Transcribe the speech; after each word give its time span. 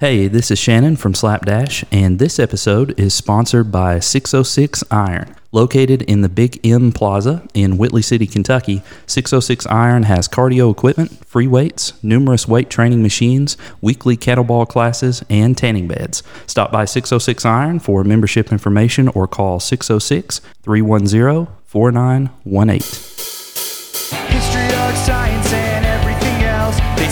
Hey, 0.00 0.28
this 0.28 0.50
is 0.50 0.58
Shannon 0.58 0.96
from 0.96 1.12
Slapdash, 1.12 1.84
and 1.92 2.18
this 2.18 2.38
episode 2.38 2.98
is 2.98 3.12
sponsored 3.12 3.70
by 3.70 3.98
606 3.98 4.82
Iron. 4.90 5.36
Located 5.52 6.00
in 6.00 6.22
the 6.22 6.30
Big 6.30 6.58
M 6.66 6.90
Plaza 6.90 7.46
in 7.52 7.76
Whitley 7.76 8.00
City, 8.00 8.26
Kentucky, 8.26 8.82
606 9.06 9.66
Iron 9.66 10.04
has 10.04 10.26
cardio 10.26 10.72
equipment, 10.72 11.26
free 11.26 11.46
weights, 11.46 12.02
numerous 12.02 12.48
weight 12.48 12.70
training 12.70 13.02
machines, 13.02 13.58
weekly 13.82 14.16
kettlebell 14.16 14.66
classes, 14.66 15.22
and 15.28 15.58
tanning 15.58 15.86
beds. 15.86 16.22
Stop 16.46 16.72
by 16.72 16.86
606 16.86 17.44
Iron 17.44 17.78
for 17.78 18.02
membership 18.02 18.50
information 18.50 19.08
or 19.08 19.28
call 19.28 19.60
606 19.60 20.40
310 20.62 21.46
4918. 21.66 24.49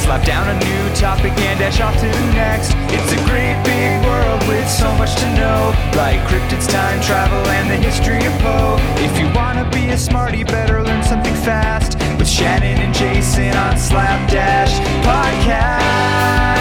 Slap 0.09 0.25
down 0.25 0.49
a 0.49 0.59
new 0.65 0.95
topic 0.95 1.33
and 1.37 1.59
dash 1.59 1.83
off 1.83 1.95
to 1.97 2.07
the 2.07 2.33
next. 2.33 2.73
It's 2.89 3.13
a 3.13 3.21
great 3.29 3.61
big 3.63 4.03
world 4.07 4.41
with 4.49 4.67
so 4.67 4.91
much 4.97 5.15
to 5.17 5.27
know. 5.35 5.75
Like 5.97 6.21
cryptids, 6.21 6.67
time 6.67 6.99
travel, 7.03 7.45
and 7.49 7.69
the 7.69 7.77
history 7.77 8.25
of 8.25 8.33
Poe. 8.41 8.79
If 9.05 9.19
you 9.19 9.27
wanna 9.35 9.69
be 9.71 9.91
a 9.91 9.99
smarty, 9.99 10.45
better 10.45 10.83
learn 10.83 11.05
something 11.05 11.35
fast. 11.35 11.99
With 12.17 12.27
Shannon 12.27 12.79
and 12.79 12.95
Jason 12.95 13.55
on 13.55 13.77
Slapdash 13.77 14.73
Podcast. 15.05 16.58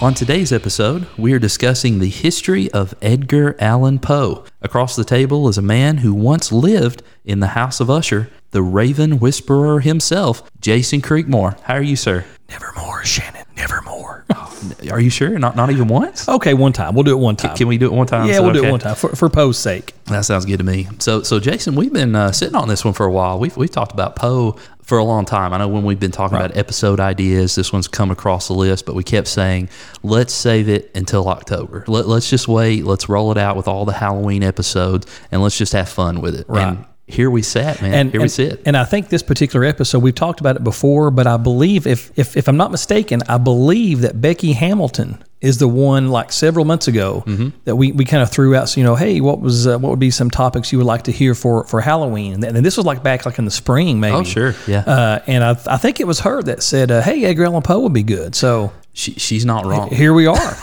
On 0.00 0.12
today's 0.12 0.52
episode, 0.52 1.06
we 1.16 1.32
are 1.32 1.38
discussing 1.38 1.98
the 1.98 2.08
history 2.10 2.70
of 2.72 2.94
Edgar 3.00 3.56
Allan 3.60 4.00
Poe. 4.00 4.44
Across 4.60 4.96
the 4.96 5.04
table 5.04 5.48
is 5.48 5.56
a 5.56 5.62
man 5.62 5.98
who 5.98 6.12
once 6.12 6.52
lived 6.52 7.02
in 7.24 7.40
the 7.40 7.48
House 7.48 7.80
of 7.80 7.88
Usher, 7.88 8.28
the 8.50 8.60
Raven 8.60 9.18
Whisperer 9.18 9.80
himself, 9.80 10.42
Jason 10.60 11.00
Creekmore. 11.00 11.58
How 11.60 11.74
are 11.74 11.82
you, 11.82 11.96
sir? 11.96 12.24
Nevermore, 12.50 13.04
Shannon. 13.04 13.46
Nevermore. 13.56 14.24
Are 14.90 15.00
you 15.00 15.10
sure? 15.10 15.38
Not 15.38 15.56
not 15.56 15.70
even 15.70 15.88
once? 15.88 16.28
okay, 16.28 16.54
one 16.54 16.72
time. 16.72 16.94
We'll 16.94 17.04
do 17.04 17.12
it 17.12 17.20
one 17.20 17.36
time. 17.36 17.56
Can 17.56 17.68
we 17.68 17.78
do 17.78 17.86
it 17.86 17.92
one 17.92 18.06
time? 18.06 18.26
yeah, 18.26 18.34
that 18.34 18.42
we'll 18.42 18.52
do 18.52 18.60
okay? 18.60 18.68
it 18.68 18.70
one 18.70 18.80
time 18.80 18.94
for, 18.94 19.14
for 19.14 19.28
Poe's 19.28 19.58
sake. 19.58 19.92
That 20.06 20.22
sounds 20.22 20.44
good 20.44 20.58
to 20.58 20.64
me. 20.64 20.88
So, 20.98 21.22
so 21.22 21.38
Jason, 21.38 21.74
we've 21.74 21.92
been 21.92 22.14
uh, 22.14 22.32
sitting 22.32 22.54
on 22.54 22.68
this 22.68 22.84
one 22.84 22.94
for 22.94 23.06
a 23.06 23.12
while. 23.12 23.38
We've 23.38 23.56
we've 23.56 23.70
talked 23.70 23.92
about 23.92 24.16
Poe 24.16 24.56
for 24.84 24.98
a 24.98 25.04
long 25.04 25.24
time. 25.24 25.52
I 25.52 25.58
know 25.58 25.68
when 25.68 25.82
we've 25.82 25.98
been 25.98 26.10
talking 26.10 26.36
about 26.36 26.56
episode 26.56 27.00
ideas, 27.00 27.54
this 27.54 27.72
one's 27.72 27.88
come 27.88 28.10
across 28.10 28.48
the 28.48 28.54
list, 28.54 28.84
but 28.84 28.94
we 28.94 29.02
kept 29.02 29.28
saying, 29.28 29.70
let's 30.02 30.32
save 30.32 30.68
it 30.68 30.90
until 30.94 31.26
October. 31.28 31.84
Let, 31.88 32.06
let's 32.06 32.28
just 32.28 32.48
wait. 32.48 32.84
Let's 32.84 33.08
roll 33.08 33.32
it 33.32 33.38
out 33.38 33.56
with 33.56 33.66
all 33.66 33.84
the 33.84 33.94
Halloween 33.94 34.42
episodes, 34.42 35.06
and 35.32 35.42
let's 35.42 35.56
just 35.56 35.72
have 35.72 35.88
fun 35.88 36.20
with 36.20 36.34
it. 36.34 36.46
Right. 36.48 36.68
And 36.68 36.84
here 37.06 37.30
we 37.30 37.42
sat, 37.42 37.82
man. 37.82 37.92
And 37.94 38.10
here 38.10 38.20
we 38.22 38.28
sit. 38.28 38.62
and 38.64 38.76
I 38.76 38.84
think 38.84 39.10
this 39.10 39.22
particular 39.22 39.64
episode 39.66 39.98
we've 40.02 40.14
talked 40.14 40.40
about 40.40 40.56
it 40.56 40.64
before, 40.64 41.10
but 41.10 41.26
I 41.26 41.36
believe 41.36 41.86
if 41.86 42.10
if, 42.18 42.36
if 42.36 42.48
I'm 42.48 42.56
not 42.56 42.70
mistaken, 42.70 43.20
I 43.28 43.36
believe 43.38 44.00
that 44.00 44.20
Becky 44.20 44.52
Hamilton 44.54 45.22
is 45.42 45.58
the 45.58 45.68
one 45.68 46.08
like 46.08 46.32
several 46.32 46.64
months 46.64 46.88
ago 46.88 47.22
Mm-hmm. 47.26 47.48
that 47.64 47.76
we, 47.76 47.92
we 47.92 48.06
kind 48.06 48.22
of 48.22 48.30
threw 48.30 48.54
out. 48.56 48.70
So 48.70 48.80
you 48.80 48.84
know, 48.86 48.94
hey, 48.96 49.20
what 49.20 49.40
was 49.40 49.66
uh, 49.66 49.78
what 49.78 49.90
would 49.90 49.98
be 49.98 50.10
some 50.10 50.30
topics 50.30 50.72
you 50.72 50.78
would 50.78 50.86
like 50.86 51.02
to 51.02 51.12
hear 51.12 51.34
for 51.34 51.64
for 51.64 51.82
Halloween? 51.82 52.32
And, 52.32 52.44
and 52.44 52.64
this 52.64 52.78
was 52.78 52.86
like 52.86 53.02
back 53.02 53.26
like 53.26 53.38
in 53.38 53.44
the 53.44 53.50
spring, 53.50 54.00
maybe. 54.00 54.16
Oh, 54.16 54.24
sure. 54.24 54.54
Yeah. 54.66 54.78
Uh, 54.80 55.22
and 55.26 55.44
I, 55.44 55.50
I 55.66 55.76
think 55.76 56.00
it 56.00 56.06
was 56.06 56.20
her 56.20 56.42
that 56.44 56.62
said, 56.62 56.90
uh, 56.90 57.02
"Hey, 57.02 57.24
Edgar 57.26 57.44
Allan 57.44 57.62
Poe 57.62 57.80
would 57.80 57.92
be 57.92 58.02
good." 58.02 58.34
So 58.34 58.72
she, 58.94 59.12
she's 59.12 59.44
not 59.44 59.66
wrong. 59.66 59.90
here 59.90 60.14
we 60.14 60.26
are. 60.26 60.36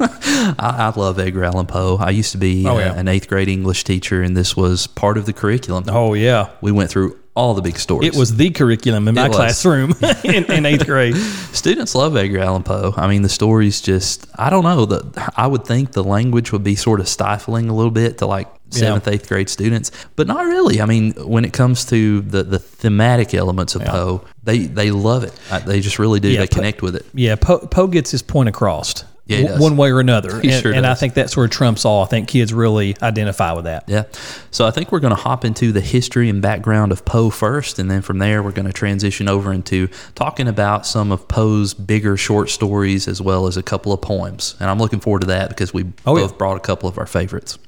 I, 0.00 0.54
I 0.58 0.92
love 1.00 1.18
Edgar 1.18 1.44
Allan 1.44 1.66
Poe. 1.66 1.96
I 1.98 2.10
used 2.10 2.32
to 2.32 2.38
be 2.38 2.66
Oh, 2.66 2.76
uh, 2.76 2.78
yeah. 2.80 2.94
an 2.98 3.08
eighth 3.08 3.28
grade 3.28 3.48
English 3.48 3.84
teacher, 3.84 4.22
and 4.22 4.36
this 4.36 4.56
was 4.56 4.86
part 4.86 5.16
of 5.16 5.24
the 5.26 5.32
curriculum. 5.32 5.84
oh 5.88 6.14
yeah. 6.14 6.50
We 6.60 6.72
went 6.72 6.90
through 6.90 7.18
all 7.34 7.52
the 7.54 7.60
big 7.62 7.78
stories. 7.78 8.14
It 8.14 8.18
was 8.18 8.36
the 8.36 8.50
curriculum 8.50 9.08
in 9.08 9.14
my 9.14 9.28
classroom 9.28 9.92
in, 10.24 10.50
in 10.50 10.64
eighth 10.66 10.86
grade. 10.86 11.14
Students 11.52 11.94
love 11.94 12.16
Edgar 12.16 12.38
Allan 12.40 12.62
Poe. 12.62 12.94
I 12.96 13.06
mean, 13.08 13.22
the 13.22 13.28
stories 13.28 13.80
just, 13.82 14.26
I 14.36 14.48
don't 14.50 14.64
know. 14.64 14.86
The, 14.86 15.32
I 15.36 15.46
would 15.46 15.64
think 15.66 15.92
the 15.92 16.02
language 16.04 16.50
would 16.52 16.64
be 16.64 16.76
sort 16.76 16.98
of 16.98 17.08
stifling 17.08 17.68
a 17.68 17.74
little 17.74 17.90
bit 17.90 18.18
to 18.18 18.26
like 18.26 18.48
seventh, 18.70 19.06
eighth 19.06 19.28
grade 19.28 19.48
students, 19.50 19.90
but 20.16 20.26
not 20.26 20.44
really. 20.46 20.80
I 20.80 20.86
mean, 20.86 21.12
when 21.12 21.44
it 21.44 21.52
comes 21.52 21.84
to 21.86 22.22
the, 22.22 22.42
the 22.42 22.58
thematic 22.58 23.34
elements 23.34 23.74
of 23.74 23.82
Poe, 23.84 24.24
they, 24.46 24.60
they 24.60 24.90
love 24.90 25.22
it. 25.24 25.38
Uh, 25.50 25.58
They 25.58 25.80
just 25.80 25.98
really 25.98 26.20
do. 26.20 26.28
Yeah, 26.30 26.40
they 26.40 26.46
Po- 26.46 26.54
connect 26.56 26.80
with 26.82 26.96
it. 26.96 27.04
Yeah, 27.12 27.36
Poe, 27.36 27.58
Poe 27.58 27.86
gets 27.88 28.10
his 28.10 28.22
point 28.22 28.48
across. 28.48 29.04
Yeah, 29.28 29.58
one 29.58 29.76
way 29.76 29.90
or 29.90 29.98
another. 29.98 30.40
He 30.40 30.52
and 30.52 30.62
sure 30.62 30.72
and 30.72 30.86
I 30.86 30.94
think 30.94 31.14
that 31.14 31.30
sort 31.30 31.46
of 31.46 31.50
trumps 31.50 31.84
all. 31.84 32.04
I 32.04 32.06
think 32.06 32.28
kids 32.28 32.54
really 32.54 32.96
identify 33.02 33.52
with 33.54 33.64
that. 33.64 33.82
Yeah. 33.88 34.04
So 34.52 34.64
I 34.64 34.70
think 34.70 34.92
we're 34.92 35.00
going 35.00 35.16
to 35.16 35.20
hop 35.20 35.44
into 35.44 35.72
the 35.72 35.80
history 35.80 36.28
and 36.28 36.40
background 36.40 36.92
of 36.92 37.04
Poe 37.04 37.30
first, 37.30 37.80
and 37.80 37.90
then 37.90 38.02
from 38.02 38.18
there 38.18 38.40
we're 38.40 38.52
going 38.52 38.68
to 38.68 38.72
transition 38.72 39.28
over 39.28 39.52
into 39.52 39.88
talking 40.14 40.46
about 40.46 40.86
some 40.86 41.10
of 41.10 41.26
Poe's 41.26 41.74
bigger 41.74 42.16
short 42.16 42.50
stories 42.50 43.08
as 43.08 43.20
well 43.20 43.48
as 43.48 43.56
a 43.56 43.64
couple 43.64 43.92
of 43.92 44.00
poems. 44.00 44.54
And 44.60 44.70
I'm 44.70 44.78
looking 44.78 45.00
forward 45.00 45.22
to 45.22 45.26
that 45.26 45.48
because 45.48 45.74
we 45.74 45.86
Oh, 46.06 46.14
both 46.14 46.30
yeah. 46.30 46.36
brought 46.38 46.56
a 46.56 46.60
couple 46.60 46.88
of 46.88 46.96
our 46.96 47.06
favorites. 47.06 47.58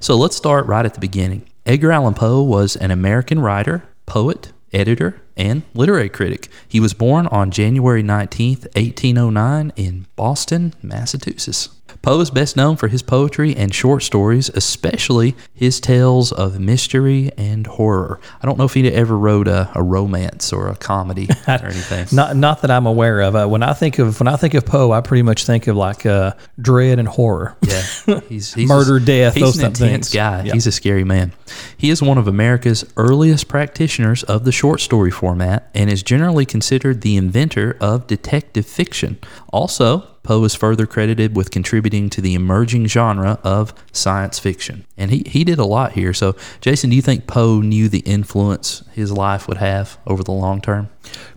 So 0.00 0.16
let's 0.18 0.36
start 0.36 0.66
right 0.66 0.84
at 0.84 0.92
the 0.92 1.00
beginning. 1.00 1.46
Edgar 1.64 1.92
Allan 1.92 2.12
Poe 2.12 2.42
was 2.42 2.76
an 2.76 2.90
American 2.90 3.40
writer, 3.40 3.84
poet, 4.04 4.52
editor, 4.70 5.22
and 5.40 5.62
literary 5.74 6.10
critic. 6.10 6.48
He 6.68 6.78
was 6.78 6.92
born 6.92 7.26
on 7.28 7.50
January 7.50 8.02
19th, 8.02 8.66
1809 8.76 9.72
in 9.74 10.06
Boston, 10.14 10.74
Massachusetts. 10.82 11.70
Poe 12.02 12.20
is 12.20 12.30
best 12.30 12.56
known 12.56 12.76
for 12.76 12.88
his 12.88 13.02
poetry 13.02 13.54
and 13.56 13.74
short 13.74 14.02
stories, 14.02 14.48
especially 14.50 15.34
his 15.54 15.80
tales 15.80 16.32
of 16.32 16.58
mystery 16.60 17.30
and 17.36 17.66
horror. 17.66 18.20
I 18.42 18.46
don't 18.46 18.58
know 18.58 18.64
if 18.64 18.74
he 18.74 18.90
ever 18.90 19.16
wrote 19.16 19.48
a, 19.48 19.70
a 19.74 19.82
romance 19.82 20.52
or 20.52 20.68
a 20.68 20.76
comedy 20.76 21.28
or 21.48 21.66
anything. 21.66 22.06
Not 22.12 22.36
not 22.36 22.62
that 22.62 22.70
I'm 22.70 22.86
aware 22.86 23.20
of. 23.20 23.36
Uh, 23.36 23.46
when 23.46 23.62
I 23.62 23.72
think 23.72 23.98
of 23.98 24.20
when 24.20 24.28
I 24.28 24.36
think 24.36 24.54
of 24.54 24.64
Poe, 24.66 24.92
I 24.92 25.00
pretty 25.00 25.22
much 25.22 25.44
think 25.44 25.66
of 25.66 25.76
like 25.76 26.06
uh, 26.06 26.32
dread 26.60 26.98
and 26.98 27.08
horror. 27.08 27.56
Yeah, 27.62 28.20
he's, 28.28 28.54
he's 28.54 28.68
Murder, 28.68 28.98
death, 29.00 29.34
He's 29.34 29.42
those 29.42 29.58
an 29.58 29.66
intense 29.66 30.08
things. 30.08 30.14
guy. 30.14 30.44
Yeah. 30.44 30.52
He's 30.52 30.66
a 30.66 30.72
scary 30.72 31.04
man. 31.04 31.32
He 31.76 31.90
is 31.90 32.02
one 32.02 32.18
of 32.18 32.26
America's 32.28 32.84
earliest 32.96 33.48
practitioners 33.48 34.22
of 34.24 34.44
the 34.44 34.52
short 34.52 34.80
story 34.80 35.10
format 35.10 35.68
and 35.74 35.90
is 35.90 36.02
generally 36.02 36.46
considered 36.46 37.00
the 37.00 37.16
inventor 37.16 37.76
of 37.80 38.06
detective 38.06 38.66
fiction. 38.66 39.18
Also, 39.52 40.06
Poe 40.22 40.44
is 40.44 40.54
further 40.54 40.86
credited 40.86 41.34
with 41.34 41.50
contributing 41.50 42.10
to 42.10 42.20
the 42.20 42.34
emerging 42.34 42.86
genre 42.86 43.38
of 43.42 43.72
science 43.92 44.38
fiction, 44.38 44.84
and 44.96 45.10
he 45.10 45.22
he 45.26 45.44
did 45.44 45.58
a 45.58 45.64
lot 45.64 45.92
here. 45.92 46.12
So, 46.12 46.36
Jason, 46.60 46.90
do 46.90 46.96
you 46.96 47.02
think 47.02 47.26
Poe 47.26 47.60
knew 47.60 47.88
the 47.88 48.00
influence 48.00 48.84
his 48.92 49.10
life 49.10 49.48
would 49.48 49.56
have 49.56 49.98
over 50.06 50.22
the 50.22 50.32
long 50.32 50.60
term? 50.60 50.88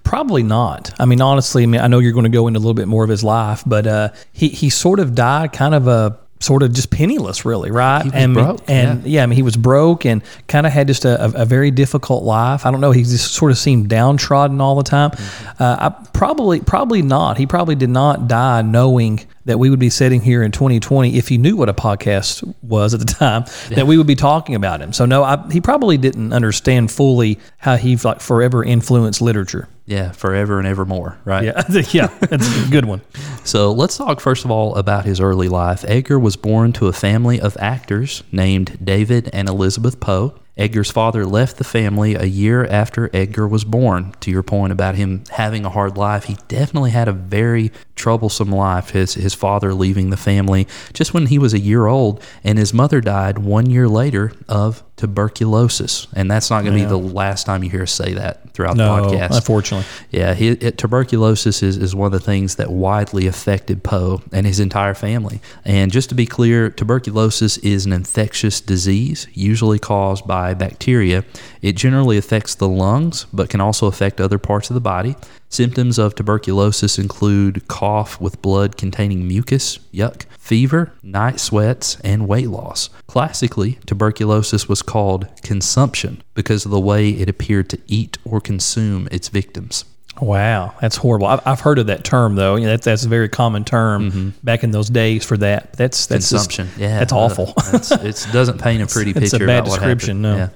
Probably 0.04 0.44
not. 0.44 0.94
I 1.00 1.06
mean, 1.06 1.22
honestly, 1.22 1.64
I 1.64 1.66
mean, 1.66 1.82
I 1.82 1.88
know 1.88 2.00
you're 2.00 2.12
going 2.12 2.24
to 2.24 2.30
go 2.30 2.48
into 2.48 2.58
a 2.58 2.62
little 2.62 2.74
bit 2.74 2.88
more 2.88 3.04
of 3.04 3.10
his 3.10 3.24
life, 3.24 3.64
but 3.66 3.88
uh, 3.88 4.10
he 4.32 4.50
he 4.50 4.70
sort 4.70 5.00
of 5.00 5.16
died 5.16 5.54
kind 5.54 5.74
of 5.74 5.88
a 5.88 6.20
sort 6.40 6.62
of 6.62 6.74
just 6.74 6.90
penniless, 6.90 7.46
really, 7.46 7.72
right? 7.72 8.10
And 8.14 8.34
broke, 8.34 8.62
and 8.68 9.06
yeah. 9.06 9.24
I 9.24 9.26
mean, 9.26 9.38
he 9.38 9.42
was 9.42 9.56
broke 9.56 10.06
and 10.06 10.22
kind 10.48 10.68
of 10.68 10.74
had 10.74 10.88
just 10.88 11.06
a, 11.06 11.24
a, 11.24 11.44
a 11.44 11.46
very 11.46 11.72
difficult 11.72 12.24
life. 12.24 12.66
I 12.66 12.72
don't 12.72 12.82
know. 12.82 12.92
He 12.92 13.04
just 13.04 13.34
sort 13.34 13.52
of 13.52 13.58
seemed 13.58 13.90
downtrodden 13.90 14.60
all 14.60 14.76
the 14.76 14.84
time. 14.84 15.12
Mm-hmm. 15.12 15.64
Uh, 15.64 15.90
I 15.90 16.08
probably 16.14 16.60
probably 16.60 17.02
not. 17.02 17.38
He 17.38 17.46
probably 17.46 17.76
did 17.76 17.90
not 17.90 18.28
die 18.28 18.62
knowing 18.62 19.26
that 19.46 19.60
we 19.60 19.70
would 19.70 19.80
be 19.80 19.90
sitting 19.90 20.22
here 20.22 20.42
in 20.42 20.52
2020 20.52 21.18
if 21.18 21.28
he 21.28 21.38
knew 21.38 21.56
what 21.56 21.68
a 21.68 21.74
podcast 21.74 22.44
was 22.62 22.94
at 22.94 23.02
the 23.02 23.06
time 23.06 23.44
that 23.70 23.86
we 23.86 23.98
would 23.98 24.08
be 24.08 24.16
talking 24.16 24.56
about 24.56 24.82
him. 24.82 24.94
So 24.94 25.06
no, 25.06 25.24
I, 25.24 25.46
he 25.52 25.60
probably 25.60 25.98
didn't 25.98 26.32
understand 26.32 26.92
fully 26.92 27.40
how 27.58 27.76
he 27.76 27.98
like 27.98 28.22
forever 28.22 28.64
influenced 28.64 29.22
literature. 29.22 29.68
Yeah, 29.86 30.14
forever 30.14 30.60
and 30.60 30.68
evermore, 30.68 31.18
right? 31.26 31.44
Yeah, 31.44 31.64
yeah, 31.92 32.08
that's 32.22 32.68
a 32.68 32.72
good 32.72 32.86
one. 32.86 33.02
So 33.46 33.74
let's 33.74 33.98
talk 33.98 34.22
first 34.22 34.46
of 34.46 34.52
all 34.52 34.76
about 34.76 35.06
his 35.06 35.20
early 35.20 35.50
life. 35.50 35.84
Edgar 35.86 36.18
was 36.18 36.38
born 36.38 36.72
to 36.74 36.88
a 36.88 36.94
family 36.94 37.42
of 37.42 37.58
actors 37.60 38.24
named 38.32 38.80
David 38.84 39.30
and 39.34 39.50
Elizabeth 39.50 40.00
Poe. 40.00 40.40
Edgar's 40.56 40.92
father 40.92 41.26
left 41.26 41.58
the 41.58 41.64
family 41.64 42.14
a 42.14 42.26
year 42.26 42.64
after 42.64 43.10
Edgar 43.12 43.48
was 43.48 43.66
born. 43.66 44.14
To 44.22 44.32
your 44.32 44.44
point 44.44 44.72
about 44.72 44.96
him 44.96 45.24
having 45.32 45.66
a 45.66 45.70
hard 45.70 45.98
life, 45.98 46.26
he 46.26 46.38
definitely 46.48 46.92
had 46.92 47.08
a 47.08 47.14
very 47.14 47.72
troublesome 47.96 48.52
life. 48.52 48.92
His 48.92 49.16
his 49.16 49.34
father 49.34 49.74
leaving 49.74 50.10
the 50.10 50.18
family 50.18 50.68
just 50.94 51.14
when 51.14 51.26
he 51.26 51.40
was 51.40 51.54
a 51.54 51.60
year 51.60 51.88
old, 51.88 52.24
and 52.44 52.58
his 52.58 52.74
mother 52.74 53.02
died 53.02 53.40
one 53.40 53.70
year 53.70 53.90
later 53.90 54.32
of 54.48 54.84
tuberculosis. 54.96 56.08
And 56.14 56.30
that's 56.30 56.50
not 56.50 56.64
going 56.64 56.78
to 56.78 56.84
be 56.84 56.86
the 56.86 56.98
last 56.98 57.46
time 57.46 57.64
you 57.64 57.70
hear 57.70 57.84
us 57.84 57.92
say 57.92 58.14
that 58.14 58.54
throughout 58.54 58.78
No, 58.78 59.10
the 59.10 59.18
podcast. 59.18 59.36
unfortunately. 59.36 59.88
Yeah, 60.12 60.34
he, 60.34 60.50
it, 60.50 60.78
tuberculosis 60.78 61.64
is, 61.64 61.78
is 61.78 61.96
one 61.96 62.06
of 62.06 62.12
the 62.12 62.20
things 62.20 62.56
that 62.56 62.72
widely 62.72 63.28
affected 63.28 63.84
Poe 63.84 64.22
and 64.32 64.46
his 64.46 64.60
entire 64.60 64.94
family. 64.94 65.42
And 65.66 65.92
just 65.92 66.10
to 66.10 66.16
be 66.16 66.26
clear, 66.26 66.70
tuberculosis 66.70 67.58
is 67.60 67.86
an 67.86 67.94
infectious 67.94 68.62
disease, 68.62 69.28
usually 69.34 69.80
caused 69.80 70.28
by 70.28 70.54
bacteria. 70.54 71.26
It 71.62 71.74
generally 71.76 72.18
affects 72.18 72.56
the 72.56 72.68
lungs, 72.68 73.26
but 73.34 73.50
can 73.50 73.62
also 73.62 73.88
affect 73.88 74.22
other 74.22 74.38
parts 74.38 74.70
of 74.70 74.76
the 74.76 74.82
body. 74.82 75.16
Symptoms 75.54 76.00
of 76.00 76.16
tuberculosis 76.16 76.98
include 76.98 77.68
cough 77.68 78.20
with 78.20 78.42
blood 78.42 78.76
containing 78.76 79.28
mucus, 79.28 79.78
yuck, 79.94 80.24
fever, 80.32 80.94
night 81.04 81.40
sweats, 81.40 82.00
and 82.04 82.28
weight 82.28 82.48
loss. 82.48 82.90
Classically, 83.06 83.78
tuberculosis 83.86 84.68
was 84.68 84.82
called 84.82 85.28
consumption 85.44 86.24
because 86.34 86.66
of 86.66 86.72
the 86.72 86.80
way 86.80 87.10
it 87.10 87.30
appeared 87.30 87.70
to 87.70 87.80
eat 87.86 88.18
or 88.26 88.42
consume 88.42 89.08
its 89.12 89.28
victims. 89.28 89.86
Wow, 90.20 90.74
that's 90.82 90.96
horrible. 90.96 91.28
I've, 91.28 91.46
I've 91.46 91.60
heard 91.60 91.78
of 91.78 91.86
that 91.86 92.04
term 92.04 92.34
though. 92.34 92.56
You 92.56 92.64
know, 92.64 92.72
that's 92.72 92.86
that's 92.86 93.06
a 93.06 93.10
very 93.10 93.30
common 93.30 93.64
term 93.64 94.10
mm-hmm. 94.10 94.30
back 94.42 94.64
in 94.64 94.72
those 94.72 94.90
days 94.90 95.24
for 95.24 95.38
that. 95.38 95.74
That's 95.74 96.08
that's 96.08 96.32
just- 96.32 96.50
consumption. 96.50 96.82
yeah, 96.82 96.98
that's 96.98 97.14
awful. 97.14 97.54
It 97.58 98.28
doesn't 98.32 98.60
paint 98.60 98.82
a 98.82 98.88
pretty 98.92 99.12
it's 99.12 99.20
a 99.20 99.38
picture. 99.38 99.46
bad 99.46 99.60
about 99.60 99.70
what 99.70 99.80
description, 99.82 100.24
no. 100.24 100.36
Yeah. 100.36 100.50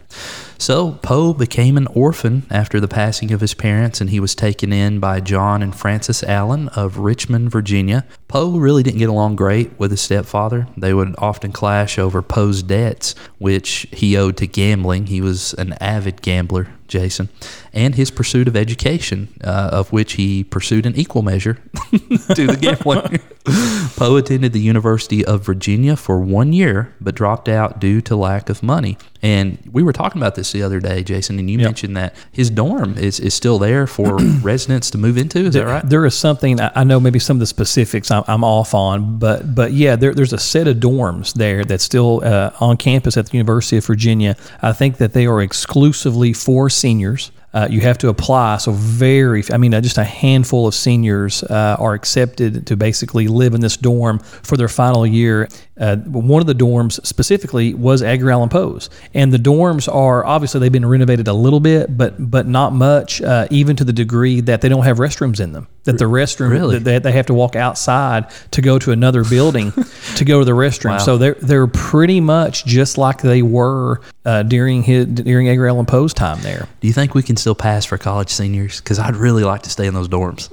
So 0.57 0.94
Poe 1.04 1.33
became 1.33 1.77
an 1.77 1.88
orphan 1.88 2.45
after 2.50 2.80
the 2.80 2.88
passing 2.88 3.31
of 3.31 3.42
his 3.42 3.54
parents, 3.54 4.01
and 4.01 4.09
he 4.09 4.19
was 4.19 4.36
taken 4.36 4.74
in 4.74 5.00
by 5.00 5.19
John 5.19 5.62
and 5.62 5.75
Frances 5.75 6.24
Allan 6.24 6.69
of 6.69 6.98
Richmond, 6.98 7.51
Virginia. 7.51 8.06
Poe 8.27 8.57
really 8.57 8.83
didn't 8.83 9.00
get 9.00 9.09
along 9.09 9.36
great 9.36 9.77
with 9.80 9.92
his 9.92 10.01
stepfather. 10.01 10.68
They 10.75 10.94
would 10.94 11.15
often 11.18 11.51
clash 11.51 12.00
over 12.00 12.21
Poe's 12.21 12.63
debts, 12.63 13.15
which 13.38 13.88
he 13.92 14.18
owed 14.18 14.38
to 14.38 14.48
gambling. 14.48 15.07
He 15.07 15.21
was 15.21 15.54
an 15.54 15.74
avid 15.74 16.21
gambler, 16.21 16.68
Jason, 16.88 17.30
and 17.74 17.95
his 17.95 18.12
pursuit 18.12 18.48
of 18.48 18.56
education, 18.56 19.30
uh, 19.44 19.69
of 19.72 19.92
which 19.92 20.13
he 20.13 20.44
pursued 20.44 20.86
an 20.86 20.95
equal 20.95 21.22
measure 21.22 21.54
to 22.36 22.48
the 22.48 22.57
gambling. 22.60 23.19
Poe 23.95 24.18
attended 24.18 24.54
the 24.54 24.60
University 24.60 25.24
of 25.25 25.45
Virginia 25.45 25.95
for 25.95 26.19
one 26.19 26.54
year, 26.54 26.94
but 27.00 27.16
dropped 27.16 27.48
out 27.48 27.80
due 27.80 28.01
to 28.01 28.16
lack 28.16 28.50
of 28.50 28.62
money. 28.62 28.98
And 29.22 29.57
we 29.72 29.84
were 29.84 29.94
talking 29.94 30.22
about 30.22 30.36
this 30.36 30.51
the 30.51 30.62
other 30.62 30.80
day, 30.80 31.04
Jason, 31.04 31.39
and 31.39 31.50
you 31.50 31.57
mentioned 31.57 31.98
that 31.98 32.16
his 32.31 32.50
dorm 32.50 32.98
is, 32.98 33.19
is 33.19 33.33
still 33.33 33.57
there 33.57 33.88
for 33.88 34.18
residents 34.42 34.92
to 34.92 34.98
move 34.98 35.18
into. 35.18 35.40
Is 35.40 35.54
that 35.56 35.66
right? 35.66 35.88
There 35.88 36.06
is 36.06 36.16
something 36.16 36.62
I 36.62 36.78
I 36.78 36.83
know. 36.83 37.00
Maybe 37.00 37.18
some 37.18 37.38
of 37.38 37.40
the 37.40 37.48
specifics 37.48 38.12
I'm, 38.12 38.24
I'm 38.28 38.44
off 38.44 38.75
on, 38.75 39.18
but 39.18 39.56
but 39.56 39.74
yeah, 39.74 39.95
there, 39.95 40.13
there's 40.13 40.33
a 40.33 40.38
set 40.38 40.68
of 40.68 40.78
dorms 40.78 41.33
there 41.33 41.66
that's 41.66 41.83
still 41.83 42.22
uh, 42.24 42.51
on 42.60 42.78
campus 42.78 43.18
at 43.18 43.25
the 43.25 43.33
University 43.33 43.78
of 43.78 43.86
Virginia. 43.86 44.36
I 44.62 44.74
think 44.74 44.98
that 44.98 45.13
they 45.13 45.25
are 45.25 45.42
exclusively 45.42 46.33
for 46.33 46.69
seniors. 46.77 47.31
Uh, 47.53 47.68
you 47.69 47.81
have 47.81 47.97
to 47.97 48.09
apply. 48.09 48.57
So 48.57 48.71
very, 48.71 49.44
I 49.51 49.57
mean, 49.57 49.74
uh, 49.74 49.81
just 49.81 49.97
a 49.97 50.03
handful 50.03 50.68
of 50.68 50.75
seniors 50.75 51.44
uh, 51.44 51.77
are 51.79 51.94
accepted 51.94 52.68
to 52.68 52.77
basically 52.77 53.27
live 53.27 53.53
in 53.53 53.62
this 53.62 53.77
dorm 53.77 54.19
for 54.19 54.57
their 54.57 54.68
final 54.68 55.07
year. 55.07 55.47
Uh, 55.79 55.95
one 55.97 56.41
of 56.41 56.47
the 56.47 56.56
dorms 56.56 57.06
specifically 57.06 57.74
was 57.74 58.01
Edgar 58.01 58.31
Allan 58.31 58.50
Poe's, 58.50 58.89
and 59.13 59.31
the 59.31 59.38
dorms 59.38 59.94
are 59.94 60.25
obviously 60.25 60.59
they've 60.59 60.71
been 60.71 60.85
renovated 60.85 61.27
a 61.27 61.33
little 61.33 61.59
bit, 61.59 61.95
but 61.97 62.15
but 62.31 62.47
not 62.47 62.74
much, 62.74 63.21
uh, 63.21 63.47
even 63.51 63.75
to 63.75 63.83
the 63.83 63.94
degree 63.94 64.41
that 64.41 64.62
they 64.62 64.69
don't 64.69 64.83
have 64.85 64.97
restrooms 64.97 65.39
in 65.39 65.51
them. 65.53 65.68
That 65.83 65.97
the 66.00 66.06
restroom 66.06 66.50
Really? 66.50 66.79
that 66.79 66.83
they, 66.83 67.00
they 67.00 67.12
have 67.13 67.27
to 67.27 67.33
walk 67.33 67.56
outside 67.56 68.29
to 68.51 68.62
go 68.62 68.77
to 68.79 68.91
another 68.91 69.24
building 69.29 69.71
to 70.18 70.25
go 70.25 70.39
to 70.39 70.45
the 70.45 70.51
restroom. 70.51 71.00
So 71.00 71.18
they're 71.18 71.35
they're 71.35 71.68
pretty 71.68 72.19
much 72.21 72.65
just 72.65 72.97
like 72.97 73.21
they 73.21 73.41
were 73.41 74.01
uh, 74.25 74.44
during 74.44 74.83
his 74.83 75.06
during 75.06 75.47
Edgar 75.47 75.68
Allan 75.68 75.85
Poe's 75.85 76.13
time 76.13 76.41
there. 76.41 76.68
Do 76.81 76.88
you 76.88 76.94
think 76.94 77.15
we 77.15 77.23
can 77.23 77.38
still 77.38 77.56
pass 77.56 77.85
for 77.85 77.97
college 77.97 78.30
seniors? 78.30 78.81
Because 78.81 79.00
I'd 79.00 79.15
really 79.15 79.44
like 79.44 79.62
to 79.63 79.69
stay 79.69 79.88
in 79.88 79.94
those 79.94 80.09
dorms. 80.09 80.50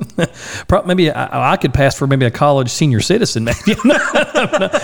Maybe 0.86 1.10
I, 1.10 1.52
I 1.52 1.56
could 1.56 1.72
pass 1.74 1.98
for 1.98 2.06
maybe 2.06 2.26
a 2.26 2.30
college 2.30 2.68
senior 2.70 3.00
citizen. 3.00 3.44
Maybe 3.44 3.74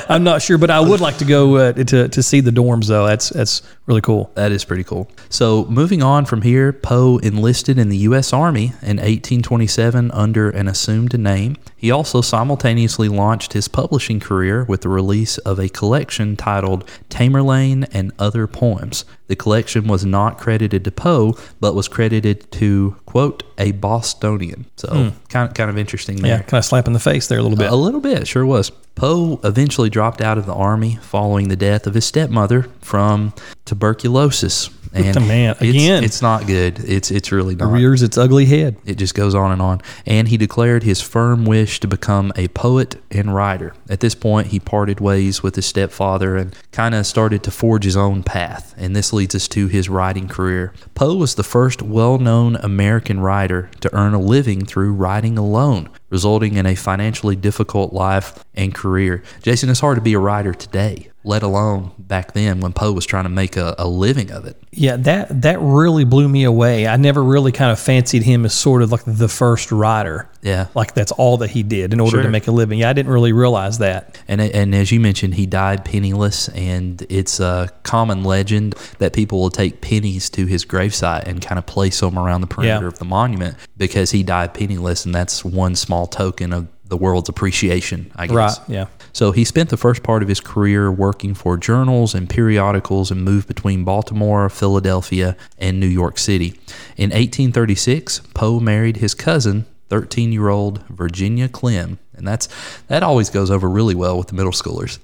I'm 0.09 0.25
not 0.25 0.30
sure, 0.39 0.59
but 0.59 0.71
I 0.71 0.81
would 0.81 1.01
like 1.01 1.19
to 1.19 1.25
go 1.25 1.57
uh, 1.57 1.73
to 1.73 2.09
to 2.09 2.23
see 2.23 2.41
the 2.41 2.51
dorms 2.51 2.87
though. 2.87 3.07
That's 3.07 3.31
that's 3.31 3.63
really 3.87 4.01
cool. 4.01 4.31
That 4.35 4.53
is 4.53 4.65
pretty 4.65 4.85
cool. 4.85 5.11
So, 5.29 5.65
moving 5.67 6.03
on 6.03 6.27
from 6.27 6.43
here, 6.43 6.73
Poe 6.73 7.19
enlisted 7.19 7.79
in 7.79 7.89
the 7.89 7.97
U.S. 7.99 8.33
Army 8.33 8.67
in 8.83 8.99
1827 8.99 10.11
under 10.11 10.51
an 10.51 10.69
assumed 10.69 11.19
name. 11.19 11.57
He 11.81 11.91
also 11.91 12.21
simultaneously 12.21 13.09
launched 13.09 13.55
his 13.55 13.67
publishing 13.67 14.21
career 14.21 14.65
with 14.65 14.83
the 14.83 14.91
release 14.91 15.39
of 15.39 15.59
a 15.59 15.71
collection 15.71 16.37
titled 16.37 16.87
Tamerlane 17.09 17.89
and 17.91 18.13
Other 18.19 18.47
Poems. 18.47 19.07
The 19.29 19.37
collection 19.37 19.89
was 19.89 20.05
not 20.05 20.37
credited 20.37 20.85
to 20.85 20.91
Poe, 20.91 21.39
but 21.59 21.75
was 21.75 21.89
credited 21.89 22.53
to, 22.53 22.97
quote, 23.07 23.45
a 23.57 23.73
Bostonian. 23.73 24.67
So, 24.77 24.89
hmm. 24.89 25.09
kind, 25.31 25.49
of, 25.49 25.55
kind 25.55 25.71
of 25.71 25.79
interesting 25.79 26.17
there. 26.17 26.37
Yeah, 26.37 26.43
kind 26.43 26.59
of 26.59 26.67
slap 26.67 26.87
in 26.87 26.93
the 26.93 27.01
face 27.01 27.29
there 27.29 27.39
a 27.39 27.43
little 27.43 27.57
bit. 27.57 27.73
A 27.73 27.77
little 27.77 28.03
bit, 28.03 28.29
sure 28.29 28.45
was. 28.45 28.69
Poe 28.95 29.41
eventually 29.43 29.89
dropped 29.89 30.21
out 30.21 30.37
of 30.37 30.45
the 30.45 30.53
army 30.53 30.97
following 31.01 31.49
the 31.49 31.57
death 31.57 31.87
of 31.87 31.95
his 31.95 32.05
stepmother 32.05 32.65
from 32.83 33.33
tuberculosis. 33.65 34.69
And 34.93 35.29
Man, 35.29 35.57
it's, 35.61 35.63
again. 35.63 36.03
it's 36.05 36.21
not 36.21 36.47
good. 36.47 36.81
It's 36.81 37.11
it's 37.11 37.31
really 37.31 37.55
not. 37.55 37.71
Rears 37.71 38.03
its 38.03 38.19
ugly 38.19 38.47
head. 38.47 38.77
It 38.85 38.97
just 38.97 39.15
goes 39.15 39.35
on 39.35 39.53
and 39.53 39.63
on. 39.63 39.81
And 40.05 40.29
he 40.29 40.37
declared 40.37 40.83
his 40.83 41.01
firm 41.01 41.45
wish 41.45 41.79
to 41.81 41.87
become 41.89 42.33
a 42.35 42.49
poet 42.49 43.01
and 43.11 43.35
writer. 43.35 43.75
At 43.89 44.01
this 44.01 44.15
point, 44.15 44.49
he 44.49 44.59
parted 44.59 44.99
ways 45.01 45.43
with 45.43 45.55
his 45.55 45.67
stepfather 45.67 46.37
and 46.37 46.55
kind 46.73 46.95
of 46.95 47.07
started 47.07 47.43
to 47.45 47.51
forge 47.51 47.85
his 47.85 47.97
own 47.97 48.23
path. 48.23 48.75
And 48.77 48.97
this 48.97 49.13
leads 49.13 49.35
us 49.35 49.47
to 49.49 49.69
his 49.69 49.89
writing 49.89 50.27
career. 50.29 50.73
Poe 50.95 51.15
was 51.15 51.37
the 51.37 51.43
first 51.45 51.83
well 51.83 52.19
known 52.19 52.57
American 52.57 53.21
writer 53.21 53.71
to 53.81 53.95
earn 53.95 54.15
a 54.15 54.21
living 54.21 54.65
through 54.67 54.95
writing 54.95 55.39
alone, 55.39 55.89
resulting 56.11 56.55
in 56.57 56.67
a 56.67 56.75
financially 56.75 57.37
difficult 57.37 57.93
life 57.93 58.45
and 58.55 58.75
career. 58.75 59.23
Jason, 59.43 59.71
it's 59.71 59.81
hard 59.81 59.97
to 59.97 60.03
be 60.03 60.13
a 60.15 60.19
writer 60.19 60.53
today. 60.53 61.07
Let 61.23 61.43
alone 61.43 61.91
back 61.99 62.33
then 62.33 62.61
when 62.61 62.73
Poe 62.73 62.93
was 62.93 63.05
trying 63.05 63.25
to 63.25 63.29
make 63.31 63.55
a, 63.59 63.75
a 63.79 63.87
living 63.87 64.31
of 64.31 64.47
it. 64.47 64.57
Yeah, 64.73 64.97
that 64.97 65.43
that 65.43 65.61
really 65.61 66.05
blew 66.07 66.27
me 66.27 66.45
away. 66.45 66.87
I 66.87 66.97
never 66.97 67.23
really 67.23 67.53
kind 67.53 67.71
of 67.71 67.79
fancied 67.79 68.23
him 68.23 68.47
as 68.47 68.55
sort 68.55 68.81
of 68.81 68.91
like 68.91 69.03
the 69.05 69.29
first 69.29 69.71
writer. 69.71 70.31
Yeah. 70.41 70.69
Like 70.75 70.95
that's 70.95 71.13
all 71.13 71.37
that 71.39 71.51
he 71.51 71.63
did 71.63 71.93
in 71.93 72.01
order 72.01 72.23
to 72.23 72.31
make 72.31 72.47
a 72.47 72.53
living. 72.53 72.79
Yeah, 72.79 72.89
I 72.89 72.95
didn't 72.95 73.13
really 73.13 73.35
realize 73.35 73.77
that. 73.81 74.19
And, 74.29 74.41
and 74.41 74.75
as 74.75 74.91
you 74.93 74.99
mentioned, 74.99 75.35
he 75.35 75.45
died 75.45 75.85
penniless, 75.85 76.49
and 76.49 77.05
it's 77.11 77.39
a 77.39 77.69
common 77.83 78.25
legend 78.25 78.73
that 78.99 79.13
people 79.13 79.41
will 79.43 79.51
take 79.51 79.83
pennies 79.83 80.31
to 80.31 80.47
his 80.47 80.65
gravesite 80.65 81.25
and 81.25 81.43
kind 81.43 81.59
of 81.59 81.67
place 81.67 82.01
them 82.01 82.19
around 82.19 82.41
the 82.41 82.47
perimeter 82.47 82.81
Yeah. 82.81 82.89
of 82.89 82.99
the 82.99 83.05
monument 83.05 83.59
because 83.81 84.11
he 84.11 84.23
died 84.23 84.53
penniless, 84.55 85.07
and 85.07 85.15
that's 85.15 85.43
one 85.45 85.75
small 85.75 86.07
token 86.07 86.53
of 86.53 86.69
the 86.85 86.97
world's 86.99 87.29
appreciation, 87.29 88.13
I 88.15 88.27
guess. 88.27 88.35
Right. 88.61 88.69
Yeah. 88.69 88.87
So 89.13 89.33
he 89.33 89.45
spent 89.45 89.71
the 89.71 89.77
first 89.77 90.03
part 90.03 90.23
of 90.23 90.29
his 90.29 90.39
career 90.41 90.93
working 90.93 91.35
for 91.35 91.57
journals 91.57 92.15
and 92.15 92.29
periodicals 92.29 93.11
and 93.11 93.25
moved 93.25 93.49
between 93.49 93.85
Baltimore, 93.85 94.49
Philadelphia, 94.51 95.37
and 95.59 95.81
New 95.81 95.87
York 95.87 96.19
City. 96.19 96.49
In 96.97 97.11
1836, 97.11 98.21
Poe 98.35 98.61
married 98.61 98.99
his 98.99 99.15
cousin, 99.15 99.65
13-year-old 99.89 100.85
Virginia 100.89 101.49
Clemm, 101.49 101.99
and 102.15 102.29
that's 102.29 102.49
that 102.89 103.03
always 103.03 103.31
goes 103.31 103.51
over 103.51 103.69
really 103.69 103.95
well 103.95 104.19
with 104.19 104.27
the 104.29 104.35
middle 104.35 104.53
schoolers. 104.53 104.99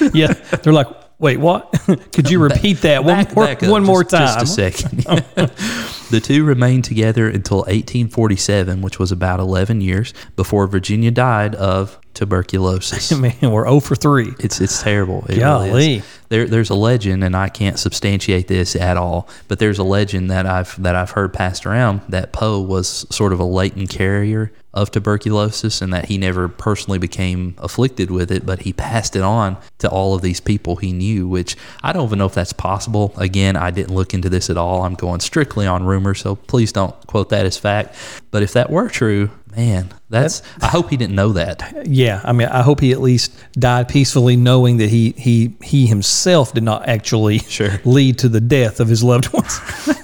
Yeah. 0.14 0.32
They're 0.32 0.72
like, 0.72 0.86
wait, 1.18 1.36
what? 1.40 1.70
Could 2.12 2.30
you 2.30 2.42
repeat 2.42 2.78
that 2.78 3.04
one 3.04 3.24
Back- 3.24 3.36
more 3.36 3.44
back 3.44 3.60
one 3.62 3.84
more 3.84 4.02
time? 4.02 4.40
Just 4.40 4.58
a 4.58 4.70
second. 4.72 5.04
the 6.10 6.20
two 6.20 6.44
remained 6.44 6.84
together 6.84 7.28
until 7.28 7.58
1847, 7.58 8.82
which 8.82 8.98
was 8.98 9.12
about 9.12 9.40
11 9.40 9.80
years 9.80 10.12
before 10.36 10.66
Virginia 10.66 11.10
died 11.10 11.54
of 11.54 11.98
tuberculosis. 12.14 13.12
Man, 13.18 13.34
we're 13.42 13.66
0 13.66 13.80
for 13.80 13.94
3. 13.94 14.34
It's 14.40 14.60
it's 14.60 14.82
terrible. 14.82 15.24
It 15.28 15.30
really 15.30 15.40
Golly. 15.40 15.96
is. 15.96 16.04
There 16.28 16.46
there's 16.46 16.70
a 16.70 16.74
legend, 16.74 17.24
and 17.24 17.36
I 17.36 17.48
can't 17.48 17.78
substantiate 17.78 18.48
this 18.48 18.76
at 18.76 18.96
all. 18.96 19.28
But 19.48 19.58
there's 19.58 19.78
a 19.78 19.84
legend 19.84 20.30
that 20.30 20.46
I've 20.46 20.80
that 20.82 20.94
I've 20.94 21.10
heard 21.10 21.32
passed 21.32 21.66
around 21.66 22.02
that 22.08 22.32
Poe 22.32 22.60
was 22.60 23.06
sort 23.14 23.32
of 23.32 23.40
a 23.40 23.44
latent 23.44 23.90
carrier 23.90 24.52
of 24.72 24.90
tuberculosis, 24.90 25.82
and 25.82 25.92
that 25.92 26.06
he 26.06 26.18
never 26.18 26.48
personally 26.48 26.98
became 26.98 27.54
afflicted 27.58 28.10
with 28.10 28.30
it, 28.30 28.46
but 28.46 28.62
he 28.62 28.72
passed 28.72 29.16
it 29.16 29.22
on 29.22 29.56
to 29.78 29.88
all 29.88 30.14
of 30.14 30.22
these 30.22 30.40
people 30.40 30.76
he 30.76 30.92
knew. 30.92 31.26
Which 31.28 31.56
I 31.82 31.92
don't 31.92 32.06
even 32.06 32.18
know 32.18 32.26
if 32.26 32.34
that's 32.34 32.52
possible. 32.52 33.12
Again, 33.16 33.56
I 33.56 33.70
didn't 33.70 33.94
look 33.94 34.14
into 34.14 34.28
this 34.28 34.50
at 34.50 34.56
all. 34.56 34.82
I'm 34.84 34.94
going 34.94 35.20
strictly 35.20 35.66
on 35.66 35.84
rumor, 35.84 36.14
so 36.14 36.36
please 36.36 36.72
don't 36.72 36.94
quote 37.06 37.30
that 37.30 37.46
as 37.46 37.56
fact. 37.56 37.96
But 38.30 38.42
if 38.42 38.52
that 38.52 38.70
were 38.70 38.88
true, 38.88 39.30
man, 39.56 39.92
that's 40.08 40.42
I 40.62 40.68
hope 40.68 40.90
he 40.90 40.96
didn't 40.96 41.14
know 41.16 41.32
that. 41.32 41.86
Yeah, 41.86 42.20
I 42.24 42.32
mean, 42.32 42.48
I 42.48 42.62
hope 42.62 42.80
he 42.80 42.92
at 42.92 43.00
least 43.00 43.32
died 43.52 43.88
peacefully, 43.88 44.36
knowing 44.36 44.76
that 44.78 44.90
he 44.90 45.10
he 45.16 45.54
he 45.62 45.86
himself 45.86 46.52
did 46.54 46.62
not 46.62 46.88
actually 46.88 47.38
Sure. 47.40 47.80
lead 47.84 48.18
to 48.18 48.28
the 48.28 48.40
death 48.40 48.80
of 48.80 48.88
his 48.88 49.02
loved 49.02 49.32
ones. 49.32 49.58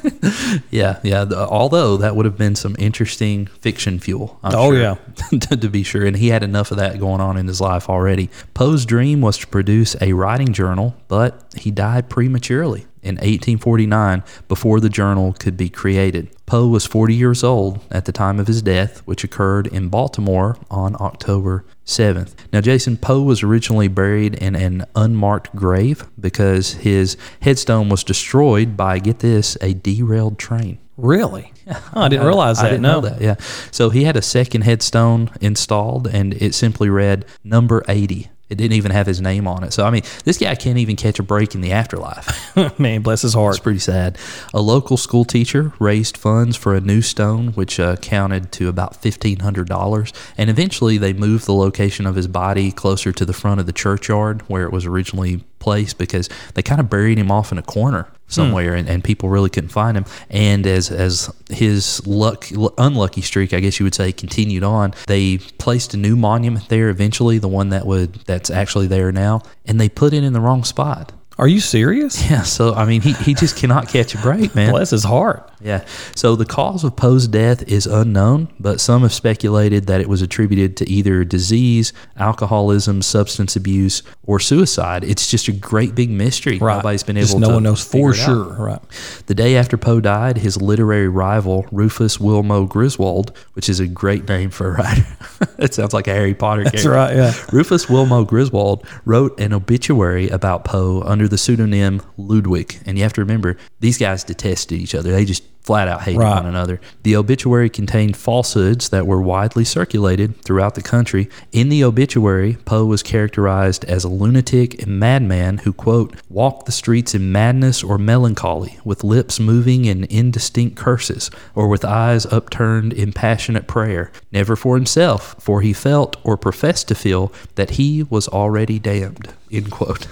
Yeah, 0.71 0.99
yeah. 1.03 1.25
although 1.33 1.97
that 1.99 2.17
would 2.17 2.25
have 2.25 2.37
been 2.37 2.57
some 2.57 2.75
interesting 2.79 3.47
fiction 3.47 3.99
fuel. 4.01 4.39
I'm 4.43 4.55
Oh, 4.55 4.73
sure, 4.73 4.81
yeah. 4.81 4.95
to, 5.39 5.57
to 5.57 5.69
be 5.69 5.83
sure. 5.83 6.05
And 6.05 6.17
he 6.17 6.29
had 6.29 6.43
enough 6.43 6.71
of 6.73 6.79
that 6.79 6.99
going 6.99 7.21
on 7.21 7.37
in 7.37 7.47
his 7.47 7.61
life 7.61 7.89
already. 7.89 8.29
Poe's 8.53 8.85
dream 8.85 9.21
was 9.21 9.39
to 9.39 9.47
produce 9.47 9.95
a 10.01 10.13
writing 10.15 10.53
journal, 10.53 10.95
but 11.09 11.45
he 11.57 11.71
died 11.71 12.09
prematurely 12.11 12.87
in 13.03 13.15
1849 13.17 14.25
before 14.49 14.81
the 14.81 14.89
journal 14.89 15.33
could 15.39 15.57
be 15.57 15.69
created. 15.69 16.29
Poe 16.47 16.69
was 16.69 16.87
40 16.87 17.13
years 17.13 17.43
old 17.43 17.81
at 17.91 18.05
the 18.05 18.13
time 18.13 18.39
of 18.39 18.47
his 18.47 18.63
death, 18.63 18.99
which 19.01 19.25
occurred 19.25 19.67
in 19.67 19.89
Baltimore 19.89 20.57
on 20.71 20.97
October 21.01 21.65
7th. 21.85 22.35
Now, 22.53 22.61
Jason 22.61 22.97
Poe 22.97 23.21
was 23.21 23.43
originally 23.43 23.89
buried 23.89 24.37
in 24.37 24.55
an 24.55 24.85
unmarked 24.95 25.55
grave 25.57 26.07
because 26.19 26.75
his 26.75 27.17
headstone 27.41 27.89
was 27.89 28.05
destroyed 28.05 28.77
by, 28.77 29.01
get 29.01 29.19
this, 29.19 29.59
a 29.61 29.75
derailed 29.75 30.39
train. 30.39 30.79
Really? 30.97 31.53
Oh, 31.69 32.03
I 32.03 32.09
didn't 32.09 32.27
realize 32.27 32.59
that. 32.59 32.67
I 32.67 32.69
didn't 32.71 32.83
no. 32.83 33.01
know 33.01 33.09
that. 33.09 33.21
Yeah. 33.21 33.35
So 33.73 33.91
he 33.91 34.05
had 34.05 34.17
a 34.17 34.23
second 34.23 34.63
headstone 34.63 35.31
installed, 35.41 36.07
and 36.07 36.33
it 36.35 36.55
simply 36.55 36.89
read 36.89 37.25
number 37.43 37.83
80. 37.89 38.31
It 38.49 38.59
didn't 38.59 38.75
even 38.75 38.93
have 38.93 39.07
his 39.07 39.21
name 39.21 39.49
on 39.49 39.65
it. 39.65 39.73
So, 39.73 39.85
I 39.85 39.91
mean, 39.91 40.03
this 40.25 40.39
guy 40.39 40.55
can't 40.55 40.79
even 40.79 40.95
catch 40.95 41.19
a 41.19 41.23
break 41.25 41.55
in 41.55 41.63
the 41.63 41.73
afterlife. 41.73 42.57
Man, 42.79 43.03
bless 43.03 43.23
his 43.23 43.35
heart. 43.35 43.57
It's 43.57 43.63
pretty 43.63 43.81
sad. 43.81 44.19
A 44.55 44.61
local 44.61 44.97
school 44.97 45.25
teacher 45.25 45.73
raised 45.81 46.17
funds 46.17 46.57
for 46.57 46.75
a 46.75 46.81
new 46.81 47.03
stone, 47.03 47.49
which 47.53 47.81
uh, 47.81 47.97
counted 47.97 48.53
to 48.53 48.69
about 48.69 49.03
$1,500. 49.03 50.13
And 50.39 50.49
eventually 50.49 50.97
they 50.97 51.13
moved 51.13 51.47
the 51.47 51.55
location 51.55 52.07
of 52.07 52.15
his 52.15 52.29
body 52.29 52.71
closer 52.71 53.11
to 53.13 53.25
the 53.25 53.33
front 53.33 53.59
of 53.59 53.67
the 53.67 53.73
churchyard 53.73 54.43
where 54.43 54.65
it 54.65 54.73
was 54.73 54.87
originally 54.87 55.45
placed 55.59 55.99
because 55.99 56.29
they 56.55 56.63
kind 56.63 56.81
of 56.81 56.89
buried 56.89 57.19
him 57.19 57.33
off 57.33 57.51
in 57.51 57.59
a 57.59 57.63
corner 57.63 58.07
somewhere 58.29 58.73
hmm. 58.73 58.79
and, 58.81 58.89
and 58.89 59.05
people 59.05 59.29
really 59.29 59.51
couldn't 59.51 59.71
find 59.71 59.97
him 59.97 60.05
and 60.31 60.67
as 60.67 60.91
as 60.91 61.33
his 61.51 62.05
luck 62.07 62.47
unlucky 62.79 63.23
streak 63.23 63.53
i 63.55 63.61
guess 63.61 63.79
you 63.79 63.85
would 63.85 63.95
say 63.95 64.13
continued 64.13 64.63
on 64.63 64.93
they 65.07 65.39
placed 65.39 65.95
a 65.95 65.97
new 65.97 66.17
monument 66.17 66.69
there 66.69 66.89
eventually 66.89 67.39
the 67.39 67.49
one 67.49 67.69
that 67.71 67.87
would 67.87 68.15
that's 68.27 68.51
actually 68.51 68.87
there 68.87 69.13
now 69.13 69.41
and 69.65 69.81
they 69.81 69.89
put 69.89 70.13
it 70.13 70.25
in 70.25 70.33
the 70.33 70.41
wrong 70.41 70.65
spot 70.65 71.13
Are 71.39 71.49
you 71.49 71.61
serious? 71.61 72.29
yeah 72.31 72.43
so 72.43 72.75
i 72.75 72.85
mean 72.85 73.01
he, 73.01 73.13
he 73.13 73.35
just 73.35 73.57
cannot 73.57 73.89
catch 73.89 74.15
a 74.15 74.19
break 74.19 74.55
man 74.55 74.71
Bless 74.77 74.91
his 74.91 75.05
heart. 75.05 75.51
Yeah. 75.67 75.85
So 76.15 76.37
the 76.37 76.47
cause 76.47 76.85
of 76.85 76.97
Poe's 76.97 77.27
death 77.29 77.63
is 77.69 77.87
unknown, 77.87 78.49
but 78.61 78.81
some 78.81 79.03
have 79.03 79.13
speculated 79.13 79.87
that 79.87 80.01
it 80.01 80.09
was 80.09 80.23
attributed 80.23 80.77
to 80.79 80.89
either 80.89 81.25
disease, 81.25 81.93
alcoholism, 82.17 83.03
substance 83.03 83.57
abuse, 83.57 84.03
or 84.27 84.41
suicide. 84.41 85.05
It's 85.05 85.31
just 85.31 85.49
a 85.49 85.53
great 85.53 85.95
big 85.95 86.11
mystery. 86.11 86.59
Right. 86.59 86.77
Nobody's 86.77 87.03
been 87.03 87.17
Just 87.17 87.33
able 87.33 87.41
no 87.41 87.49
to 87.49 87.55
one 87.55 87.63
knows 87.65 87.85
for 87.85 88.11
it 88.13 88.21
out. 88.21 88.25
sure. 88.25 88.45
Right. 88.55 88.81
The 89.27 89.35
day 89.35 89.57
after 89.57 89.77
Poe 89.77 90.01
died, 90.01 90.39
his 90.39 90.61
literary 90.61 91.09
rival, 91.09 91.67
Rufus 91.73 92.19
Wilmo 92.19 92.69
Griswold, 92.69 93.37
which 93.55 93.69
is 93.69 93.81
a 93.81 93.87
great 93.87 94.29
name 94.29 94.51
for 94.51 94.69
a 94.69 94.73
writer. 94.73 95.07
it 95.59 95.75
sounds 95.75 95.93
like 95.93 96.07
a 96.07 96.13
Harry 96.15 96.35
Potter 96.35 96.65
That's 96.65 96.83
character. 96.83 96.91
right. 96.93 97.17
Yeah. 97.17 97.33
Rufus 97.53 97.87
Wilmo 97.87 98.27
Griswold 98.27 98.87
wrote 99.05 99.39
an 99.41 99.53
obituary 99.53 100.29
about 100.29 100.65
Poe 100.65 101.03
under 101.03 101.29
the 101.29 101.39
pseudonym 101.39 102.03
Ludwig. 102.17 102.79
And 102.87 102.97
you 102.97 103.03
have 103.03 103.13
to 103.15 103.21
remember, 103.21 103.57
these 103.81 103.99
guys 103.99 104.25
detested 104.25 104.79
each 104.79 104.95
other. 104.95 105.11
They 105.13 105.25
just 105.25 105.43
flat 105.67 105.89
out 105.89 106.03
hated 106.03 106.21
Right. 106.21 106.37
one 106.37 106.47
another. 106.47 106.81
The 107.03 107.17
obituary 107.17 107.69
contained 107.69 108.17
falsehoods 108.17 108.89
that 108.91 109.07
were 109.07 109.21
widely 109.21 109.65
circulated 109.65 110.41
throughout 110.43 110.77
the 110.77 110.83
country. 110.83 111.29
In 111.51 111.69
the 111.69 111.83
obituary, 111.83 112.57
Poe 112.65 112.85
was 112.85 113.03
characterized 113.03 113.85
as 113.87 114.05
a 114.05 114.09
lunatic 114.09 114.81
and 114.81 115.01
madman 115.01 115.59
who, 115.59 115.73
quote, 115.73 116.15
walked 116.31 116.67
the 116.67 116.73
streets 116.73 117.15
in 117.17 117.33
madness 117.33 117.83
or 117.83 117.99
melancholy, 117.99 118.79
with 118.85 119.03
lips 119.03 119.41
moving 119.41 119.85
in 119.85 120.05
indistinct 120.05 120.77
curses, 120.77 121.31
or 121.57 121.67
with 121.67 121.85
eyes 121.85 122.27
upturned 122.27 122.93
in 122.93 123.13
passionate 123.13 123.67
prayer, 123.67 124.13
never 124.33 124.55
for 124.55 124.77
himself, 124.77 125.35
for 125.41 125.63
he 125.63 125.73
felt 125.73 126.17
or 126.23 126.37
professed 126.37 126.87
to 126.89 126.95
feel 126.95 127.33
that 127.57 127.71
he 127.71 128.05
was 128.05 128.29
already 128.29 128.79
damned, 128.79 129.31
end 129.51 129.71
quote. 129.73 130.07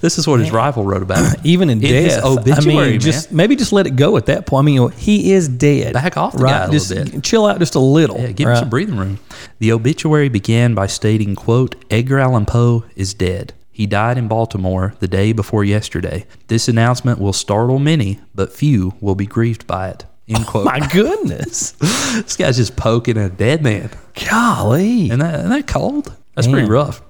This 0.00 0.18
is 0.18 0.26
what 0.26 0.40
his 0.40 0.50
rival 0.50 0.84
wrote 0.84 1.02
about. 1.02 1.36
him. 1.36 1.40
Even 1.44 1.70
in, 1.70 1.80
his 1.80 2.14
death, 2.14 2.24
obituary, 2.24 2.54
I 2.56 2.82
mean, 2.82 2.90
man. 2.92 3.00
just 3.00 3.32
maybe 3.32 3.56
just 3.56 3.72
let 3.72 3.86
it 3.86 3.96
go 3.96 4.16
at 4.16 4.26
that 4.26 4.46
point. 4.46 4.64
I 4.64 4.66
mean, 4.66 4.90
he 4.92 5.32
is 5.32 5.48
dead. 5.48 5.94
Back 5.94 6.16
off 6.16 6.32
the 6.32 6.44
guy 6.44 6.64
a 6.64 6.70
little 6.70 6.72
just 6.72 7.12
bit. 7.12 7.24
chill 7.24 7.46
out 7.46 7.58
just 7.58 7.74
a 7.74 7.80
little. 7.80 8.18
Yeah, 8.18 8.32
give 8.32 8.46
right? 8.46 8.54
him 8.54 8.60
some 8.60 8.70
breathing 8.70 8.96
room. 8.96 9.18
The 9.58 9.72
obituary 9.72 10.28
began 10.28 10.74
by 10.74 10.86
stating, 10.86 11.34
quote, 11.34 11.76
Edgar 11.90 12.18
Allan 12.18 12.46
Poe 12.46 12.84
is 12.96 13.14
dead. 13.14 13.54
He 13.72 13.86
died 13.86 14.18
in 14.18 14.28
Baltimore 14.28 14.94
the 15.00 15.08
day 15.08 15.32
before 15.32 15.64
yesterday. 15.64 16.26
This 16.48 16.68
announcement 16.68 17.18
will 17.18 17.32
startle 17.32 17.78
many, 17.78 18.20
but 18.34 18.52
few 18.52 18.92
will 19.00 19.14
be 19.14 19.24
grieved 19.26 19.66
by 19.66 19.88
it. 19.88 20.04
Oh 20.30 20.36
End 20.36 20.46
quote. 20.46 20.64
My 20.66 20.86
goodness, 20.86 21.72
this 21.80 22.36
guy's 22.36 22.56
just 22.56 22.76
poking 22.76 23.16
a 23.16 23.28
dead 23.30 23.62
man. 23.62 23.90
golly! 24.28 25.06
Isn't 25.06 25.18
that, 25.20 25.34
isn't 25.40 25.50
that 25.50 25.66
cold? 25.66 26.14
That's 26.34 26.46
pretty 26.46 26.68
rough. 26.68 27.02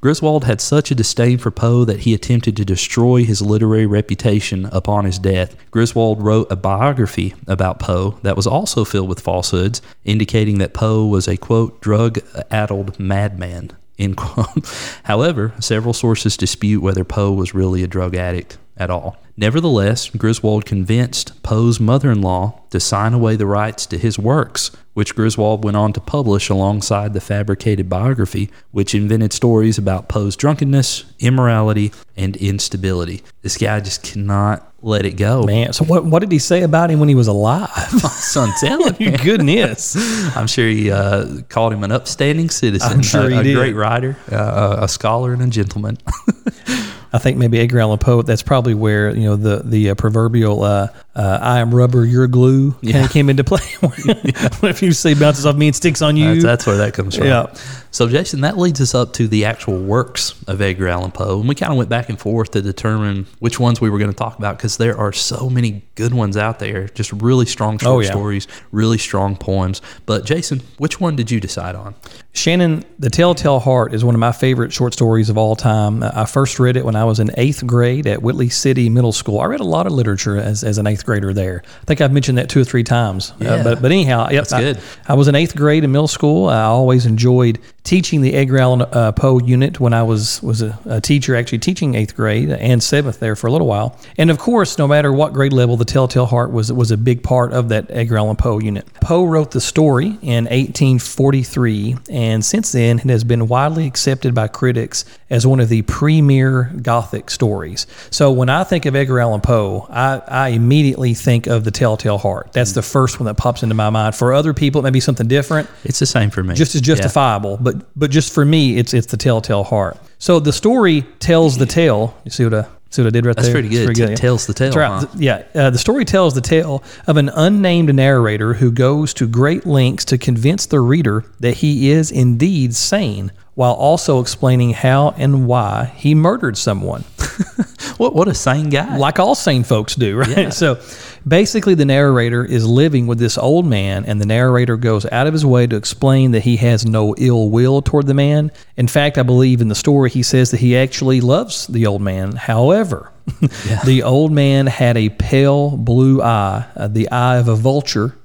Griswold 0.00 0.44
had 0.44 0.60
such 0.60 0.90
a 0.90 0.94
disdain 0.94 1.38
for 1.38 1.50
Poe 1.50 1.84
that 1.84 2.00
he 2.00 2.14
attempted 2.14 2.56
to 2.56 2.64
destroy 2.64 3.24
his 3.24 3.42
literary 3.42 3.86
reputation 3.86 4.66
upon 4.66 5.04
his 5.04 5.18
death. 5.18 5.56
Griswold 5.70 6.22
wrote 6.22 6.50
a 6.50 6.56
biography 6.56 7.34
about 7.46 7.78
Poe 7.78 8.18
that 8.22 8.36
was 8.36 8.46
also 8.46 8.84
filled 8.84 9.08
with 9.08 9.20
falsehoods, 9.20 9.82
indicating 10.04 10.58
that 10.58 10.74
Poe 10.74 11.06
was 11.06 11.28
a 11.28 11.36
quote 11.36 11.80
drug 11.80 12.18
addled 12.50 12.98
madman. 12.98 13.72
End 13.98 14.16
quote. 14.16 14.64
However, 15.04 15.52
several 15.60 15.92
sources 15.92 16.36
dispute 16.36 16.80
whether 16.80 17.04
Poe 17.04 17.32
was 17.32 17.54
really 17.54 17.82
a 17.82 17.88
drug 17.88 18.14
addict 18.14 18.58
at 18.76 18.90
all. 18.90 19.16
Nevertheless, 19.36 20.08
Griswold 20.10 20.64
convinced 20.64 21.42
Poe's 21.42 21.80
mother 21.80 22.10
in 22.10 22.20
law 22.20 22.60
to 22.70 22.80
sign 22.80 23.12
away 23.12 23.36
the 23.36 23.46
rights 23.46 23.86
to 23.86 23.98
his 23.98 24.18
works, 24.18 24.70
which 24.98 25.14
Griswold 25.14 25.62
went 25.62 25.76
on 25.76 25.92
to 25.92 26.00
publish 26.00 26.48
alongside 26.48 27.12
the 27.12 27.20
fabricated 27.20 27.88
biography, 27.88 28.50
which 28.72 28.96
invented 28.96 29.32
stories 29.32 29.78
about 29.78 30.08
Poe's 30.08 30.34
drunkenness, 30.34 31.04
immorality, 31.20 31.92
and 32.16 32.34
instability. 32.34 33.22
This 33.42 33.56
guy 33.56 33.78
just 33.78 34.02
cannot 34.02 34.74
let 34.82 35.06
it 35.06 35.12
go. 35.12 35.44
Man, 35.44 35.72
so 35.72 35.84
what 35.84 36.04
what 36.04 36.18
did 36.18 36.32
he 36.32 36.40
say 36.40 36.62
about 36.64 36.90
him 36.90 36.98
when 36.98 37.08
he 37.08 37.14
was 37.14 37.28
alive? 37.28 37.70
Son, 38.10 38.52
telling 38.58 38.96
me. 38.98 39.16
Goodness. 39.18 39.94
I'm 40.36 40.48
sure 40.48 40.66
he 40.66 40.90
uh, 40.90 41.42
called 41.48 41.72
him 41.72 41.84
an 41.84 41.92
upstanding 41.92 42.50
citizen, 42.50 42.90
I'm 42.90 43.02
sure 43.02 43.26
a, 43.26 43.30
he 43.30 43.36
a 43.38 43.42
did. 43.44 43.54
great 43.54 43.76
writer, 43.76 44.16
uh, 44.32 44.78
a 44.80 44.88
scholar, 44.88 45.32
and 45.32 45.42
a 45.42 45.46
gentleman. 45.46 45.98
I 47.12 47.18
think 47.18 47.38
maybe 47.38 47.58
Edgar 47.58 47.80
Allan 47.80 47.98
Poe. 47.98 48.22
That's 48.22 48.42
probably 48.42 48.74
where 48.74 49.14
you 49.16 49.24
know 49.24 49.36
the 49.36 49.62
the 49.64 49.90
uh, 49.90 49.94
proverbial 49.94 50.62
uh, 50.62 50.88
uh, 51.14 51.38
"I 51.40 51.60
am 51.60 51.74
rubber, 51.74 52.04
you're 52.04 52.26
glue" 52.26 52.72
kind 52.72 52.82
Yeah. 52.82 53.04
of 53.04 53.10
came 53.10 53.30
into 53.30 53.44
play. 53.44 53.60
if 53.82 54.82
you 54.82 54.92
say 54.92 55.14
bounces 55.14 55.46
off 55.46 55.56
me 55.56 55.68
and 55.68 55.76
sticks 55.76 56.02
on 56.02 56.16
you? 56.16 56.34
That's, 56.34 56.44
that's 56.44 56.66
where 56.66 56.76
that 56.78 56.94
comes 56.94 57.16
from. 57.16 57.26
Yeah. 57.26 57.52
So, 57.90 58.06
Jason, 58.06 58.42
that 58.42 58.58
leads 58.58 58.80
us 58.82 58.94
up 58.94 59.14
to 59.14 59.26
the 59.26 59.46
actual 59.46 59.78
works 59.82 60.40
of 60.46 60.60
Edgar 60.60 60.88
Allan 60.88 61.10
Poe. 61.10 61.40
And 61.40 61.48
we 61.48 61.54
kind 61.54 61.72
of 61.72 61.78
went 61.78 61.88
back 61.88 62.10
and 62.10 62.20
forth 62.20 62.50
to 62.50 62.60
determine 62.60 63.26
which 63.38 63.58
ones 63.58 63.80
we 63.80 63.88
were 63.88 63.98
going 63.98 64.10
to 64.10 64.16
talk 64.16 64.38
about 64.38 64.58
because 64.58 64.76
there 64.76 64.96
are 64.98 65.10
so 65.12 65.48
many 65.48 65.82
good 65.94 66.12
ones 66.12 66.36
out 66.36 66.58
there. 66.58 66.88
Just 66.88 67.12
really 67.12 67.46
strong 67.46 67.78
short 67.78 67.90
Oh, 67.96 68.00
yeah. 68.00 68.10
stories, 68.10 68.46
really 68.72 68.98
strong 68.98 69.36
poems. 69.36 69.80
But, 70.04 70.26
Jason, 70.26 70.60
which 70.76 71.00
one 71.00 71.16
did 71.16 71.30
you 71.30 71.40
decide 71.40 71.74
on? 71.74 71.94
Shannon, 72.34 72.84
The 73.00 73.10
Telltale 73.10 73.58
Heart 73.58 73.94
is 73.94 74.04
one 74.04 74.14
of 74.14 74.20
my 74.20 74.30
favorite 74.30 74.72
short 74.72 74.92
stories 74.92 75.28
of 75.28 75.36
all 75.36 75.56
time. 75.56 76.04
Uh, 76.04 76.12
I 76.14 76.24
first 76.24 76.60
read 76.60 76.76
it 76.76 76.84
when 76.84 76.94
I 76.94 77.04
was 77.04 77.18
in 77.18 77.32
eighth 77.36 77.66
grade 77.66 78.06
at 78.06 78.22
Whitley 78.22 78.48
City 78.48 78.88
Middle 78.88 79.10
School. 79.12 79.40
I 79.40 79.46
read 79.46 79.58
a 79.58 79.64
lot 79.64 79.86
of 79.88 79.92
literature 79.92 80.36
as, 80.36 80.62
as 80.62 80.78
an 80.78 80.86
eighth 80.86 81.04
grader 81.04 81.32
there. 81.32 81.62
I 81.64 81.84
think 81.86 82.00
I've 82.00 82.12
mentioned 82.12 82.38
that 82.38 82.48
two 82.48 82.60
or 82.60 82.64
three 82.64 82.84
times. 82.84 83.32
Uh, 83.32 83.34
Yeah. 83.44 83.62
but, 83.64 83.82
but 83.82 83.90
anyhow, 83.90 84.28
yep, 84.30 84.42
That's 84.42 84.52
I- 84.52 84.60
good. 84.60 84.80
I, 85.08 85.14
was 85.14 85.26
in 85.26 85.34
eighth 85.34 85.56
grade 85.56 85.82
in 85.82 85.90
middle 85.90 86.06
school. 86.06 86.48
I 86.48 86.62
always 86.62 87.06
enjoyed 87.06 87.58
teaching 87.82 88.20
the 88.20 88.34
Edgar 88.34 88.58
Allan 88.58 88.82
uh, 88.82 89.10
Poe 89.12 89.40
unit 89.40 89.80
when 89.80 89.94
I 89.94 90.02
was 90.02 90.42
was 90.42 90.60
a, 90.62 90.78
a 90.84 91.00
teacher, 91.00 91.34
actually 91.34 91.58
teaching 91.58 91.94
eighth 91.94 92.14
grade 92.14 92.50
and 92.50 92.82
seventh 92.82 93.18
there 93.18 93.34
for 93.34 93.46
a 93.46 93.50
little 93.50 93.66
while. 93.66 93.98
And 94.18 94.30
of 94.30 94.38
course, 94.38 94.76
no 94.78 94.86
matter 94.86 95.10
what 95.12 95.32
grade 95.32 95.54
level, 95.54 95.76
The 95.78 95.86
Telltale 95.86 96.26
Heart 96.26 96.52
was 96.52 96.70
was 96.72 96.90
a 96.92 96.96
big 96.98 97.22
part 97.24 97.52
of 97.52 97.70
that 97.70 97.86
Edgar 97.90 98.18
Allan 98.18 98.36
Poe 98.36 98.58
unit. 98.60 98.86
Poe 99.00 99.24
wrote 99.24 99.50
the 99.52 99.60
story 99.60 100.18
in 100.22 100.44
1843, 100.44 101.96
and 102.18 102.44
since 102.44 102.72
then 102.72 102.98
it 102.98 103.10
has 103.10 103.22
been 103.22 103.46
widely 103.46 103.86
accepted 103.86 104.34
by 104.34 104.48
critics 104.48 105.04
as 105.30 105.46
one 105.46 105.60
of 105.60 105.68
the 105.68 105.82
premier 105.82 106.64
Gothic 106.82 107.30
stories. 107.30 107.86
So 108.10 108.32
when 108.32 108.48
I 108.48 108.64
think 108.64 108.86
of 108.86 108.96
Edgar 108.96 109.20
Allan 109.20 109.40
Poe, 109.40 109.86
I, 109.88 110.20
I 110.26 110.48
immediately 110.48 111.14
think 111.14 111.46
of 111.46 111.62
The 111.64 111.70
Telltale 111.70 112.18
Heart. 112.18 112.52
That's 112.52 112.72
the 112.72 112.82
first 112.82 113.20
one 113.20 113.26
that 113.26 113.36
pops 113.36 113.62
into 113.62 113.74
my 113.74 113.90
mind. 113.90 114.14
For 114.16 114.32
other 114.32 114.52
people, 114.52 114.80
it 114.80 114.84
may 114.84 114.90
be 114.90 115.00
something 115.00 115.28
different 115.28 115.68
It's 115.84 116.00
the 116.00 116.06
same 116.06 116.30
for 116.30 116.42
me. 116.42 116.54
just 116.54 116.74
as 116.74 116.80
Yeah. 116.80 116.94
justifiable. 116.94 117.58
But 117.60 117.76
but 117.96 118.10
just 118.10 118.32
for 118.32 118.44
me, 118.44 118.76
it's 118.78 118.92
it's 118.94 119.06
the 119.06 119.16
telltale 119.16 119.64
heart. 119.64 119.96
So 120.18 120.40
the 120.40 120.52
story 120.52 121.04
tells 121.20 121.58
the 121.58 121.66
tale. 121.66 122.14
You 122.24 122.30
see 122.32 122.44
what 122.44 122.54
I 122.54 122.66
see 122.90 123.02
what 123.02 123.08
I 123.08 123.10
did 123.10 123.26
right 123.26 123.34
there. 123.36 123.42
That's 123.42 123.48
there? 123.48 123.54
pretty 123.86 123.94
good. 123.94 124.08
T- 124.08 124.14
tells 124.16 124.46
the 124.46 124.54
tale, 124.54 124.72
right. 124.72 125.00
huh? 125.02 125.06
Yeah. 125.16 125.42
Uh, 125.54 125.70
the 125.70 125.78
story 125.78 126.04
tells 126.04 126.34
the 126.34 126.40
tale 126.40 126.82
of 127.06 127.16
an 127.16 127.28
unnamed 127.30 127.94
narrator 127.94 128.54
who 128.54 128.70
goes 128.70 129.12
to 129.14 129.26
great 129.26 129.66
lengths 129.66 130.04
to 130.06 130.18
convince 130.18 130.66
the 130.66 130.80
reader 130.80 131.24
that 131.40 131.56
he 131.58 131.90
is 131.90 132.10
indeed 132.10 132.74
sane, 132.74 133.32
while 133.54 133.74
also 133.74 134.20
explaining 134.20 134.70
how 134.70 135.10
and 135.16 135.46
why 135.46 135.92
he 135.96 136.14
murdered 136.14 136.56
someone 136.56 137.04
What, 137.98 138.14
what 138.14 138.28
a 138.28 138.34
sane 138.34 138.68
guy. 138.68 138.96
like 138.96 139.18
all 139.18 139.34
sane 139.34 139.64
folks 139.64 139.94
do, 139.96 140.16
right? 140.16 140.28
Yeah. 140.28 140.48
So, 140.58 140.80
Basically, 141.28 141.74
the 141.74 141.84
narrator 141.84 142.44
is 142.44 142.66
living 142.66 143.06
with 143.06 143.18
this 143.18 143.36
old 143.36 143.66
man, 143.66 144.04
and 144.06 144.20
the 144.20 144.26
narrator 144.26 144.76
goes 144.76 145.04
out 145.06 145.26
of 145.26 145.32
his 145.32 145.44
way 145.44 145.66
to 145.66 145.76
explain 145.76 146.30
that 146.30 146.44
he 146.44 146.56
has 146.56 146.86
no 146.86 147.14
ill 147.18 147.50
will 147.50 147.82
toward 147.82 148.06
the 148.06 148.14
man. 148.14 148.50
In 148.76 148.88
fact, 148.88 149.18
I 149.18 149.22
believe 149.22 149.60
in 149.60 149.68
the 149.68 149.74
story 149.74 150.10
he 150.10 150.22
says 150.22 150.50
that 150.52 150.60
he 150.60 150.76
actually 150.76 151.20
loves 151.20 151.66
the 151.66 151.86
old 151.86 152.02
man. 152.02 152.32
However, 152.32 153.12
the 153.84 154.02
old 154.04 154.32
man 154.32 154.66
had 154.66 154.96
a 154.96 155.10
pale 155.10 155.76
blue 155.76 156.22
eye, 156.22 156.66
uh, 156.74 156.88
the 156.88 157.10
eye 157.10 157.36
of 157.36 157.48
a 157.48 157.54
vulture, 157.54 158.16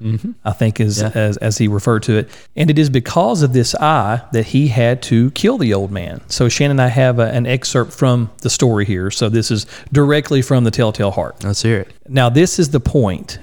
I 0.45 0.51
think 0.51 0.79
is 0.79 1.01
as, 1.01 1.37
as 1.37 1.57
he 1.57 1.67
referred 1.67 2.03
to 2.03 2.17
it. 2.17 2.29
And 2.55 2.69
it 2.69 2.79
is 2.79 2.89
because 2.89 3.41
of 3.41 3.53
this 3.53 3.75
eye 3.75 4.21
that 4.31 4.47
he 4.47 4.69
had 4.69 5.01
to 5.03 5.31
kill 5.31 5.57
the 5.57 5.73
old 5.73 5.91
man. 5.91 6.21
So 6.29 6.47
Shannon 6.47 6.79
and 6.79 6.81
I 6.81 6.87
have 6.87 7.19
a, 7.19 7.29
an 7.31 7.45
excerpt 7.45 7.91
from 7.91 8.31
the 8.41 8.49
story 8.49 8.85
here. 8.85 9.11
So 9.11 9.29
this 9.29 9.51
is 9.51 9.65
directly 9.91 10.41
from 10.41 10.63
the 10.63 10.71
Telltale 10.71 11.11
Heart. 11.11 11.43
Let's 11.43 11.61
hear 11.61 11.81
it. 11.81 11.93
Now, 12.07 12.29
this 12.29 12.59
is 12.59 12.69
the 12.69 12.79
point. 12.79 12.92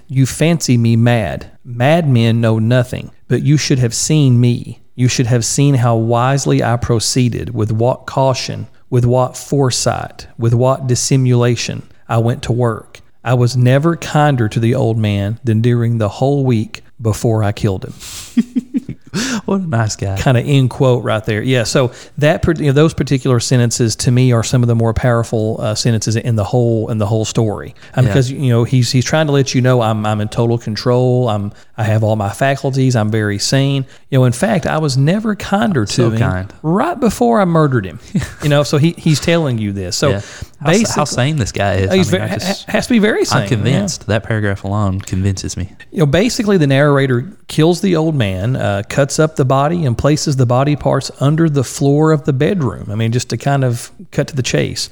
You 0.06 0.26
fancy 0.26 0.78
me 0.78 0.94
mad. 0.94 1.50
Madmen 1.64 2.40
know 2.40 2.60
nothing, 2.60 3.10
but 3.26 3.42
you 3.42 3.56
should 3.56 3.80
have 3.80 3.94
seen 3.94 4.40
me. 4.40 4.80
You 4.94 5.08
should 5.08 5.26
have 5.26 5.44
seen 5.44 5.74
how 5.74 5.96
wisely 5.96 6.62
I 6.62 6.76
proceeded, 6.76 7.52
with 7.52 7.72
what 7.72 8.06
caution, 8.06 8.68
with 8.90 9.04
what 9.04 9.36
foresight, 9.36 10.28
with 10.38 10.54
what 10.54 10.86
dissimulation 10.86 11.82
I 12.08 12.18
went 12.18 12.44
to 12.44 12.52
work. 12.52 13.00
I 13.24 13.34
was 13.34 13.56
never 13.56 13.96
kinder 13.96 14.48
to 14.48 14.60
the 14.60 14.76
old 14.76 14.98
man 14.98 15.40
than 15.42 15.60
during 15.60 15.98
the 15.98 16.08
whole 16.08 16.44
week 16.44 16.82
before 17.00 17.42
I 17.42 17.50
killed 17.50 17.84
him. 17.84 17.94
What 19.46 19.62
a 19.62 19.66
nice 19.66 19.96
guy. 19.96 20.16
kind 20.18 20.36
of 20.36 20.44
end 20.46 20.70
quote 20.70 21.02
right 21.02 21.24
there. 21.24 21.42
Yeah. 21.42 21.64
So 21.64 21.92
that 22.18 22.46
you 22.58 22.66
know, 22.66 22.72
those 22.72 22.94
particular 22.94 23.40
sentences 23.40 23.96
to 23.96 24.10
me 24.10 24.32
are 24.32 24.42
some 24.44 24.62
of 24.62 24.68
the 24.68 24.74
more 24.76 24.92
powerful 24.94 25.56
uh, 25.60 25.74
sentences 25.74 26.14
in 26.16 26.36
the 26.36 26.44
whole 26.44 26.90
in 26.90 26.98
the 26.98 27.06
whole 27.06 27.24
story 27.24 27.74
um, 27.94 28.04
Yeah. 28.04 28.10
because 28.12 28.30
you 28.30 28.50
know 28.50 28.64
he's 28.64 28.90
he's 28.92 29.04
trying 29.04 29.26
to 29.26 29.32
let 29.32 29.54
you 29.54 29.60
know 29.60 29.80
I'm 29.80 30.06
I'm 30.06 30.20
in 30.20 30.28
total 30.28 30.58
control. 30.58 31.28
I'm 31.28 31.52
I 31.80 31.84
have 31.84 32.04
all 32.04 32.14
my 32.14 32.28
faculties. 32.28 32.94
I'm 32.94 33.10
very 33.10 33.38
sane. 33.38 33.86
You 34.10 34.18
know, 34.18 34.24
in 34.26 34.32
fact, 34.32 34.66
I 34.66 34.76
was 34.76 34.98
never 34.98 35.34
kinder 35.34 35.86
to 35.86 35.92
So 35.92 36.10
him 36.10 36.18
kind. 36.18 36.54
right 36.62 37.00
before 37.00 37.40
I 37.40 37.46
murdered 37.46 37.86
him. 37.86 38.00
you 38.42 38.50
know, 38.50 38.64
so 38.64 38.76
he 38.76 38.90
he's 38.92 39.18
telling 39.18 39.56
you 39.56 39.72
this. 39.72 39.96
So 39.96 40.10
yeah. 40.10 40.20
How, 40.60 40.66
basically, 40.66 40.92
how 40.94 41.04
sane 41.04 41.36
this 41.36 41.52
guy 41.52 41.76
is. 41.76 41.90
he's 41.94 42.12
I 42.12 42.18
mean, 42.18 42.28
very, 42.28 42.38
just, 42.38 42.68
has 42.68 42.86
to 42.86 42.92
be 42.92 42.98
very 42.98 43.24
sane. 43.24 43.42
I'm 43.44 43.48
convinced. 43.48 44.08
That 44.08 44.24
paragraph 44.24 44.62
alone 44.64 45.00
convinces 45.00 45.56
me. 45.56 45.72
You 45.90 46.00
know, 46.00 46.06
basically, 46.06 46.58
the 46.58 46.66
narrator 46.66 47.32
kills 47.48 47.80
the 47.80 47.96
old 47.96 48.14
man, 48.14 48.56
uh, 48.56 48.82
cuts 48.86 49.18
up 49.18 49.36
the 49.36 49.46
body, 49.46 49.86
and 49.86 49.96
places 49.96 50.36
the 50.36 50.44
body 50.44 50.76
parts 50.76 51.10
under 51.18 51.48
the 51.48 51.64
floor 51.64 52.12
of 52.12 52.26
the 52.26 52.34
bedroom. 52.34 52.90
I 52.90 52.94
mean, 52.94 53.10
just 53.10 53.30
to 53.30 53.38
kind 53.38 53.64
of 53.64 53.90
cut 54.10 54.28
to 54.28 54.36
the 54.36 54.42
chase. 54.42 54.90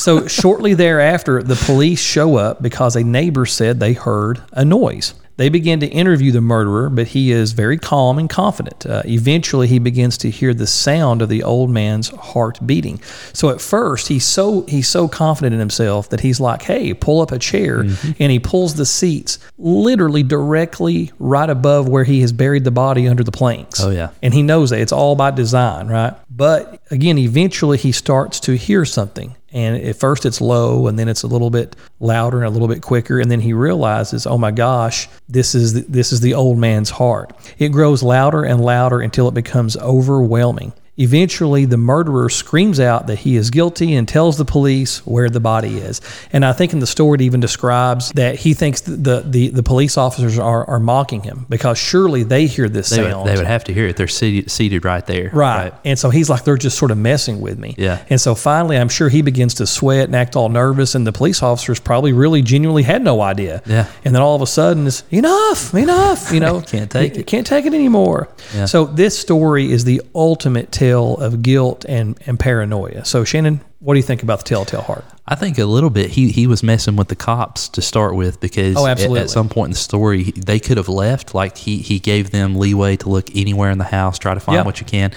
So, 0.00 0.26
shortly 0.40 0.72
thereafter, 0.72 1.42
the 1.42 1.56
police 1.56 2.00
show 2.00 2.36
up 2.36 2.62
because 2.62 2.96
a 2.96 3.04
neighbor 3.04 3.44
said 3.44 3.80
they 3.80 3.92
heard 3.92 4.40
a 4.52 4.64
noise. 4.64 5.12
They 5.36 5.50
begin 5.50 5.80
to 5.80 5.86
interview 5.86 6.32
the 6.32 6.40
murderer, 6.40 6.88
but 6.88 7.08
he 7.08 7.30
is 7.30 7.52
very 7.52 7.76
calm 7.76 8.18
and 8.18 8.28
confident. 8.28 8.86
Uh, 8.86 9.02
eventually, 9.04 9.66
he 9.66 9.78
begins 9.78 10.16
to 10.18 10.30
hear 10.30 10.54
the 10.54 10.66
sound 10.66 11.20
of 11.20 11.28
the 11.28 11.42
old 11.42 11.68
man's 11.70 12.08
heart 12.08 12.58
beating. 12.66 13.00
So 13.34 13.50
at 13.50 13.60
first, 13.60 14.08
he's 14.08 14.24
so 14.24 14.62
he's 14.62 14.88
so 14.88 15.08
confident 15.08 15.52
in 15.52 15.60
himself 15.60 16.08
that 16.08 16.20
he's 16.20 16.40
like, 16.40 16.62
"Hey, 16.62 16.94
pull 16.94 17.20
up 17.20 17.32
a 17.32 17.38
chair," 17.38 17.80
and 17.80 18.32
he 18.32 18.38
pulls 18.38 18.74
the 18.74 18.86
seats 18.86 19.38
literally 19.58 20.22
directly 20.22 21.12
right 21.18 21.50
above 21.50 21.88
where 21.88 22.04
he 22.04 22.22
has 22.22 22.32
buried 22.32 22.64
the 22.64 22.70
body 22.70 23.06
under 23.06 23.22
the 23.22 23.32
planks. 23.32 23.80
Oh, 23.82 23.90
yeah. 23.90 24.10
and 24.22 24.32
he 24.32 24.42
knows 24.42 24.70
that 24.70 24.80
it's 24.80 24.92
all 24.92 25.16
by 25.16 25.30
design, 25.30 25.88
right? 25.88 26.14
But 26.30 26.80
again, 26.90 27.18
eventually, 27.18 27.76
he 27.78 27.92
starts 27.92 28.40
to 28.40 28.56
hear 28.56 28.84
something. 28.86 29.35
And 29.52 29.82
at 29.82 29.96
first 29.96 30.26
it's 30.26 30.40
low, 30.40 30.86
and 30.86 30.98
then 30.98 31.08
it's 31.08 31.22
a 31.22 31.28
little 31.28 31.50
bit 31.50 31.76
louder 32.00 32.38
and 32.38 32.46
a 32.46 32.50
little 32.50 32.68
bit 32.68 32.82
quicker, 32.82 33.20
and 33.20 33.30
then 33.30 33.40
he 33.40 33.52
realizes, 33.52 34.26
"Oh 34.26 34.38
my 34.38 34.50
gosh, 34.50 35.08
this 35.28 35.54
is 35.54 35.74
the, 35.74 35.80
this 35.88 36.12
is 36.12 36.20
the 36.20 36.34
old 36.34 36.58
man's 36.58 36.90
heart." 36.90 37.32
It 37.58 37.68
grows 37.68 38.02
louder 38.02 38.42
and 38.42 38.60
louder 38.60 39.00
until 39.00 39.28
it 39.28 39.34
becomes 39.34 39.76
overwhelming. 39.76 40.72
Eventually, 40.98 41.64
the 41.66 41.76
murderer 41.76 42.28
screams 42.28 42.80
out 42.80 43.06
that 43.06 43.18
he 43.18 43.36
is 43.36 43.50
guilty 43.50 43.94
and 43.94 44.08
tells 44.08 44.38
the 44.38 44.44
police 44.44 45.06
where 45.06 45.28
the 45.28 45.40
body 45.40 45.76
is. 45.78 46.00
And 46.32 46.44
I 46.44 46.52
think 46.52 46.72
in 46.72 46.78
the 46.78 46.86
story 46.86 47.16
it 47.16 47.20
even 47.22 47.40
describes 47.40 48.10
that 48.12 48.36
he 48.36 48.54
thinks 48.54 48.80
the 48.82 49.22
the, 49.26 49.48
the, 49.48 49.62
police 49.62 49.98
officers 49.98 50.38
are, 50.38 50.64
are 50.68 50.80
mocking 50.80 51.22
him 51.22 51.44
because 51.48 51.76
surely 51.76 52.22
they 52.22 52.46
hear 52.46 52.68
this 52.68 52.90
They 52.90 52.96
sound. 52.96 53.24
would, 53.24 53.32
they 53.32 53.36
would 53.36 53.46
have 53.46 53.64
to 53.64 53.74
hear 53.74 53.88
it. 53.88 53.96
They're 53.96 54.08
seated, 54.08 54.50
seated 54.50 54.84
right 54.84 55.04
there. 55.06 55.30
Right. 55.32 55.72
And 55.84 55.98
so 55.98 56.10
he's 56.10 56.30
like, 56.30 56.44
they're 56.44 56.56
just 56.56 56.78
sort 56.78 56.90
of 56.90 56.98
messing 56.98 57.40
with 57.40 57.58
me. 57.58 57.74
Yeah. 57.76 58.04
And 58.08 58.20
so 58.20 58.34
finally, 58.34 58.76
I'm 58.78 58.88
sure 58.88 59.08
he 59.08 59.22
begins 59.22 59.54
to 59.54 59.66
sweat 59.66 60.06
and 60.06 60.16
act 60.16 60.36
all 60.36 60.48
nervous, 60.48 60.94
and 60.94 61.06
the 61.06 61.12
police 61.12 61.42
officers 61.42 61.80
probably 61.80 62.12
really 62.12 62.42
genuinely 62.42 62.84
had 62.84 63.02
no 63.02 63.20
idea. 63.20 63.62
Yeah. 63.66 63.90
And 64.04 64.14
then 64.14 64.22
all 64.22 64.36
of 64.36 64.42
a 64.42 64.46
sudden, 64.46 64.86
it's 64.86 65.02
enough, 65.10 65.74
enough, 65.74 66.32
you 66.32 66.40
know, 66.40 66.60
Can't 66.66 66.90
take 66.90 67.16
it. 67.16 67.26
Can't 67.26 67.46
take 67.46 67.66
it 67.66 67.74
anymore. 67.74 68.28
Yeah. 68.54 68.66
So 68.66 68.84
this 68.86 69.18
story 69.18 69.70
is 69.70 69.84
the 69.84 70.00
ultimate 70.14 70.72
tale 70.86 71.16
of 71.18 71.42
guilt 71.42 71.84
and, 71.88 72.18
and 72.26 72.38
paranoia. 72.38 73.04
So, 73.04 73.24
Shannon, 73.24 73.60
what 73.80 73.94
do 73.94 73.98
you 73.98 74.02
think 74.02 74.22
about 74.22 74.38
the 74.40 74.44
Telltale 74.44 74.82
Heart? 74.82 75.04
I 75.26 75.34
think 75.34 75.58
a 75.58 75.64
little 75.64 75.90
bit. 75.90 76.10
He 76.10 76.30
he 76.30 76.46
was 76.46 76.62
messing 76.62 76.96
with 76.96 77.08
the 77.08 77.16
cops 77.16 77.68
to 77.70 77.82
start 77.82 78.14
with 78.14 78.40
because 78.40 78.76
Oh, 78.76 78.86
at- 78.86 78.92
absolutely. 78.92 79.20
At, 79.20 79.30
some 79.30 79.48
point 79.48 79.68
in 79.68 79.72
the 79.72 79.78
story 79.78 80.22
they 80.22 80.60
could 80.60 80.76
have 80.76 80.88
left. 80.88 81.34
Like 81.34 81.56
he 81.56 81.78
he 81.78 81.98
gave 81.98 82.30
them 82.30 82.56
leeway 82.56 82.96
to 82.98 83.08
look 83.08 83.28
anywhere 83.34 83.70
in 83.70 83.78
the 83.78 83.84
house, 83.84 84.18
try 84.18 84.34
to 84.34 84.40
find 84.40 84.56
Yeah. 84.56 84.62
what 84.62 84.80
you 84.80 84.86
can, 84.86 85.12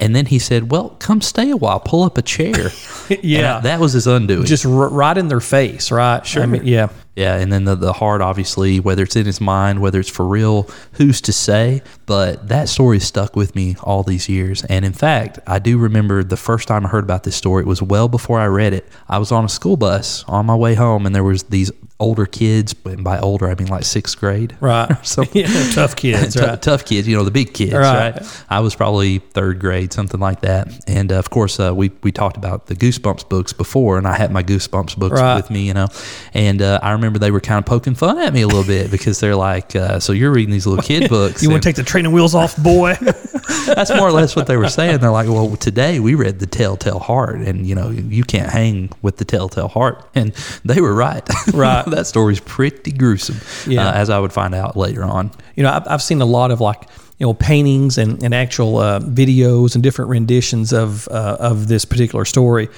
and 0.00 0.14
then 0.14 0.26
he 0.26 0.38
said, 0.38 0.70
"Well, 0.70 0.90
come 0.98 1.20
stay 1.20 1.50
a 1.50 1.56
while, 1.56 1.80
pull 1.80 2.02
up 2.04 2.18
a 2.18 2.22
chair." 2.22 2.70
Yeah. 3.22 3.60
That 3.60 3.80
was 3.80 3.94
his 3.94 4.06
undoing. 4.06 4.44
Just 4.44 4.66
r- 4.66 4.90
right 4.90 5.16
in 5.16 5.28
their 5.28 5.40
face, 5.40 5.90
right? 5.90 6.26
Sure. 6.26 6.42
I 6.42 6.46
mean, 6.46 6.66
yeah. 6.66 6.90
Yeah, 7.16 7.36
and 7.36 7.50
then 7.50 7.64
the, 7.64 7.74
the 7.74 7.94
heart, 7.94 8.20
obviously, 8.20 8.78
whether 8.80 9.02
it's 9.02 9.16
in 9.16 9.24
his 9.24 9.40
mind, 9.40 9.80
whether 9.80 9.98
it's 9.98 10.10
for 10.10 10.26
real, 10.26 10.68
who's 10.92 11.22
to 11.22 11.32
say? 11.32 11.80
But 12.04 12.48
that 12.48 12.68
story 12.68 13.00
stuck 13.00 13.34
with 13.34 13.56
me 13.56 13.76
all 13.82 14.02
these 14.02 14.28
years. 14.28 14.62
And 14.66 14.84
in 14.84 14.92
fact, 14.92 15.38
I 15.46 15.58
do 15.58 15.78
remember 15.78 16.22
the 16.22 16.36
first 16.36 16.68
time 16.68 16.84
I 16.84 16.90
heard 16.90 17.02
about 17.02 17.24
this 17.24 17.34
story, 17.34 17.62
it 17.62 17.66
was 17.66 17.80
well 17.82 18.08
before 18.08 18.38
I 18.38 18.46
read 18.46 18.74
it. 18.74 18.86
I 19.08 19.18
was 19.18 19.32
on 19.32 19.44
a 19.44 19.48
school 19.48 19.78
bus 19.78 20.22
on 20.28 20.44
my 20.44 20.54
way 20.54 20.74
home, 20.74 21.06
and 21.06 21.14
there 21.14 21.24
was 21.24 21.44
these 21.44 21.72
older 21.98 22.26
kids, 22.26 22.74
and 22.84 23.02
by 23.02 23.18
older, 23.18 23.48
I 23.50 23.54
mean 23.56 23.66
like 23.68 23.84
sixth 23.84 24.16
grade. 24.20 24.54
Right. 24.60 24.92
So 25.04 25.24
yeah, 25.32 25.48
tough 25.72 25.96
kids, 25.96 26.36
right? 26.36 26.60
tough 26.60 26.84
kids, 26.84 27.08
you 27.08 27.16
know, 27.16 27.24
the 27.24 27.30
big 27.32 27.52
kids, 27.54 27.72
Right. 27.72 28.14
right? 28.14 28.44
I 28.50 28.60
was 28.60 28.76
probably 28.76 29.18
third 29.18 29.58
grade, 29.58 29.87
something 29.92 30.20
like 30.20 30.40
that. 30.40 30.68
And 30.88 31.10
uh, 31.12 31.16
of 31.18 31.30
course, 31.30 31.58
uh, 31.60 31.74
we, 31.74 31.90
we 32.02 32.12
talked 32.12 32.36
about 32.36 32.66
the 32.66 32.74
Goosebumps 32.74 33.28
books 33.28 33.52
before, 33.52 33.98
and 33.98 34.06
I 34.06 34.16
had 34.16 34.30
my 34.32 34.42
Goosebumps 34.42 34.96
books 34.96 35.20
Right. 35.20 35.36
with 35.36 35.50
me, 35.50 35.66
you 35.66 35.74
know. 35.74 35.88
And 36.34 36.60
uh, 36.62 36.80
I 36.82 36.92
remember 36.92 37.18
they 37.18 37.30
were 37.30 37.40
kind 37.40 37.58
of 37.58 37.66
poking 37.66 37.94
fun 37.94 38.18
at 38.18 38.32
me 38.32 38.42
a 38.42 38.46
little 38.46 38.64
bit 38.64 38.90
because 38.96 39.20
they're 39.20 39.36
like, 39.36 39.74
uh, 39.76 40.00
So 40.00 40.12
you're 40.12 40.30
reading 40.30 40.52
these 40.52 40.66
little 40.66 40.82
kid 40.82 41.08
books. 41.10 41.42
You 41.42 41.50
want 41.50 41.62
to 41.62 41.68
take 41.68 41.76
the 41.76 41.82
training 41.82 42.12
wheels 42.12 42.34
off, 42.34 42.56
boy? 42.62 42.94
That's 43.66 43.90
more 43.90 44.08
or 44.08 44.12
less 44.12 44.36
what 44.36 44.46
they 44.46 44.56
were 44.56 44.68
saying. 44.68 44.98
They're 44.98 45.10
like, 45.10 45.28
Well, 45.28 45.56
today 45.56 46.00
we 46.00 46.14
read 46.14 46.38
The 46.38 46.46
Telltale 46.46 46.98
Heart, 46.98 47.36
and, 47.40 47.66
you 47.66 47.74
know, 47.74 47.90
you 47.90 48.24
can't 48.24 48.50
hang 48.50 48.90
with 49.02 49.16
The 49.16 49.24
Telltale 49.24 49.68
Heart. 49.68 50.08
And 50.14 50.32
they 50.64 50.80
were 50.80 50.94
right. 50.94 51.26
Right. 51.54 51.84
that 51.86 52.06
story's 52.06 52.40
pretty 52.40 52.92
gruesome, 52.92 53.36
Yeah. 53.70 53.90
as 53.92 54.10
I 54.10 54.18
would 54.18 54.32
find 54.32 54.54
out 54.54 54.76
later 54.76 55.02
on. 55.04 55.30
you 55.56 55.62
know, 55.62 55.72
I've, 55.72 55.86
I've 55.88 56.02
seen 56.02 56.20
a 56.20 56.24
lot 56.26 56.50
of 56.50 56.60
like, 56.60 56.88
you 57.18 57.26
know, 57.26 57.34
paintings 57.34 57.98
and, 57.98 58.22
and 58.22 58.34
actual 58.34 58.78
uh, 58.78 59.00
videos 59.00 59.74
and 59.74 59.82
different 59.82 60.10
renditions 60.10 60.72
of 60.72 61.08
uh, 61.08 61.36
of 61.40 61.68
this 61.68 61.84
particular 61.84 62.24
story. 62.24 62.68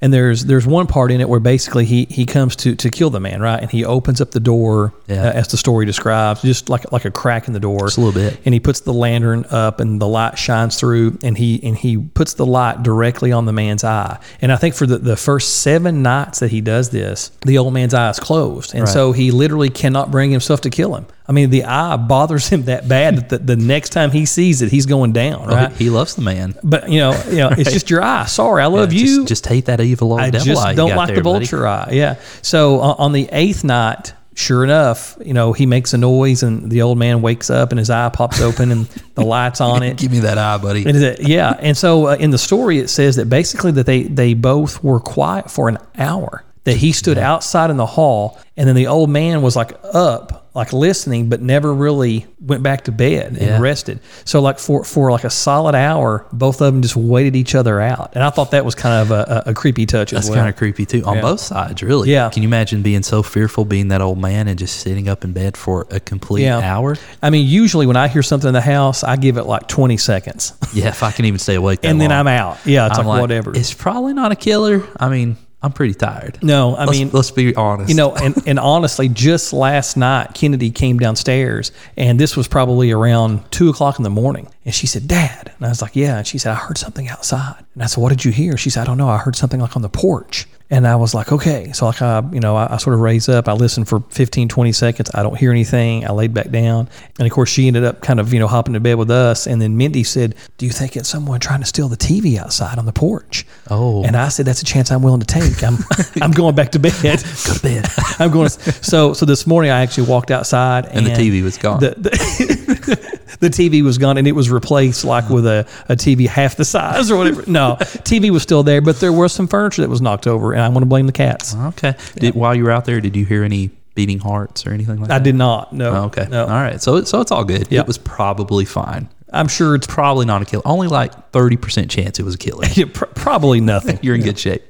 And 0.00 0.12
there's 0.12 0.46
there's 0.46 0.66
one 0.66 0.88
part 0.88 1.12
in 1.12 1.20
it 1.20 1.28
where 1.28 1.38
basically 1.38 1.84
he 1.84 2.06
he 2.10 2.26
comes 2.26 2.56
to 2.56 2.74
to 2.74 2.90
kill 2.90 3.10
the 3.10 3.20
man, 3.20 3.40
right? 3.40 3.60
And 3.62 3.70
he 3.70 3.84
opens 3.84 4.20
up 4.20 4.32
the 4.32 4.40
door 4.40 4.92
Yeah. 5.06 5.28
uh, 5.28 5.32
as 5.32 5.46
the 5.46 5.56
story 5.56 5.86
describes, 5.86 6.42
just 6.42 6.68
like 6.68 6.90
like 6.90 7.04
a 7.04 7.10
crack 7.12 7.46
in 7.46 7.52
the 7.54 7.60
door, 7.60 7.80
Just 7.86 7.98
a 7.98 8.00
little 8.00 8.20
bit. 8.20 8.40
And 8.44 8.52
he 8.52 8.58
puts 8.58 8.80
the 8.80 8.92
lantern 8.92 9.44
up, 9.50 9.78
and 9.78 10.00
the 10.00 10.08
light 10.08 10.36
shines 10.38 10.76
through, 10.76 11.18
and 11.22 11.38
he 11.38 11.60
and 11.62 11.76
he 11.76 11.98
puts 11.98 12.34
the 12.34 12.44
light 12.46 12.82
directly 12.82 13.30
on 13.30 13.44
the 13.44 13.52
man's 13.52 13.84
eye. 13.84 14.18
And 14.40 14.50
I 14.50 14.56
think 14.56 14.74
for 14.74 14.86
the, 14.86 14.98
the 14.98 15.16
first 15.16 15.58
seven 15.62 16.02
nights 16.02 16.40
that 16.40 16.50
he 16.50 16.60
does 16.60 16.90
this, 16.90 17.30
the 17.46 17.58
old 17.58 17.72
man's 17.72 17.94
eye 17.94 18.10
is 18.10 18.18
closed, 18.18 18.72
and 18.74 18.82
Right. 18.84 18.92
so 18.92 19.12
he 19.12 19.30
literally 19.30 19.70
cannot 19.70 20.10
bring 20.10 20.32
himself 20.32 20.62
to 20.62 20.70
kill 20.70 20.96
him. 20.96 21.06
I 21.32 21.34
mean, 21.34 21.48
the 21.48 21.64
eye 21.64 21.96
bothers 21.96 22.48
him 22.48 22.64
that 22.64 22.86
bad 22.86 23.16
that 23.16 23.28
the, 23.30 23.38
the 23.38 23.56
next 23.56 23.88
time 23.90 24.10
he 24.10 24.26
sees 24.26 24.60
it, 24.60 24.70
he's 24.70 24.84
going 24.84 25.12
down, 25.12 25.46
Oh, 25.48 25.54
right? 25.54 25.72
He 25.72 25.88
loves 25.88 26.14
the 26.14 26.20
man. 26.20 26.54
But 26.62 26.90
you 26.90 26.98
know, 26.98 27.18
you 27.30 27.36
know, 27.38 27.48
it's 27.56 27.72
just 27.72 27.88
your 27.88 28.02
eye. 28.02 28.26
Sorry, 28.26 28.62
I 28.62 28.66
love 28.66 28.92
Yeah, 28.92 29.00
you. 29.00 29.16
Just, 29.22 29.28
just 29.28 29.46
hate 29.46 29.64
that 29.64 29.80
evil 29.80 30.12
old 30.12 30.20
I 30.20 30.28
devil 30.28 30.44
just 30.46 30.62
eye 30.64 30.74
don't 30.74 30.94
like 30.94 31.06
there, 31.06 31.16
the 31.16 31.22
buddy. 31.22 31.46
vulture 31.46 31.66
eye. 31.66 31.88
Yeah. 31.92 32.16
So 32.42 32.80
uh, 32.80 32.96
on 32.98 33.12
the 33.12 33.30
eighth 33.32 33.64
night, 33.64 34.12
sure 34.34 34.62
enough, 34.62 35.16
you 35.24 35.32
know, 35.32 35.52
he 35.54 35.64
makes 35.66 35.94
a 35.94 35.98
noise, 35.98 36.42
and 36.42 36.70
the 36.70 36.82
old 36.82 36.98
man 36.98 37.22
wakes 37.22 37.48
up, 37.48 37.70
and 37.72 37.78
his 37.78 37.88
eye 37.88 38.10
pops 38.10 38.40
open, 38.42 38.70
and 38.70 38.86
the 39.14 39.24
lights 39.24 39.60
on 39.62 39.82
it. 39.88 39.96
Give 39.96 40.12
me 40.12 40.18
that 40.20 40.36
eye, 40.36 40.58
buddy. 40.58 40.84
And 40.86 40.96
it- 40.96 41.20
yeah, 41.26 41.56
and 41.60 41.76
so 41.76 42.08
uh, 42.08 42.16
in 42.16 42.30
the 42.30 42.38
story 42.38 42.78
it 42.78 42.88
says 42.90 43.16
that 43.16 43.30
basically 43.30 43.72
that 43.72 43.86
they 43.86 44.02
they 44.02 44.34
both 44.34 44.84
were 44.84 45.00
quiet 45.00 45.50
for 45.50 45.68
an 45.70 45.78
hour. 45.96 46.44
That 46.64 46.76
he 46.76 46.92
stood 46.92 47.18
outside 47.18 47.70
in 47.70 47.76
the 47.76 47.86
hall, 47.86 48.38
and 48.56 48.68
then 48.68 48.76
the 48.76 48.86
old 48.86 49.10
man 49.10 49.42
was 49.42 49.56
like 49.56 49.72
up 49.94 50.41
like 50.54 50.72
listening, 50.74 51.28
but 51.30 51.40
never 51.40 51.72
really 51.72 52.26
went 52.38 52.62
back 52.62 52.84
to 52.84 52.92
bed 52.92 53.28
and 53.28 53.40
Yeah. 53.40 53.58
rested. 53.58 54.00
So 54.26 54.40
like 54.40 54.58
for 54.58 54.84
for 54.84 55.10
like 55.10 55.24
a 55.24 55.30
solid 55.30 55.74
hour, 55.74 56.26
both 56.32 56.60
of 56.60 56.72
them 56.72 56.82
just 56.82 56.94
waited 56.94 57.34
each 57.36 57.54
other 57.54 57.80
out, 57.80 58.12
and 58.14 58.22
I 58.22 58.28
thought 58.30 58.50
that 58.50 58.64
was 58.64 58.74
kind 58.74 59.00
of 59.02 59.10
a, 59.10 59.42
a, 59.46 59.50
a 59.50 59.54
creepy 59.54 59.86
touch 59.86 60.12
as 60.12 60.18
That's 60.18 60.28
well. 60.30 60.38
kind 60.40 60.48
of 60.50 60.56
creepy 60.56 60.84
too, 60.84 61.02
on 61.06 61.16
Yeah. 61.16 61.22
both 61.22 61.40
sides, 61.40 61.82
really. 61.82 62.10
Yeah. 62.10 62.28
Can 62.28 62.42
you 62.42 62.48
imagine 62.50 62.82
being 62.82 63.02
so 63.02 63.22
fearful, 63.22 63.64
being 63.64 63.88
that 63.88 64.02
old 64.02 64.18
man, 64.18 64.46
and 64.46 64.58
just 64.58 64.80
sitting 64.80 65.08
up 65.08 65.24
in 65.24 65.32
bed 65.32 65.56
for 65.56 65.86
a 65.90 66.00
complete 66.00 66.42
Yeah. 66.42 66.58
hour? 66.58 66.96
I 67.22 67.30
mean, 67.30 67.46
usually 67.48 67.86
when 67.86 67.96
I 67.96 68.08
hear 68.08 68.22
something 68.22 68.48
in 68.48 68.54
the 68.54 68.60
house, 68.60 69.02
I 69.04 69.16
give 69.16 69.38
it 69.38 69.44
like 69.44 69.68
20 69.68 69.96
seconds, 69.96 70.52
Yeah, 70.74 70.88
if 70.88 71.02
I 71.02 71.12
can 71.12 71.24
even 71.24 71.38
stay 71.38 71.54
awake, 71.54 71.80
that 71.80 71.88
and 71.88 72.00
then. 72.00 72.12
I'm 72.12 72.26
out. 72.28 72.58
Yeah, 72.66 72.86
it's 72.88 72.98
I'm 72.98 73.06
like, 73.06 73.20
whatever. 73.22 73.52
It's 73.56 73.72
probably 73.72 74.12
not 74.12 74.32
a 74.32 74.36
killer. 74.36 74.82
I 75.00 75.08
mean, 75.08 75.36
I'm 75.62 75.72
pretty 75.72 75.94
tired. 75.94 76.38
No, 76.42 76.74
I 76.74 76.86
Let's- 76.86 76.98
mean, 76.98 77.10
let's 77.12 77.30
be 77.30 77.54
honest. 77.54 77.88
You 77.88 77.94
know, 77.94 78.14
and, 78.16 78.34
and 78.46 78.58
honestly, 78.58 79.08
just 79.08 79.52
last 79.52 79.96
night, 79.96 80.34
Kennedy 80.34 80.70
came 80.70 80.98
downstairs, 80.98 81.70
and 81.96 82.18
this 82.18 82.36
was 82.36 82.48
probably 82.48 82.90
around 82.90 83.48
two 83.52 83.68
o'clock 83.70 83.98
in 83.98 84.02
the 84.02 84.10
morning. 84.10 84.48
And 84.64 84.74
she 84.74 84.86
said, 84.86 85.06
Dad. 85.08 85.52
And 85.56 85.66
I 85.66 85.68
was 85.68 85.80
like, 85.82 85.94
Yeah. 85.96 86.18
And 86.18 86.26
she 86.26 86.38
said, 86.38 86.52
I 86.52 86.56
heard 86.56 86.78
something 86.78 87.08
outside. 87.08 87.64
And 87.74 87.82
I 87.82 87.86
said, 87.86 88.00
What 88.02 88.08
did 88.10 88.24
you 88.24 88.32
hear? 88.32 88.56
She 88.56 88.70
said, 88.70 88.82
I 88.82 88.84
don't 88.86 88.98
know. 88.98 89.08
I 89.08 89.18
heard 89.18 89.36
something 89.36 89.60
like 89.60 89.76
on 89.76 89.82
the 89.82 89.88
porch. 89.88 90.46
And 90.72 90.86
I 90.88 90.96
was 90.96 91.12
like, 91.12 91.30
Okay. 91.30 91.70
So, 91.72 91.84
like, 91.86 92.00
I, 92.00 92.22
you 92.32 92.40
know, 92.40 92.56
I, 92.56 92.74
I 92.74 92.76
sort 92.78 92.94
of 92.94 93.00
raised 93.00 93.28
up. 93.28 93.46
I 93.46 93.52
listened 93.52 93.88
for 93.88 94.00
15, 94.10 94.48
20 94.48 94.72
seconds. 94.72 95.10
I 95.14 95.22
don't 95.22 95.36
hear 95.36 95.50
anything. 95.50 96.06
I 96.06 96.12
laid 96.12 96.32
back 96.32 96.50
down. 96.50 96.88
And 97.18 97.26
of 97.26 97.32
course, 97.32 97.50
she 97.50 97.66
ended 97.66 97.84
up 97.84 98.00
kind 98.00 98.18
of, 98.18 98.32
you 98.32 98.40
know, 98.40 98.48
hopping 98.48 98.72
to 98.72 98.80
bed 98.80 98.94
with 98.94 99.10
us. 99.10 99.46
And 99.46 99.60
then 99.60 99.76
Mindy 99.76 100.02
said, 100.02 100.34
Do 100.56 100.64
you 100.64 100.72
think 100.72 100.96
it's 100.96 101.10
someone 101.10 101.40
trying 101.40 101.60
to 101.60 101.66
steal 101.66 101.88
the 101.88 101.96
TV 101.98 102.38
outside 102.38 102.78
on 102.78 102.86
the 102.86 102.92
porch? 102.92 103.46
Oh. 103.70 104.02
And 104.02 104.16
I 104.16 104.28
said, 104.28 104.46
That's 104.46 104.62
a 104.62 104.64
chance 104.64 104.90
I'm 104.90 105.02
willing 105.02 105.20
to 105.20 105.26
take. 105.26 105.62
I'm, 105.62 105.76
I'm 106.22 106.32
going 106.32 106.54
back 106.54 106.72
to 106.72 106.78
bed. 106.78 106.94
go 107.02 107.16
to 107.16 107.60
bed. 107.62 107.86
I'm 108.18 108.30
going. 108.30 108.48
To, 108.48 108.72
so 108.82 109.12
so 109.12 109.26
this 109.26 109.46
morning 109.46 109.70
I 109.70 109.82
actually 109.82 110.08
walked 110.08 110.30
outside 110.30 110.86
and, 110.86 111.06
And 111.06 111.06
the 111.06 111.10
TV 111.10 111.42
was 111.42 111.58
gone. 111.58 111.80
The, 111.80 111.90
the, 111.90 113.11
the 113.40 113.48
TV 113.48 113.82
was 113.82 113.98
gone 113.98 114.18
and 114.18 114.26
it 114.26 114.32
was 114.32 114.50
replaced 114.50 115.04
like 115.04 115.28
with 115.28 115.46
a, 115.46 115.66
a 115.88 115.96
TV 115.96 116.26
half 116.26 116.56
the 116.56 116.64
size 116.64 117.10
or 117.10 117.16
whatever. 117.16 117.44
No, 117.46 117.76
TV 117.80 118.30
was 118.30 118.42
still 118.42 118.62
there, 118.62 118.80
but 118.80 119.00
there 119.00 119.12
was 119.12 119.32
some 119.32 119.46
furniture 119.46 119.82
that 119.82 119.88
was 119.90 120.00
knocked 120.00 120.26
over, 120.26 120.52
and 120.52 120.62
I 120.62 120.68
want 120.68 120.80
to 120.80 120.86
blame 120.86 121.06
the 121.06 121.12
cats. 121.12 121.54
okay. 121.54 121.94
Did, 122.16 122.34
while 122.34 122.54
you 122.54 122.64
were 122.64 122.70
out 122.70 122.84
there, 122.84 123.00
did 123.00 123.16
you 123.16 123.24
hear 123.24 123.44
any 123.44 123.70
beating 123.94 124.18
hearts 124.18 124.66
or 124.66 124.70
anything 124.72 124.96
like 124.96 125.10
I 125.10 125.18
that? 125.18 125.20
I 125.20 125.24
did 125.24 125.34
not. 125.34 125.72
No. 125.72 125.90
Oh, 125.90 126.04
okay. 126.04 126.26
No. 126.30 126.42
All 126.44 126.48
right. 126.50 126.80
So 126.80 127.04
so 127.04 127.20
it's 127.20 127.30
all 127.30 127.44
good. 127.44 127.68
Yeah. 127.70 127.80
It 127.80 127.86
was 127.86 127.98
probably 127.98 128.64
fine. 128.64 129.08
I'm 129.32 129.48
sure 129.48 129.74
it's 129.74 129.86
Probably 129.86 130.26
not 130.26 130.42
a 130.42 130.44
killer. 130.44 130.62
Only 130.66 130.88
like 130.88 131.32
30% 131.32 131.88
chance 131.88 132.18
it 132.18 132.22
was 132.22 132.34
a 132.34 132.38
killer. 132.38 132.66
yeah, 132.74 132.84
pr- 132.92 133.06
probably 133.06 133.60
nothing. 133.60 133.98
You're 134.02 134.14
in 134.14 134.20
good 134.22 134.38
shape. 134.38 134.62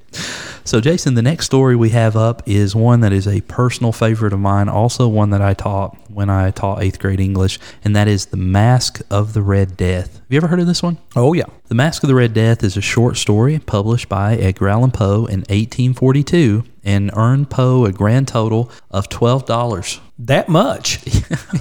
So, 0.64 0.80
Jason, 0.80 1.14
the 1.14 1.22
next 1.22 1.46
story 1.46 1.74
we 1.74 1.90
have 1.90 2.16
up 2.16 2.42
is 2.46 2.74
one 2.74 3.00
that 3.00 3.12
is 3.12 3.26
a 3.26 3.40
personal 3.42 3.92
favorite 3.92 4.32
of 4.32 4.38
mine, 4.38 4.68
also 4.68 5.08
one 5.08 5.30
that 5.30 5.42
I 5.42 5.54
taught 5.54 5.96
when 6.08 6.30
I 6.30 6.52
taught 6.52 6.82
eighth 6.82 7.00
grade 7.00 7.20
English, 7.20 7.58
and 7.84 7.96
that 7.96 8.06
is 8.06 8.26
The 8.26 8.36
Mask 8.36 9.00
of 9.10 9.32
the 9.32 9.42
Red 9.42 9.76
Death. 9.76 10.14
Have 10.14 10.26
you 10.28 10.36
ever 10.36 10.46
heard 10.46 10.60
of 10.60 10.66
this 10.66 10.82
one? 10.82 10.98
Oh 11.16 11.32
yeah. 11.32 11.46
The 11.66 11.74
Mask 11.74 12.04
of 12.04 12.08
the 12.08 12.14
Red 12.14 12.32
Death 12.32 12.62
is 12.62 12.76
a 12.76 12.80
short 12.80 13.16
story 13.16 13.58
published 13.58 14.08
by 14.08 14.36
Edgar 14.36 14.68
Allan 14.68 14.92
Poe 14.92 15.26
in 15.26 15.40
1842 15.40 16.64
and 16.84 17.10
earned 17.14 17.50
Poe 17.50 17.84
a 17.84 17.92
grand 17.92 18.28
total 18.28 18.70
of 18.90 19.08
$12. 19.08 20.00
That 20.20 20.48
much. 20.48 21.00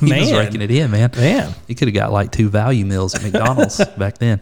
He 0.01 0.09
Man. 0.09 0.21
was 0.21 0.31
raking 0.31 0.61
it 0.61 0.71
in, 0.71 0.89
man. 0.89 1.11
Man. 1.15 1.53
He 1.67 1.75
could 1.75 1.87
have 1.87 1.93
got 1.93 2.11
like 2.11 2.31
two 2.31 2.49
value 2.49 2.85
meals 2.85 3.13
at 3.13 3.21
McDonald's 3.21 3.83
back 3.97 4.17
then. 4.17 4.39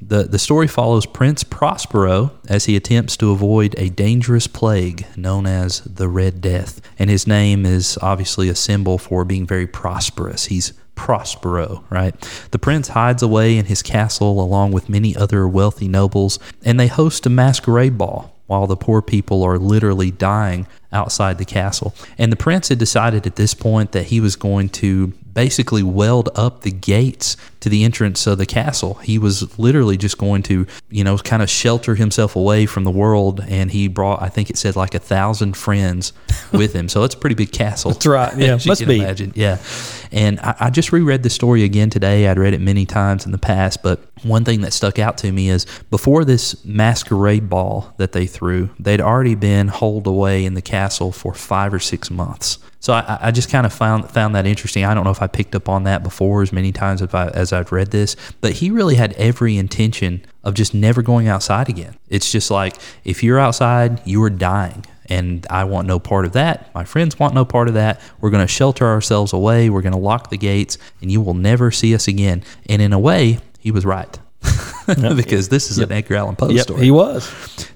The 0.00 0.24
the 0.24 0.38
story 0.38 0.66
follows 0.66 1.06
Prince 1.06 1.44
Prospero 1.44 2.32
as 2.48 2.64
he 2.64 2.74
attempts 2.76 3.16
to 3.18 3.30
avoid 3.30 3.74
a 3.78 3.88
dangerous 3.90 4.46
plague 4.46 5.06
known 5.16 5.46
as 5.46 5.80
the 5.80 6.08
Red 6.08 6.40
Death. 6.40 6.80
And 6.98 7.08
his 7.08 7.26
name 7.26 7.64
is 7.66 7.98
obviously 8.02 8.48
a 8.48 8.54
symbol 8.54 8.98
for 8.98 9.24
being 9.24 9.46
very 9.46 9.66
prosperous. 9.66 10.46
He's 10.46 10.72
Prospero, 10.96 11.84
right? 11.90 12.18
The 12.50 12.58
prince 12.58 12.88
hides 12.88 13.22
away 13.22 13.58
in 13.58 13.66
his 13.66 13.82
castle 13.82 14.40
along 14.40 14.72
with 14.72 14.88
many 14.88 15.14
other 15.14 15.46
wealthy 15.46 15.88
nobles, 15.88 16.38
and 16.64 16.80
they 16.80 16.86
host 16.86 17.26
a 17.26 17.30
masquerade 17.30 17.98
ball 17.98 18.35
while 18.46 18.66
the 18.66 18.76
poor 18.76 19.02
people 19.02 19.42
are 19.42 19.58
literally 19.58 20.10
dying 20.10 20.66
outside 20.92 21.38
the 21.38 21.44
castle. 21.44 21.94
And 22.18 22.32
the 22.32 22.36
prince 22.36 22.68
had 22.68 22.78
decided 22.78 23.26
at 23.26 23.36
this 23.36 23.54
point 23.54 23.92
that 23.92 24.06
he 24.06 24.20
was 24.20 24.36
going 24.36 24.68
to 24.70 25.12
basically 25.36 25.82
weld 25.82 26.30
up 26.34 26.62
the 26.62 26.70
gates 26.72 27.36
to 27.60 27.68
the 27.68 27.84
entrance 27.84 28.26
of 28.26 28.38
the 28.38 28.46
castle. 28.46 28.94
He 28.94 29.18
was 29.18 29.58
literally 29.58 29.98
just 29.98 30.16
going 30.16 30.42
to, 30.44 30.66
you 30.88 31.04
know, 31.04 31.18
kind 31.18 31.42
of 31.42 31.50
shelter 31.50 31.94
himself 31.94 32.36
away 32.36 32.64
from 32.64 32.84
the 32.84 32.90
world. 32.90 33.44
And 33.46 33.70
he 33.70 33.86
brought, 33.86 34.22
I 34.22 34.30
think 34.30 34.48
it 34.48 34.56
said 34.56 34.76
like 34.76 34.94
a 34.94 34.98
thousand 34.98 35.54
friends 35.54 36.14
with 36.52 36.72
him. 36.72 36.88
So 36.88 37.04
it's 37.04 37.14
a 37.14 37.18
pretty 37.18 37.34
big 37.34 37.52
castle. 37.52 37.92
That's 37.92 38.06
right. 38.06 38.34
Yeah, 38.46 38.54
as 38.54 38.64
you 38.64 38.70
must 38.70 38.80
can 38.80 38.88
be. 38.88 39.00
Imagine. 39.00 39.32
Yeah. 39.34 39.58
And 40.10 40.40
I, 40.40 40.54
I 40.60 40.70
just 40.70 40.92
reread 40.92 41.22
the 41.22 41.30
story 41.30 41.64
again 41.64 41.90
today. 41.90 42.28
I'd 42.28 42.38
read 42.38 42.54
it 42.54 42.60
many 42.60 42.86
times 42.86 43.26
in 43.26 43.32
the 43.32 43.38
past, 43.38 43.82
but 43.82 44.00
one 44.22 44.44
thing 44.44 44.62
that 44.62 44.72
stuck 44.72 44.98
out 44.98 45.18
to 45.18 45.32
me 45.32 45.48
is 45.48 45.66
before 45.90 46.24
this 46.24 46.64
masquerade 46.64 47.50
ball 47.50 47.92
that 47.98 48.12
they 48.12 48.26
threw, 48.26 48.70
they'd 48.78 49.00
already 49.00 49.34
been 49.34 49.68
holed 49.68 50.06
away 50.06 50.44
in 50.44 50.54
the 50.54 50.62
castle 50.62 51.12
for 51.12 51.34
five 51.34 51.74
or 51.74 51.80
six 51.80 52.10
months. 52.10 52.58
So 52.86 52.92
I, 52.92 53.18
I 53.20 53.30
just 53.32 53.50
kind 53.50 53.66
of 53.66 53.72
found 53.72 54.08
found 54.12 54.36
that 54.36 54.46
interesting. 54.46 54.84
I 54.84 54.94
don't 54.94 55.02
know 55.02 55.10
if 55.10 55.20
I 55.20 55.26
picked 55.26 55.56
up 55.56 55.68
on 55.68 55.82
that 55.82 56.04
before 56.04 56.42
as 56.42 56.52
many 56.52 56.70
times 56.70 57.02
I, 57.02 57.26
as 57.30 57.52
I've 57.52 57.72
read 57.72 57.90
this, 57.90 58.14
but 58.40 58.52
he 58.52 58.70
really 58.70 58.94
had 58.94 59.12
every 59.14 59.56
intention 59.56 60.24
of 60.44 60.54
just 60.54 60.72
never 60.72 61.02
going 61.02 61.26
outside 61.26 61.68
again. 61.68 61.96
It's 62.08 62.30
just 62.30 62.48
like 62.48 62.76
if 63.02 63.24
you're 63.24 63.40
outside, 63.40 64.06
you 64.06 64.22
are 64.22 64.30
dying 64.30 64.86
and 65.06 65.44
I 65.50 65.64
want 65.64 65.88
no 65.88 65.98
part 65.98 66.26
of 66.26 66.32
that. 66.34 66.72
My 66.76 66.84
friends 66.84 67.18
want 67.18 67.34
no 67.34 67.44
part 67.44 67.66
of 67.66 67.74
that. 67.74 68.00
We're 68.20 68.30
going 68.30 68.46
to 68.46 68.52
shelter 68.52 68.86
ourselves 68.86 69.32
away. 69.32 69.68
We're 69.68 69.82
going 69.82 69.92
to 69.92 69.98
lock 69.98 70.30
the 70.30 70.38
gates, 70.38 70.78
and 71.00 71.10
you 71.10 71.20
will 71.20 71.34
never 71.34 71.72
see 71.72 71.92
us 71.92 72.06
again. 72.06 72.44
And 72.68 72.80
in 72.80 72.92
a 72.92 73.00
way, 73.00 73.40
he 73.58 73.72
was 73.72 73.84
right. 73.84 74.16
because 75.16 75.48
this 75.48 75.70
is 75.70 75.78
an 75.78 75.90
Edgar 75.90 76.16
Allan 76.16 76.36
Poe 76.36 76.48
Yep, 76.48 76.62
story. 76.62 76.82
he 76.84 76.90
was. 76.90 77.30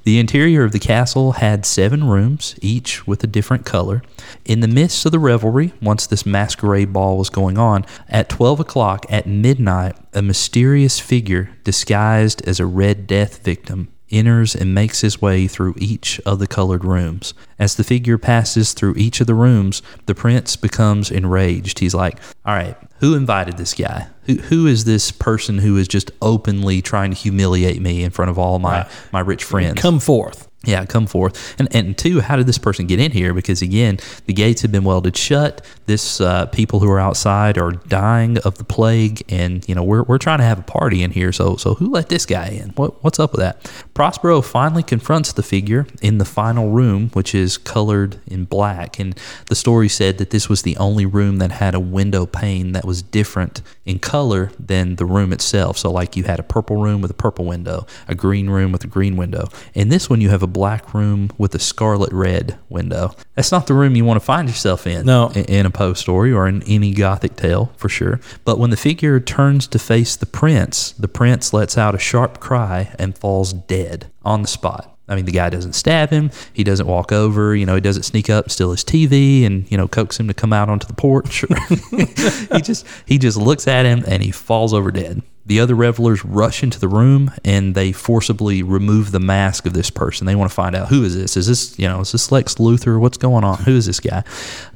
The 0.05 0.19
interior 0.19 0.65
of 0.65 0.73
the 0.73 0.79
castle 0.79 1.33
had 1.33 1.67
seven 1.67 2.05
rooms, 2.05 2.55
each 2.63 3.07
with 3.07 3.23
a 3.25 3.27
different 3.27 3.67
color. 3.67 4.03
In 4.45 4.61
the 4.61 4.69
midst 4.69 5.05
of 5.07 5.13
the 5.13 5.19
revelry, 5.19 5.73
once 5.83 6.07
this 6.07 6.25
masquerade 6.25 6.93
ball 6.93 7.19
was 7.19 7.31
going 7.31 7.59
on, 7.59 7.85
at 8.09 8.29
12 8.29 8.61
o'clock 8.61 9.05
at 9.11 9.27
midnight, 9.27 9.97
a 10.15 10.23
mysterious 10.23 11.01
figure 11.01 11.51
disguised 11.65 12.47
as 12.47 12.61
a 12.61 12.67
Red 12.67 13.07
Death 13.07 13.43
victim 13.45 13.89
enters 14.11 14.55
and 14.55 14.75
makes 14.75 15.01
his 15.01 15.21
way 15.21 15.47
through 15.47 15.75
each 15.79 16.21
of 16.27 16.39
the 16.39 16.47
colored 16.47 16.85
rooms. 16.85 17.35
As 17.59 17.77
the 17.77 17.85
figure 17.85 18.19
passes 18.19 18.73
through 18.73 18.95
each 18.97 19.21
of 19.21 19.27
the 19.27 19.35
rooms, 19.35 19.83
the 20.07 20.15
prince 20.15 20.57
becomes 20.57 21.11
enraged. 21.11 21.79
He's 21.79 21.95
like, 21.95 22.19
All 22.45 22.55
right, 22.55 22.77
who 22.99 23.15
invited 23.15 23.57
this 23.57 23.75
guy? 23.75 24.09
Who, 24.25 24.35
who 24.35 24.67
is 24.67 24.85
this 24.85 25.11
person 25.11 25.59
who 25.59 25.77
is 25.77 25.89
just 25.89 26.11
openly 26.21 26.83
trying 26.83 27.11
to 27.11 27.17
humiliate 27.17 27.81
me 27.81 28.03
in 28.03 28.11
front 28.11 28.31
of 28.31 28.39
all 28.39 28.59
my, 28.59 28.89
my 29.13 29.21
rich 29.21 29.45
friends? 29.45 29.81
Come 29.81 30.01
forth. 30.01 30.50
Yeah, 30.67 30.85
come 30.85 31.07
forth. 31.07 31.59
And 31.59 31.75
and 31.75 31.97
two, 31.97 32.21
how 32.21 32.37
did 32.37 32.47
this 32.47 32.59
person 32.59 32.87
get 32.87 33.01
in 33.01 33.13
here? 33.13 33.33
Because 33.33 33.63
again, 33.63 33.99
the 34.27 34.35
gates 34.35 34.61
have 34.61 34.71
been 34.71 34.85
welded 34.85 35.17
shut. 35.17 35.65
This 35.87 36.21
uh, 36.21 36.47
people 36.47 36.81
who 36.81 36.91
are 36.91 37.01
outside 37.01 37.57
are 37.57 37.73
dying 37.73 38.37
of 38.39 38.59
the 38.59 38.65
plague, 38.65 39.23
and 39.31 39.67
you 39.67 39.75
know 39.75 39.83
we're, 39.83 40.03
we're 40.03 40.19
trying 40.19 40.37
to 40.39 40.45
have 40.45 40.59
a 40.59 40.63
party 40.63 41.03
in 41.03 41.13
here. 41.13 41.33
So 41.33 41.57
so 41.57 41.75
who 41.75 41.91
let 41.91 42.11
this 42.11 42.27
guy 42.27 42.49
in? 42.49 42.71
What 42.71 43.03
what's 43.03 43.19
up 43.19 43.33
with 43.33 43.41
that? 43.41 43.73
Prospero 43.95 44.43
finally 44.43 44.83
confronts 44.83 45.33
the 45.33 45.43
figure 45.43 45.87
in 46.03 46.19
the 46.19 46.27
final 46.27 46.69
room, 46.69 47.09
which 47.15 47.35
is 47.35 47.57
colored 47.57 48.21
in 48.27 48.45
black. 48.45 48.99
And 48.99 49.19
the 49.47 49.55
story 49.55 49.89
said 49.89 50.19
that 50.19 50.29
this 50.29 50.51
was 50.51 50.61
the 50.61 50.77
only 50.77 51.07
room 51.07 51.39
that 51.39 51.53
had 51.53 51.75
a 51.75 51.81
window 51.81 52.27
pane 52.27 52.73
that 52.73 52.85
was 52.85 53.01
different 53.01 53.63
in 53.87 53.99
color 53.99 54.53
than 54.59 54.97
the 54.97 55.07
room 55.07 55.33
itself. 55.33 55.79
So 55.79 55.91
like 55.91 56.17
you 56.17 56.25
had 56.25 56.39
a 56.39 56.43
purple 56.43 56.77
room 56.77 57.01
with 57.01 57.11
a 57.11 57.15
purple 57.15 57.47
window, 57.47 57.87
a 58.07 58.15
green 58.15 58.51
room 58.51 58.73
with 58.73 58.85
a 58.85 58.87
green 58.87 59.17
window. 59.17 59.49
In 59.73 59.89
this 59.89 60.11
one, 60.11 60.21
you 60.21 60.29
have 60.29 60.43
a 60.43 60.50
black 60.51 60.93
room 60.93 61.31
with 61.39 61.55
a 61.55 61.59
scarlet 61.59 62.13
red 62.13 62.59
window. 62.69 63.15
That's 63.35 63.53
not 63.53 63.67
the 63.67 63.75
room 63.75 63.97
you 63.97 64.05
want 64.05 64.21
to 64.21 64.25
find 64.25 64.49
yourself 64.49 64.87
in. 64.87 65.07
No. 65.07 65.31
In 65.31 65.67
a 65.67 65.71
Poe 65.71 65.95
story 65.95 66.33
or 66.33 66.47
in 66.47 66.63
any 66.65 66.93
Gothic 66.93 67.37
tale, 67.37 67.73
for 67.77 67.89
sure. 67.89 68.21
But 68.45 68.59
when 68.59 68.71
the 68.71 68.77
figure 68.77 69.19
turns 69.21 69.67
to 69.69 69.79
face 69.79 70.17
the 70.17 70.27
prince, 70.27 70.93
the 70.93 71.09
prince 71.09 71.53
lets 71.53 71.79
out 71.79 71.95
a 71.95 71.99
sharp 71.99 72.41
cry 72.41 72.95
and 72.99 73.17
falls 73.17 73.53
dead 73.53 74.11
on 74.25 74.43
the 74.43 74.49
spot. 74.49 74.97
I 75.11 75.17
mean, 75.17 75.25
the 75.25 75.33
guy 75.33 75.51
doesn't 75.51 75.73
stab 75.73 76.11
him. 76.11 76.31
He 76.53 76.63
doesn't 76.63 76.87
walk 76.87 77.11
over. 77.11 77.57
You 77.57 77.67
know, 77.67 77.75
he 77.75 77.81
doesn't 77.81 78.05
sneak 78.05 78.31
up, 78.31 78.49
steal 78.49 78.71
his 78.71 78.85
TV, 78.85 79.45
and 79.45 79.69
you 79.71 79.77
know, 79.77 79.89
coax 79.89 80.21
him 80.21 80.29
to 80.29 80.35
come 80.35 80.53
out 80.53 80.69
onto 80.69 80.87
the 80.87 80.95
porch. 80.95 81.45
he 82.55 82.61
just 82.63 82.87
he 83.07 83.19
just 83.19 83.37
looks 83.37 83.67
at 83.67 83.85
him 83.85 84.05
and 84.07 84.23
he 84.23 84.31
falls 84.31 84.73
over 84.73 84.93
dead. 84.93 85.23
The 85.51 85.59
other 85.59 85.75
revelers 85.75 86.25
rush 86.25 86.63
into 86.63 86.79
the 86.79 86.87
room 86.87 87.33
and 87.45 87.75
they 87.75 87.91
forcibly 87.91 88.63
remove 88.63 89.11
the 89.11 89.19
mask 89.19 89.67
of 89.67 89.73
this 89.73 89.91
person. 89.91 90.25
They 90.25 90.37
want 90.37 90.49
to 90.49 90.55
find 90.55 90.77
out 90.77 90.91
who 90.91 91.03
is 91.03 91.17
this? 91.17 91.37
Is 91.37 91.49
this 91.49 91.77
you 91.77 91.89
know 91.89 92.03
is 92.03 92.13
this 92.13 92.31
Lex 92.31 92.55
Luthor? 92.55 93.01
What's 93.01 93.19
going 93.19 93.43
on? 93.43 93.59
Who 93.65 93.75
is 93.75 93.87
this 93.87 93.99
guy? 93.99 94.23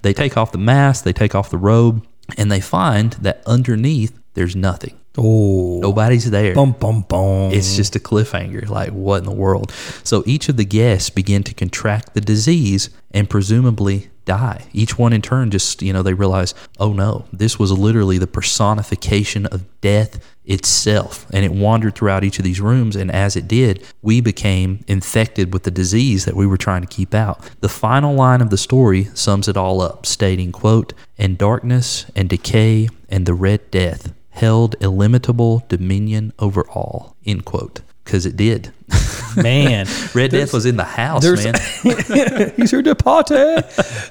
They 0.02 0.12
take 0.12 0.36
off 0.36 0.50
the 0.50 0.58
mask. 0.58 1.04
They 1.04 1.12
take 1.12 1.36
off 1.36 1.48
the 1.48 1.58
robe, 1.58 2.04
and 2.36 2.50
they 2.50 2.58
find 2.58 3.12
that 3.12 3.40
underneath 3.46 4.18
there's 4.34 4.56
nothing. 4.56 4.98
Oh, 5.16 5.78
Nobody's 5.80 6.30
there. 6.30 6.54
bum 6.54 6.72
bum 6.72 7.02
bum. 7.02 7.52
It's 7.52 7.76
just 7.76 7.94
a 7.94 8.00
cliffhanger. 8.00 8.68
Like, 8.68 8.90
what 8.90 9.18
in 9.18 9.24
the 9.24 9.32
world? 9.32 9.72
So 10.02 10.22
each 10.26 10.48
of 10.48 10.56
the 10.56 10.64
guests 10.64 11.10
begin 11.10 11.42
to 11.44 11.54
contract 11.54 12.14
the 12.14 12.20
disease 12.20 12.90
and 13.12 13.30
presumably 13.30 14.10
die. 14.24 14.64
Each 14.72 14.98
one 14.98 15.12
in 15.12 15.22
turn 15.22 15.50
just, 15.50 15.82
you 15.82 15.92
know, 15.92 16.02
they 16.02 16.14
realize, 16.14 16.54
oh 16.80 16.92
no, 16.92 17.26
this 17.32 17.58
was 17.58 17.70
literally 17.70 18.18
the 18.18 18.26
personification 18.26 19.46
of 19.46 19.64
death 19.80 20.18
itself. 20.44 21.26
And 21.32 21.44
it 21.44 21.52
wandered 21.52 21.94
throughout 21.94 22.24
each 22.24 22.38
of 22.38 22.44
these 22.44 22.60
rooms. 22.60 22.96
And 22.96 23.10
as 23.10 23.36
it 23.36 23.46
did, 23.46 23.84
we 24.02 24.20
became 24.20 24.84
infected 24.88 25.52
with 25.52 25.62
the 25.62 25.70
disease 25.70 26.24
that 26.24 26.36
we 26.36 26.46
were 26.46 26.56
trying 26.56 26.80
to 26.82 26.88
keep 26.88 27.14
out. 27.14 27.40
The 27.60 27.68
final 27.68 28.14
line 28.14 28.40
of 28.40 28.50
the 28.50 28.58
story 28.58 29.08
sums 29.14 29.46
it 29.46 29.56
all 29.56 29.80
up, 29.80 30.06
stating, 30.06 30.52
quote, 30.52 30.92
and 31.18 31.38
darkness 31.38 32.06
and 32.16 32.28
decay 32.28 32.88
and 33.08 33.26
the 33.26 33.34
red 33.34 33.70
death 33.70 34.12
held 34.34 34.74
illimitable 34.80 35.64
dominion 35.68 36.32
over 36.38 36.68
all, 36.68 37.16
end 37.24 37.44
quote. 37.44 37.80
Because 38.04 38.26
it 38.26 38.36
did. 38.36 38.72
Man, 39.36 39.86
Red 40.14 40.30
Death 40.30 40.52
was 40.52 40.66
in 40.66 40.76
the 40.76 40.84
house, 40.84 41.24
man. 41.24 41.54
he's 42.56 42.70
here 42.70 42.82
to 42.82 42.94
party. 42.94 43.34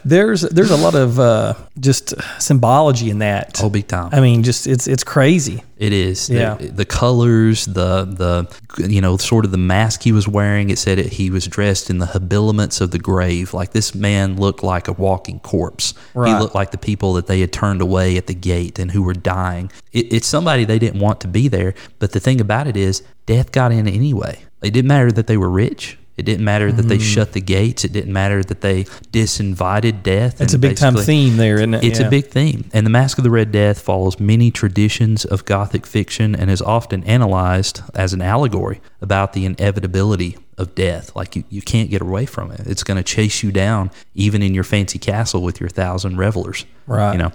There's 0.04 0.42
there's 0.42 0.72
a 0.72 0.78
lot 0.78 0.96
of 0.96 1.20
uh, 1.20 1.54
just 1.80 2.14
symbology 2.42 3.10
in 3.10 3.20
that. 3.20 3.62
Oh, 3.64 3.70
big 3.70 3.88
time. 3.88 4.10
I 4.12 4.20
mean, 4.20 4.44
just 4.44 4.68
it's 4.68 4.88
it's 4.88 5.04
crazy. 5.04 5.64
It 5.78 5.94
is. 5.94 6.30
Yeah. 6.30 6.56
The, 6.56 6.68
the 6.68 6.86
colors, 6.86 7.66
the 7.66 8.06
the 8.06 8.88
you 8.88 9.02
know, 9.02 9.18
sort 9.18 9.46
of 9.46 9.52
the 9.52 9.58
mask 9.58 10.04
he 10.04 10.12
was 10.12 10.28
wearing. 10.28 10.70
It 10.70 10.78
said 10.78 11.00
it, 11.00 11.14
he 11.14 11.30
was 11.30 11.46
dressed 11.48 11.90
in 11.90 12.00
the 12.00 12.08
habiliments 12.08 12.82
of 12.82 12.92
the 12.92 13.00
grave. 13.00 13.54
Like 13.54 13.72
this 13.72 13.96
man 13.96 14.38
looked 14.38 14.64
like 14.64 14.88
a 14.88 14.94
walking 14.94 15.40
corpse. 15.40 15.94
He 16.14 16.20
looked 16.20 16.56
like 16.56 16.72
the 16.72 16.78
people 16.78 17.14
that 17.14 17.28
they 17.28 17.40
had 17.40 17.54
turned 17.54 17.82
away 17.82 18.18
at 18.18 18.28
the 18.28 18.34
gate 18.34 18.80
and 18.80 18.92
who 18.92 19.04
were 19.04 19.14
dying. 19.14 19.72
It, 19.92 20.12
it's 20.12 20.28
somebody 20.28 20.66
they 20.66 20.80
didn't 20.80 21.00
want 21.00 21.22
to 21.22 21.28
be 21.28 21.48
there. 21.48 21.74
But 22.00 22.12
the 22.12 22.20
thing 22.20 22.42
about 22.42 22.68
it 22.68 22.76
is, 22.78 23.04
death 23.26 23.52
got 23.52 23.72
in 23.72 23.88
anyway. 23.88 24.44
It 24.64 24.72
didn't 24.72 24.88
matter 24.88 25.12
that 25.12 25.28
they 25.28 25.38
were 25.38 25.50
rich. 25.50 25.98
It 26.16 26.26
didn't 26.28 26.46
matter 26.46 26.72
that 26.72 26.86
Mm. 26.86 26.90
they 26.90 27.00
shut 27.00 27.32
the 27.34 27.42
gates. 27.42 27.84
It 27.84 27.92
didn't 27.92 28.14
matter 28.14 28.44
that 28.44 28.62
they 28.62 28.86
disinvited 29.12 30.04
death. 30.04 30.40
It's 30.40 30.54
a 30.54 30.60
big 30.60 30.78
time 30.78 30.96
theme 30.96 31.38
there, 31.38 31.56
isn't 31.56 31.74
it? 31.74 31.84
it's 31.84 32.00
Yeah. 32.00 32.06
a 32.08 32.10
big 32.10 32.28
theme. 32.28 32.66
And 32.72 32.86
The 32.86 32.92
Mask 32.92 33.18
of 33.18 33.24
the 33.24 33.32
Red 33.32 33.52
Death 33.52 33.80
follows 33.80 34.20
many 34.20 34.52
traditions 34.52 35.26
of 35.26 35.44
Gothic 35.46 35.88
fiction 35.88 36.36
and 36.36 36.52
is 36.52 36.62
often 36.62 37.04
analyzed 37.06 37.82
as 37.96 38.14
an 38.14 38.22
allegory 38.22 38.80
about 39.02 39.34
the 39.34 39.44
inevitability 39.46 40.38
of 40.56 40.76
death. 40.76 41.12
Like 41.16 41.36
you, 41.36 41.46
you 41.50 41.64
can't 41.64 41.90
get 41.90 42.02
away 42.04 42.28
from 42.28 42.52
it. 42.52 42.62
It's 42.68 42.84
going 42.84 42.98
to 42.98 43.04
chase 43.04 43.42
you 43.42 43.52
down, 43.52 43.90
even 44.14 44.44
in 44.44 44.54
your 44.54 44.64
fancy 44.64 45.00
castle 45.00 45.42
with 45.42 45.60
your 45.60 45.70
thousand 45.70 46.18
revelers. 46.18 46.66
Right. 46.86 47.14
You 47.14 47.18
know. 47.18 47.32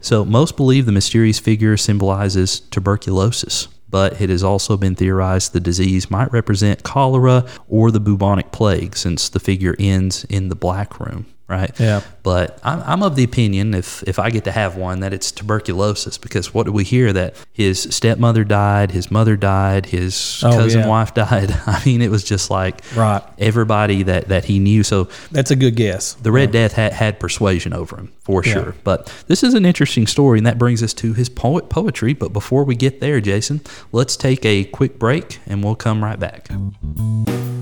So 0.00 0.24
most 0.24 0.56
believe 0.56 0.86
the 0.86 0.92
mysterious 0.92 1.38
figure 1.38 1.76
symbolizes 1.76 2.60
tuberculosis. 2.70 3.68
But 3.92 4.20
it 4.20 4.30
has 4.30 4.42
also 4.42 4.76
been 4.76 4.96
theorized 4.96 5.52
the 5.52 5.60
disease 5.60 6.10
might 6.10 6.32
represent 6.32 6.82
cholera 6.82 7.46
or 7.68 7.92
the 7.92 8.00
bubonic 8.00 8.50
plague, 8.50 8.96
since 8.96 9.28
the 9.28 9.38
figure 9.38 9.76
ends 9.78 10.24
in 10.24 10.48
the 10.48 10.56
black 10.56 10.98
room, 10.98 11.26
right? 11.46 11.78
Yeah. 11.78 12.00
But 12.22 12.60
I'm, 12.62 12.80
I'm 12.86 13.02
of 13.02 13.16
the 13.16 13.24
opinion, 13.24 13.74
if 13.74 14.02
if 14.06 14.18
I 14.20 14.30
get 14.30 14.44
to 14.44 14.52
have 14.52 14.76
one, 14.76 15.00
that 15.00 15.12
it's 15.12 15.32
tuberculosis 15.32 16.18
because 16.18 16.54
what 16.54 16.66
do 16.66 16.72
we 16.72 16.84
hear? 16.84 17.12
That 17.12 17.34
his 17.52 17.80
stepmother 17.82 18.44
died, 18.44 18.92
his 18.92 19.10
mother 19.10 19.34
died, 19.36 19.86
his 19.86 20.40
Oh, 20.44 20.50
cousin 20.52 20.82
yeah. 20.82 20.86
wife 20.88 21.14
died. 21.14 21.50
I 21.66 21.82
mean, 21.84 22.00
it 22.00 22.10
was 22.12 22.22
just 22.22 22.48
like 22.50 22.82
Right. 22.94 23.22
everybody 23.38 24.04
that 24.04 24.28
that 24.28 24.44
he 24.44 24.60
knew. 24.60 24.84
So 24.84 25.08
That's 25.32 25.50
a 25.50 25.56
good 25.56 25.74
guess. 25.74 26.14
the 26.14 26.30
Red 26.30 26.52
Death 26.52 26.74
had, 26.74 26.92
had 26.92 27.18
persuasion 27.18 27.72
over 27.72 27.96
him 27.96 28.12
for 28.20 28.44
Yeah. 28.44 28.52
sure. 28.52 28.74
But 28.84 29.12
this 29.26 29.42
is 29.42 29.54
an 29.54 29.66
interesting 29.66 30.06
story, 30.06 30.38
and 30.38 30.46
that 30.46 30.58
brings 30.58 30.80
us 30.82 30.94
to 30.94 31.14
his 31.14 31.28
poet 31.28 31.68
poetry. 31.70 32.12
But 32.14 32.32
before 32.32 32.62
we 32.62 32.76
get 32.76 33.00
there, 33.00 33.20
Jason, 33.20 33.62
let's 33.90 34.16
take 34.16 34.44
a 34.44 34.62
quick 34.64 34.96
break, 34.98 35.40
and 35.46 35.64
we'll 35.64 35.74
come 35.74 36.04
right 36.04 36.20
back. 36.20 36.48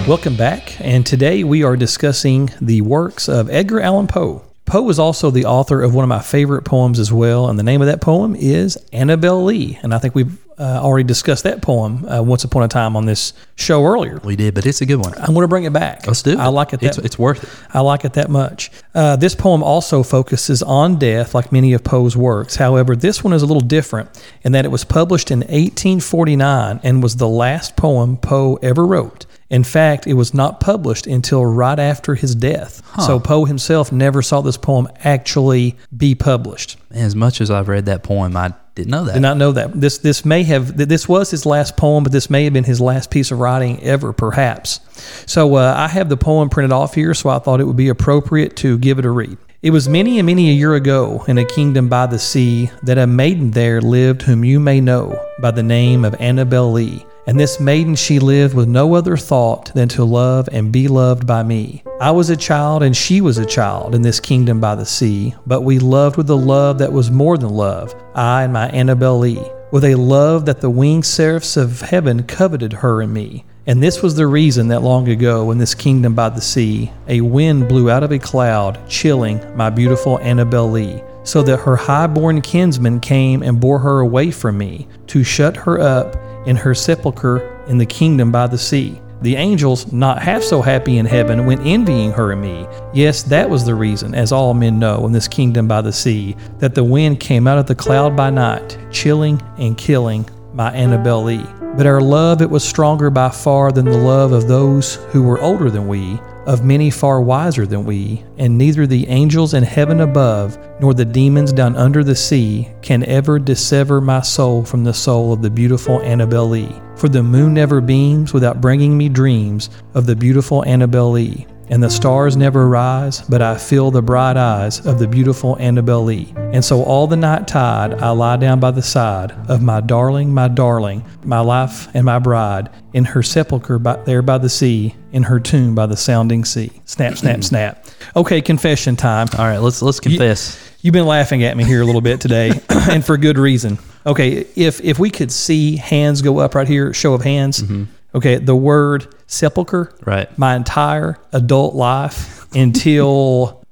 Welcome 0.06 0.36
back, 0.36 0.82
and 0.82 1.06
today 1.06 1.46
we 1.46 1.64
are 1.64 1.78
discussing 1.78 2.50
the 2.60 2.82
works 2.82 3.30
of 3.30 3.50
Edgar 3.50 3.80
Allan 3.80 4.08
Poe. 4.08 4.44
Poe 4.66 4.90
is 4.90 5.00
also 5.00 5.32
the 5.32 5.46
author 5.46 5.82
of 5.82 5.96
one 5.96 6.04
of 6.04 6.10
my 6.10 6.20
favorite 6.20 6.64
poems 6.64 7.00
as 7.00 7.14
well, 7.14 7.48
and 7.48 7.58
the 7.58 7.64
name 7.64 7.82
of 7.82 7.88
that 7.88 8.02
poem 8.02 8.36
is 8.36 8.76
Annabel 8.92 9.46
Lee. 9.46 9.80
And 9.82 9.94
I 9.94 10.00
think 10.00 10.14
we've 10.14 10.38
uh, 10.60 10.82
already 10.82 11.06
discussed 11.06 11.46
that 11.46 11.62
poem 11.62 12.06
uh, 12.06 12.22
once 12.22 12.44
upon 12.44 12.64
a 12.64 12.68
time 12.68 12.98
on 12.98 13.06
this 13.06 13.32
show 13.56 13.86
earlier. 13.86 14.20
We 14.26 14.36
did, 14.36 14.56
but 14.56 14.66
it's 14.66 14.82
a 14.82 14.86
good 14.86 14.98
one. 14.98 15.14
I'm 15.18 15.34
going 15.34 15.46
to 15.46 15.48
bring 15.48 15.64
it 15.64 15.72
back. 15.72 16.06
Let's 16.06 16.22
do 16.22 16.32
it. 16.32 16.38
I 16.38 16.48
like 16.48 16.74
it. 16.74 16.82
That, 16.82 16.98
It's, 16.98 16.98
it's 16.98 17.18
worth 17.18 17.44
it. 17.46 17.50
I 17.74 17.80
like 17.80 18.04
it 18.04 18.14
that 18.14 18.30
much. 18.30 18.72
Uh, 18.94 19.16
this 19.16 19.36
poem 19.36 19.64
also 19.64 20.04
focuses 20.04 20.62
on 20.62 21.00
death, 21.00 21.34
like 21.34 21.54
many 21.54 21.72
of 21.72 21.86
Poe's 21.86 22.18
works. 22.18 22.58
However, 22.58 22.94
this 22.94 23.24
one 23.24 23.32
is 23.32 23.42
a 23.42 23.46
little 23.46 23.62
different 23.62 24.22
in 24.42 24.52
that 24.52 24.66
it 24.66 24.70
was 24.70 24.84
published 24.84 25.32
in 25.32 25.40
1849 25.40 26.82
and 26.84 27.02
was 27.02 27.16
the 27.16 27.30
last 27.30 27.78
poem 27.78 28.18
Poe 28.18 28.60
ever 28.62 28.86
wrote. 28.86 29.26
In 29.54 29.64
fact, 29.64 30.08
it 30.08 30.16
was 30.16 30.34
not 30.34 30.60
published 30.60 31.06
until 31.06 31.46
right 31.46 31.78
after 31.78 32.16
his 32.16 32.34
death. 32.34 32.82
So 33.00 33.20
Poe 33.20 33.46
himself 33.46 33.92
never 33.92 34.24
saw 34.24 34.42
this 34.42 34.58
poem 34.58 34.88
actually 35.04 35.78
be 35.96 36.16
published. 36.16 36.78
As 36.90 37.16
much 37.16 37.40
as 37.40 37.52
I've 37.52 37.68
read 37.68 37.86
that 37.86 38.02
poem, 38.02 38.36
I 38.36 38.54
didn't 38.74 38.90
know 38.90 39.04
that. 39.04 39.14
Did 39.14 39.22
not 39.22 39.38
know 39.38 39.52
that. 39.52 39.80
This 39.80 40.00
this 40.00 40.26
may 40.26 40.42
have 40.42 40.76
this 40.76 41.08
was 41.08 41.30
his 41.30 41.46
last 41.46 41.78
poem, 41.78 42.04
but 42.04 42.12
this 42.12 42.32
may 42.32 42.46
have 42.46 42.54
been 42.54 42.64
his 42.64 42.82
last 42.82 43.12
piece 43.12 43.30
of 43.30 43.40
writing 43.40 43.80
ever, 43.84 44.12
perhaps. 44.12 44.80
So 45.28 45.54
uh, 45.54 45.76
I 45.78 45.88
have 45.88 46.10
the 46.10 46.18
poem 46.18 46.50
printed 46.50 46.72
off 46.72 46.96
here, 46.96 47.14
so 47.14 47.30
I 47.30 47.38
thought 47.38 47.62
it 47.62 47.66
would 47.66 47.78
be 47.78 47.90
appropriate 47.90 48.56
to 48.58 48.80
give 48.80 48.98
it 48.98 49.06
a 49.06 49.12
read. 49.12 49.38
It 49.62 49.70
was 49.70 49.88
many 49.88 50.18
and 50.18 50.26
many 50.26 50.50
a 50.50 50.54
year 50.54 50.74
ago 50.74 51.24
in 51.28 51.38
a 51.38 51.46
kingdom 51.46 51.90
by 51.90 52.08
the 52.08 52.18
sea 52.18 52.72
that 52.82 52.98
a 52.98 53.06
maiden 53.06 53.52
there 53.52 53.82
lived 53.82 54.24
whom 54.24 54.44
you 54.44 54.60
may 54.60 54.82
know 54.82 55.24
by 55.40 55.52
the 55.52 55.64
name 55.64 56.04
of 56.06 56.16
Annabel 56.20 56.72
Lee. 56.72 57.06
And 57.26 57.40
this 57.40 57.60
maiden 57.60 57.96
she 57.96 58.20
lived 58.20 58.54
with 58.54 58.68
no 58.68 58.96
other 58.96 59.16
thought 59.16 59.74
than 59.74 59.88
to 59.90 60.04
love 60.04 60.50
and 60.52 60.74
be 60.74 60.90
loved 60.90 61.26
by 61.26 61.42
me. 61.44 61.84
I 62.02 62.12
was 62.12 62.30
a 62.30 62.36
child 62.36 62.84
and 62.84 62.96
she 62.96 63.22
was 63.22 63.38
a 63.38 63.46
child 63.46 63.96
in 63.96 64.02
this 64.02 64.20
kingdom 64.20 64.60
by 64.60 64.76
the 64.76 64.86
sea, 64.86 65.34
but 65.46 65.62
we 65.62 65.80
loved 65.80 66.18
with 66.18 66.30
a 66.30 66.36
love 66.36 66.80
that 66.80 66.92
was 66.92 67.10
more 67.10 67.38
than 67.38 67.50
love, 67.50 67.96
I 68.14 68.44
and 68.44 68.52
my 68.52 68.68
Annabel 68.70 69.20
Lee, 69.20 69.42
with 69.72 69.86
a 69.86 69.96
love 69.96 70.46
that 70.46 70.60
the 70.60 70.70
winged 70.70 71.06
seraphs 71.06 71.56
of 71.56 71.80
heaven 71.80 72.24
coveted 72.24 72.74
her 72.74 73.02
and 73.02 73.14
me. 73.14 73.46
And 73.66 73.82
this 73.82 74.02
was 74.02 74.16
the 74.16 74.28
reason 74.28 74.68
that 74.68 74.82
long 74.82 75.08
ago 75.08 75.50
in 75.52 75.58
this 75.58 75.74
kingdom 75.74 76.14
by 76.14 76.28
the 76.28 76.42
sea, 76.42 76.92
a 77.08 77.22
wind 77.22 77.70
blew 77.70 77.90
out 77.90 78.04
of 78.04 78.12
a 78.12 78.20
cloud, 78.20 78.78
chilling 78.90 79.40
my 79.56 79.70
beautiful 79.70 80.20
Annabel 80.20 80.70
Lee, 80.70 81.02
so 81.24 81.42
that 81.44 81.62
her 81.62 81.78
high-born 81.78 82.42
kinsman 82.42 83.00
came 83.00 83.42
and 83.42 83.62
bore 83.62 83.80
her 83.80 84.02
away 84.02 84.32
from 84.32 84.58
me, 84.58 84.90
to 85.08 85.24
shut 85.24 85.56
her 85.56 85.80
up 85.80 86.18
in 86.46 86.56
her 86.56 86.76
sepulchre 86.76 87.64
in 87.68 87.78
the 87.78 87.86
kingdom 87.86 88.32
by 88.32 88.48
the 88.48 88.58
sea. 88.58 89.02
The 89.22 89.38
angels, 89.38 89.94
not 89.94 90.22
half 90.22 90.44
so 90.44 90.62
happy 90.62 90.98
in 90.98 91.06
heaven, 91.06 91.46
went 91.46 91.66
envying 91.66 92.12
her 92.12 92.34
and 92.34 92.42
me. 92.42 92.68
Yes, 92.94 93.24
that 93.24 93.50
was 93.50 93.66
the 93.66 93.74
reason, 93.74 94.14
as 94.14 94.34
all 94.34 94.54
men 94.54 94.80
know, 94.80 95.06
in 95.06 95.14
this 95.14 95.30
kingdom 95.30 95.66
by 95.66 95.82
the 95.82 95.94
sea, 95.94 96.36
that 96.60 96.76
the 96.76 96.84
wind 96.84 97.22
came 97.22 97.48
out 97.48 97.58
of 97.58 97.66
the 97.66 97.76
cloud 97.76 98.18
by 98.18 98.30
night, 98.30 98.78
chilling 98.92 99.42
and 99.58 99.78
killing 99.78 100.28
my 100.54 100.74
Annabel 100.74 101.24
Lee. 101.24 101.46
But 101.78 101.88
our 101.88 102.02
love, 102.02 102.42
it 102.42 102.50
was 102.50 102.66
stronger 102.66 103.10
by 103.10 103.30
far 103.30 103.72
than 103.72 103.86
the 103.86 103.98
love 103.98 104.34
of 104.34 104.50
those 104.50 104.96
who 105.12 105.24
were 105.24 105.40
older 105.40 105.72
than 105.72 105.88
we, 105.88 106.20
of 106.46 106.64
many 106.64 106.90
far 106.90 107.22
wiser 107.22 107.66
than 107.66 107.86
we, 107.86 108.24
and 108.38 108.58
neither 108.58 108.86
the 108.86 109.08
angels 109.08 109.54
in 109.54 109.64
heaven 109.64 110.02
above, 110.02 110.58
nor 110.80 110.94
the 110.94 111.06
demons 111.06 111.54
down 111.54 111.76
under 111.76 112.04
the 112.04 112.16
sea, 112.16 112.70
can 112.82 113.04
ever 113.06 113.40
dissever 113.40 114.02
my 114.02 114.22
soul 114.22 114.64
from 114.64 114.84
the 114.84 114.94
soul 114.94 115.32
of 115.32 115.42
the 115.42 115.50
beautiful 115.50 116.02
Annabel 116.02 116.50
Lee. 116.50 116.82
For 116.96 117.10
the 117.10 117.24
moon 117.24 117.54
never 117.54 117.82
beams 117.82 118.34
without 118.34 118.62
bringing 118.62 118.98
me 118.98 119.10
dreams 119.10 119.70
of 119.94 120.06
the 120.06 120.16
beautiful 120.16 120.64
Annabel 120.66 121.12
Lee. 121.12 121.48
And 121.70 121.82
the 121.82 121.90
stars 121.90 122.36
never 122.36 122.68
rise, 122.68 123.22
but 123.22 123.42
I 123.42 123.58
feel 123.58 123.90
the 123.90 124.02
bright 124.02 124.38
eyes 124.38 124.86
of 124.86 125.00
the 125.00 125.08
beautiful 125.08 125.58
Annabel 125.60 126.04
Lee. 126.04 126.34
And 126.38 126.64
so 126.64 126.84
all 126.84 127.08
the 127.08 127.16
night 127.16 127.48
tide 127.48 127.94
I 127.96 128.10
lie 128.12 128.38
down 128.38 128.60
by 128.60 128.72
the 128.72 128.82
side 128.82 129.32
of 129.50 129.62
my 129.62 129.82
darling, 129.82 130.34
my 130.34 130.48
darling, 130.48 131.04
my 131.24 131.40
life 131.40 131.88
and 131.96 132.06
my 132.06 132.20
bride, 132.20 132.70
in 132.94 133.06
her 133.06 133.24
sepulchre 133.24 133.80
by, 133.80 133.96
there 134.04 134.22
by 134.22 134.38
the 134.38 134.50
sea, 134.50 134.96
in 135.12 135.24
her 135.24 135.40
tomb 135.40 135.74
by 135.74 135.86
the 135.86 135.98
sounding 135.98 136.46
sea. 136.46 136.72
Snap, 136.86 137.18
snap, 137.18 137.44
snap. 137.44 137.88
Okay, 138.16 138.42
confession 138.42 138.96
time. 138.96 139.28
All 139.38 139.46
right, 139.46 139.60
let's 139.60 139.82
let's 139.82 140.00
confess. 140.00 140.60
You've 140.82 140.94
been 140.94 141.06
laughing 141.08 141.44
at 141.44 141.56
me 141.56 141.64
here 141.64 141.82
a 141.82 141.86
little 141.86 142.02
bit 142.02 142.20
today, 142.20 142.52
and 142.70 143.06
for 143.06 143.18
good 143.18 143.38
reason. 143.38 143.80
Okay, 144.06 144.46
if 144.56 144.82
if 144.82 145.00
we 145.00 145.10
could 145.10 145.32
see 145.32 145.78
hands 145.78 146.22
go 146.22 146.40
up 146.40 146.56
right 146.56 146.68
here, 146.68 146.94
show 146.94 147.14
of 147.14 147.22
hands. 147.22 147.64
Mm-hmm. 147.64 147.86
Okay, 148.16 148.38
the 148.38 148.56
word 148.56 149.14
sepulcher, 149.28 149.94
Right. 150.06 150.36
my 150.38 150.56
entire 150.56 151.18
adult 151.32 151.76
life 151.76 152.48
until 152.56 153.64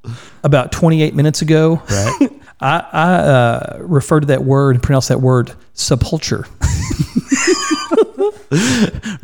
about 0.44 0.72
28 0.72 1.16
minutes 1.16 1.42
ago, 1.42 1.82
Right. 1.90 2.30
I, 2.64 2.86
I 2.94 3.14
uh, 3.16 3.78
refer 3.82 4.20
to 4.20 4.28
that 4.28 4.44
word 4.44 4.76
and 4.76 4.84
pronounce 4.84 5.08
that 5.08 5.20
word 5.20 5.52
sepulcher. 5.74 6.46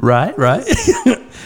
right. 0.02 0.38
Right. 0.38 0.64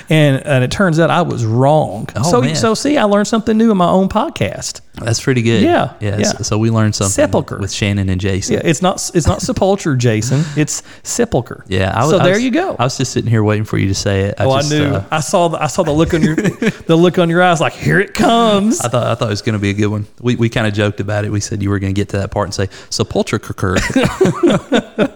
And, 0.10 0.46
and 0.46 0.64
it 0.64 0.72
turns 0.72 1.00
out 1.00 1.10
I 1.10 1.22
was 1.22 1.46
wrong. 1.46 2.08
Oh, 2.16 2.24
so, 2.30 2.42
man. 2.42 2.56
so 2.56 2.74
see, 2.74 2.98
I 2.98 3.04
learned 3.06 3.28
something 3.28 3.58
new 3.58 3.72
in 3.72 3.78
my 3.78 3.90
own 3.90 4.10
podcast. 4.10 4.82
That's 4.96 5.22
pretty 5.22 5.42
good. 5.42 5.64
Yeah, 5.64 5.94
Yeah. 6.02 6.18
yeah. 6.18 6.26
So 6.42 6.58
we 6.58 6.70
learned 6.70 6.94
something 6.96 7.12
Sepulcher. 7.14 7.58
with 7.60 7.72
Shannon 7.72 8.10
and 8.10 8.20
Jason. 8.22 8.56
Yeah, 8.56 8.62
it's 8.66 8.82
not 8.82 9.10
it's 9.16 9.26
not 9.26 9.42
sepulcher, 9.42 9.96
Jason. 9.96 10.44
It's 10.58 10.84
sepulcher. 11.04 11.64
Yeah. 11.68 11.94
I, 11.96 12.08
so 12.10 12.20
there 12.20 12.34
was- 12.34 12.44
you 12.44 12.52
go. 12.52 12.76
I 12.78 12.84
was 12.84 12.98
just 12.98 13.14
sitting 13.14 13.30
here 13.30 13.44
waiting 13.44 13.64
for 13.64 13.78
you 13.78 13.88
to 13.88 13.96
say 13.96 14.24
it. 14.26 14.36
I 14.38 14.46
oh, 14.46 14.58
just, 14.58 14.72
I 14.74 14.78
knew. 14.78 14.86
uh, 14.96 15.06
I 15.10 15.22
saw 15.22 15.48
the 15.48 15.64
I 15.64 15.68
saw 15.68 15.84
the 15.84 15.94
look 15.94 16.14
on 16.14 16.22
your 16.22 16.36
the 16.36 16.96
look 16.96 17.18
on 17.18 17.30
your 17.30 17.42
eyes. 17.42 17.62
Like 17.62 17.74
here 17.74 18.00
it 18.00 18.14
comes. 18.14 18.82
I 18.82 18.90
thought 18.90 19.08
I 19.08 19.16
thought 19.16 19.28
it 19.28 19.32
was 19.32 19.42
going 19.42 19.54
to 19.54 19.60
be 19.60 19.70
a 19.70 19.74
good 19.74 19.88
one. 19.88 20.06
We, 20.20 20.36
we 20.36 20.50
kind 20.50 20.68
of 20.68 20.74
joked 20.74 21.00
about 21.00 21.24
it. 21.26 21.32
We 21.32 21.40
said 21.40 21.64
you 21.64 21.70
were 21.70 21.80
going 21.80 21.96
to 21.96 22.00
get 22.00 22.10
to 22.10 22.18
that 22.18 22.30
part 22.32 22.48
and 22.48 22.54
say 22.54 22.68
sepulcher. 22.90 23.40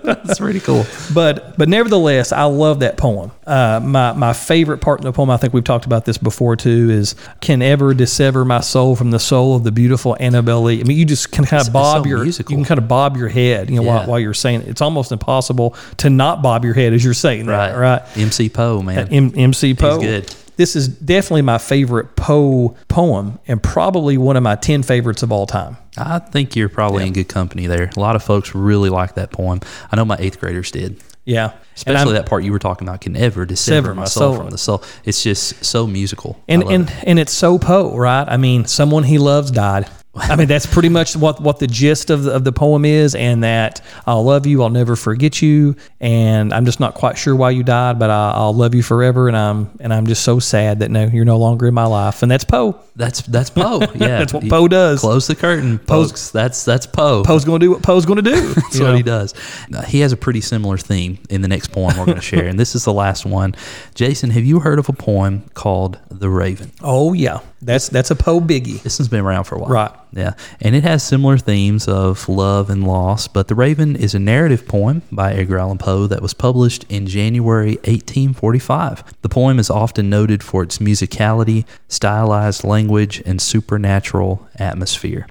That's 0.03 0.39
pretty 0.39 0.61
cool. 0.61 0.85
But 1.13 1.57
but 1.57 1.69
nevertheless, 1.69 2.31
I 2.31 2.43
love 2.45 2.79
that 2.79 2.97
poem. 2.97 3.31
Uh, 3.45 3.79
my 3.83 4.13
my 4.13 4.33
favorite 4.33 4.64
part 4.81 4.99
in 4.99 5.05
the 5.05 5.11
poem, 5.13 5.29
I 5.29 5.37
think 5.37 5.53
we've 5.53 5.63
talked 5.63 5.85
about 5.85 6.05
this 6.05 6.17
before 6.17 6.55
too, 6.55 6.89
is 6.89 7.15
can 7.41 7.61
ever 7.61 7.93
dissever 7.93 8.43
my 8.45 8.59
soul 8.61 8.95
from 8.95 9.11
the 9.11 9.19
soul 9.19 9.55
of 9.55 9.63
the 9.63 9.71
beautiful 9.71 10.15
Annabel 10.19 10.63
Lee. 10.63 10.79
I 10.79 10.83
mean, 10.83 10.97
you 10.97 11.05
just 11.05 11.31
can 11.31 11.45
kind 11.45 11.61
of 11.61 11.67
it's 11.67 11.73
bob 11.73 12.03
so 12.03 12.09
your 12.09 12.23
musical. 12.23 12.51
you 12.51 12.57
can 12.57 12.65
kind 12.65 12.77
of 12.79 12.87
bob 12.87 13.17
your 13.17 13.29
head, 13.29 13.69
you 13.69 13.77
know, 13.77 13.83
Yeah. 13.83 13.95
while, 13.99 14.07
while 14.07 14.19
you're 14.19 14.33
saying 14.33 14.61
it. 14.61 14.67
It's 14.67 14.81
almost 14.81 15.11
impossible 15.11 15.75
to 15.97 16.09
not 16.09 16.41
bob 16.41 16.65
your 16.65 16.73
head 16.73 16.93
as 16.93 17.03
you're 17.03 17.13
saying 17.13 17.45
Right. 17.47 17.69
that, 17.69 17.75
right? 17.77 18.01
MC 18.17 18.49
Poe, 18.49 18.81
man. 18.81 18.97
Uh, 18.99 19.07
M- 19.11 19.33
MC 19.35 19.73
Poe. 19.73 19.99
good. 19.99 20.33
This 20.57 20.77
is 20.77 20.87
definitely 20.87 21.41
my 21.41 21.57
favorite 21.57 22.15
Poe 22.15 22.75
poem 22.87 23.39
and 23.45 23.61
probably 23.61 24.17
one 24.17 24.37
of 24.37 24.43
my 24.43 24.55
10 24.55 24.83
favorites 24.83 25.21
of 25.21 25.29
all 25.31 25.45
time. 25.45 25.75
I 25.97 26.19
think 26.19 26.55
you're 26.55 26.69
probably 26.69 27.05
in 27.05 27.11
good 27.13 27.27
company 27.27 27.67
there. 27.67 27.89
A 27.95 27.99
lot 27.99 28.15
of 28.15 28.23
folks 28.23 28.55
really 28.55 28.89
like 28.89 29.15
that 29.15 29.31
poem. 29.31 29.59
I 29.91 29.97
know 29.97 30.05
my 30.05 30.15
eighth 30.17 30.39
graders 30.39 30.71
did. 30.71 30.95
Yeah. 31.25 31.53
Especially 31.75 32.13
that 32.13 32.27
part 32.27 32.43
you 32.43 32.51
were 32.51 32.59
talking 32.59 32.87
about 32.87 33.01
can 33.01 33.17
ever 33.17 33.45
dissever 33.45 33.87
Sever 33.87 33.95
my 33.95 34.01
my 34.03 34.05
soul, 34.05 34.33
soul. 34.33 34.41
from 34.43 34.49
the 34.51 34.57
soul. 34.57 34.83
It's 35.03 35.21
just 35.23 35.65
so 35.65 35.87
musical. 35.87 36.41
And 36.47 36.63
and 36.63 36.89
it. 36.89 36.95
and 37.05 37.19
it's 37.19 37.33
so 37.33 37.57
Poe, 37.57 37.95
right? 37.97 38.25
I 38.27 38.37
mean, 38.37 38.65
someone 38.65 39.03
he 39.03 39.17
loves 39.17 39.51
died. 39.51 39.89
I 40.17 40.35
mean, 40.37 40.47
that's 40.47 40.65
pretty 40.65 40.89
much 40.89 41.15
what 41.17 41.41
what 41.41 41.59
the 41.59 41.67
gist 41.67 42.09
of 42.09 42.23
the, 42.23 42.31
of 42.31 42.43
the 42.45 42.51
poem 42.53 42.85
is, 42.85 43.15
and 43.15 43.43
that 43.43 43.81
I'll 44.07 44.23
love 44.23 44.45
you, 44.45 44.63
I'll 44.63 44.69
never 44.69 44.95
forget 44.95 45.41
you, 45.41 45.75
and 45.99 46.53
I'm 46.53 46.65
just 46.65 46.79
not 46.79 46.93
quite 46.93 47.17
sure 47.17 47.35
why 47.35 47.49
you 47.51 47.63
died, 47.63 47.99
but 47.99 48.09
I, 48.09 48.31
I'll 48.31 48.53
love 48.53 48.73
you 48.75 48.81
forever, 48.81 49.27
and 49.27 49.35
I'm 49.35 49.69
and 49.81 49.93
I'm 49.93 50.07
just 50.07 50.23
so 50.23 50.39
sad 50.39 50.79
that 50.79 50.89
no, 50.89 51.05
you're 51.05 51.25
no 51.25 51.37
longer 51.37 51.67
in 51.67 51.73
my 51.73 51.85
life, 51.85 52.21
and 52.23 52.31
that's 52.31 52.45
Poe. 52.45 52.79
that's 52.95 53.21
that's 53.23 53.49
Poe. 53.49 53.81
Yeah, 53.95 54.19
That's 54.19 54.33
what 54.33 54.47
Poe 54.49 54.67
does. 54.67 54.99
Close 55.01 55.27
the 55.27 55.35
curtain, 55.35 55.79
Poe's- 55.79 56.11
folks. 56.11 56.29
That's 56.31 56.63
that's 56.65 56.85
Poe. 56.85 57.23
Poe's 57.23 57.43
going 57.45 57.59
to 57.59 57.65
do 57.65 57.71
what 57.71 57.83
Poe's 57.83 58.05
going 58.05 58.23
to 58.23 58.31
do. 58.31 58.53
That's 58.53 58.79
what 58.79 58.95
he 58.95 59.03
does. 59.03 59.33
Uh, 59.73 59.81
he 59.83 59.99
has 60.01 60.11
a 60.11 60.17
pretty 60.17 60.41
similar 60.41 60.77
theme 60.77 61.17
in 61.29 61.41
the 61.41 61.47
next 61.47 61.71
poem 61.71 61.97
we're 61.97 62.05
going 62.05 62.15
to 62.15 62.21
share, 62.21 62.45
and 62.47 62.59
this 62.59 62.73
is 62.75 62.85
the 62.85 62.93
last 62.93 63.25
one. 63.25 63.55
Jason, 63.95 64.29
have 64.31 64.43
you 64.45 64.59
heard 64.59 64.79
of 64.79 64.87
a 64.89 64.93
poem 64.93 65.43
called 65.53 65.97
"The 66.09 66.29
Raven"? 66.29 66.71
Oh 66.81 67.13
yeah, 67.13 67.39
that's 67.65 67.89
that's 67.89 68.11
a 68.11 68.15
Poe 68.15 68.39
biggie. 68.39 68.81
This 68.81 68.99
one's 68.99 69.09
been 69.09 69.21
around 69.21 69.45
for 69.45 69.55
a 69.55 69.59
while. 69.59 69.69
Right. 69.69 69.91
Yeah. 70.13 70.33
And 70.61 70.75
it 70.75 70.83
has 70.83 71.03
similar 71.03 71.37
themes 71.37 71.87
of 71.87 72.29
love 72.29 72.69
and 72.69 72.87
loss, 72.87 73.27
but 73.27 73.47
The 73.47 73.55
Raven 73.55 73.95
is 73.95 74.15
a 74.15 74.19
narrative 74.19 74.67
poem 74.67 75.01
by 75.11 75.33
Edgar 75.33 75.59
Allan 75.59 75.77
Poe 75.77 76.07
that 76.07 76.21
was 76.21 76.33
published 76.33 76.85
in 76.87 77.07
January 77.07 77.75
1845. 77.83 79.21
The 79.21 79.29
poem 79.29 79.59
is 79.59 79.69
often 79.69 80.09
noted 80.09 80.41
for 80.43 80.63
its 80.63 80.77
musicality, 80.77 81.65
stylized 81.87 82.63
language, 82.63 83.21
and 83.25 83.41
supernatural 83.41 84.47
atmosphere. 84.55 85.27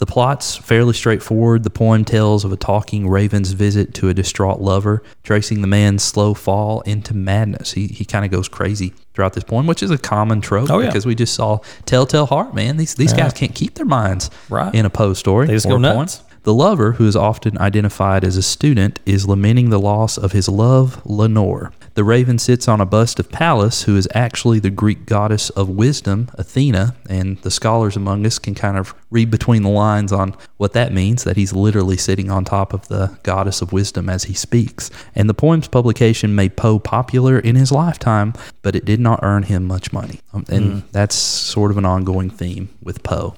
The 0.00 0.06
plot's 0.06 0.56
fairly 0.56 0.94
straightforward. 0.94 1.62
The 1.62 1.68
poem 1.68 2.06
tells 2.06 2.42
of 2.46 2.52
a 2.52 2.56
talking 2.56 3.06
raven's 3.06 3.52
visit 3.52 3.92
to 3.94 4.08
a 4.08 4.14
distraught 4.14 4.58
lover, 4.58 5.02
tracing 5.24 5.60
the 5.60 5.66
man's 5.66 6.02
slow 6.02 6.32
fall 6.32 6.80
into 6.80 7.12
madness. 7.14 7.72
He, 7.74 7.86
he 7.86 8.06
kind 8.06 8.24
of 8.24 8.30
goes 8.30 8.48
crazy 8.48 8.94
throughout 9.12 9.34
this 9.34 9.44
poem, 9.44 9.66
which 9.66 9.82
is 9.82 9.90
a 9.90 9.98
common 9.98 10.40
trope 10.40 10.70
Oh, 10.70 10.78
yeah. 10.78 10.86
because 10.86 11.04
we 11.04 11.14
just 11.14 11.34
saw 11.34 11.58
Telltale 11.84 12.24
Heart, 12.24 12.54
man. 12.54 12.78
These 12.78 12.94
these 12.94 13.12
guys 13.12 13.34
can't 13.34 13.54
keep 13.54 13.74
their 13.74 13.84
minds 13.84 14.30
Right. 14.48 14.74
in 14.74 14.86
a 14.86 14.90
Poe 14.90 15.12
story. 15.12 15.46
They 15.46 15.52
just 15.52 15.68
go 15.68 15.76
a 15.76 15.80
poem. 15.80 16.08
The 16.44 16.54
lover, 16.54 16.92
who 16.92 17.06
is 17.06 17.14
often 17.14 17.58
identified 17.58 18.24
as 18.24 18.38
a 18.38 18.42
student, 18.42 19.00
is 19.04 19.28
lamenting 19.28 19.68
the 19.68 19.78
loss 19.78 20.16
of 20.16 20.32
his 20.32 20.48
love, 20.48 21.02
Lenore. 21.04 21.72
The 21.94 22.04
raven 22.04 22.38
sits 22.38 22.68
on 22.68 22.80
a 22.80 22.86
bust 22.86 23.18
of 23.18 23.30
Pallas, 23.30 23.82
who 23.82 23.96
is 23.96 24.08
actually 24.14 24.58
the 24.58 24.70
Greek 24.70 25.06
goddess 25.06 25.50
of 25.50 25.68
wisdom, 25.68 26.30
Athena, 26.34 26.94
and 27.08 27.38
the 27.42 27.50
scholars 27.50 27.96
among 27.96 28.24
us 28.26 28.38
can 28.38 28.54
kind 28.54 28.78
of 28.78 28.94
read 29.10 29.30
between 29.30 29.62
the 29.62 29.68
lines 29.70 30.12
on 30.12 30.36
what 30.56 30.72
that 30.72 30.92
means 30.92 31.24
that 31.24 31.36
he's 31.36 31.52
literally 31.52 31.96
sitting 31.96 32.30
on 32.30 32.44
top 32.44 32.72
of 32.72 32.86
the 32.88 33.18
goddess 33.22 33.60
of 33.60 33.72
wisdom 33.72 34.08
as 34.08 34.24
he 34.24 34.34
speaks. 34.34 34.90
And 35.14 35.28
the 35.28 35.34
poem's 35.34 35.68
publication 35.68 36.34
made 36.34 36.56
Poe 36.56 36.78
popular 36.78 37.38
in 37.38 37.56
his 37.56 37.72
lifetime, 37.72 38.34
but 38.62 38.76
it 38.76 38.84
did 38.84 39.00
not 39.00 39.20
earn 39.22 39.44
him 39.44 39.66
much 39.66 39.92
money. 39.92 40.20
Um, 40.32 40.44
and 40.48 40.82
that's 40.92 41.14
sort 41.16 41.70
of 41.70 41.78
an 41.78 41.84
ongoing 41.84 42.30
theme 42.30 42.68
with 42.82 43.02
Poe. 43.02 43.34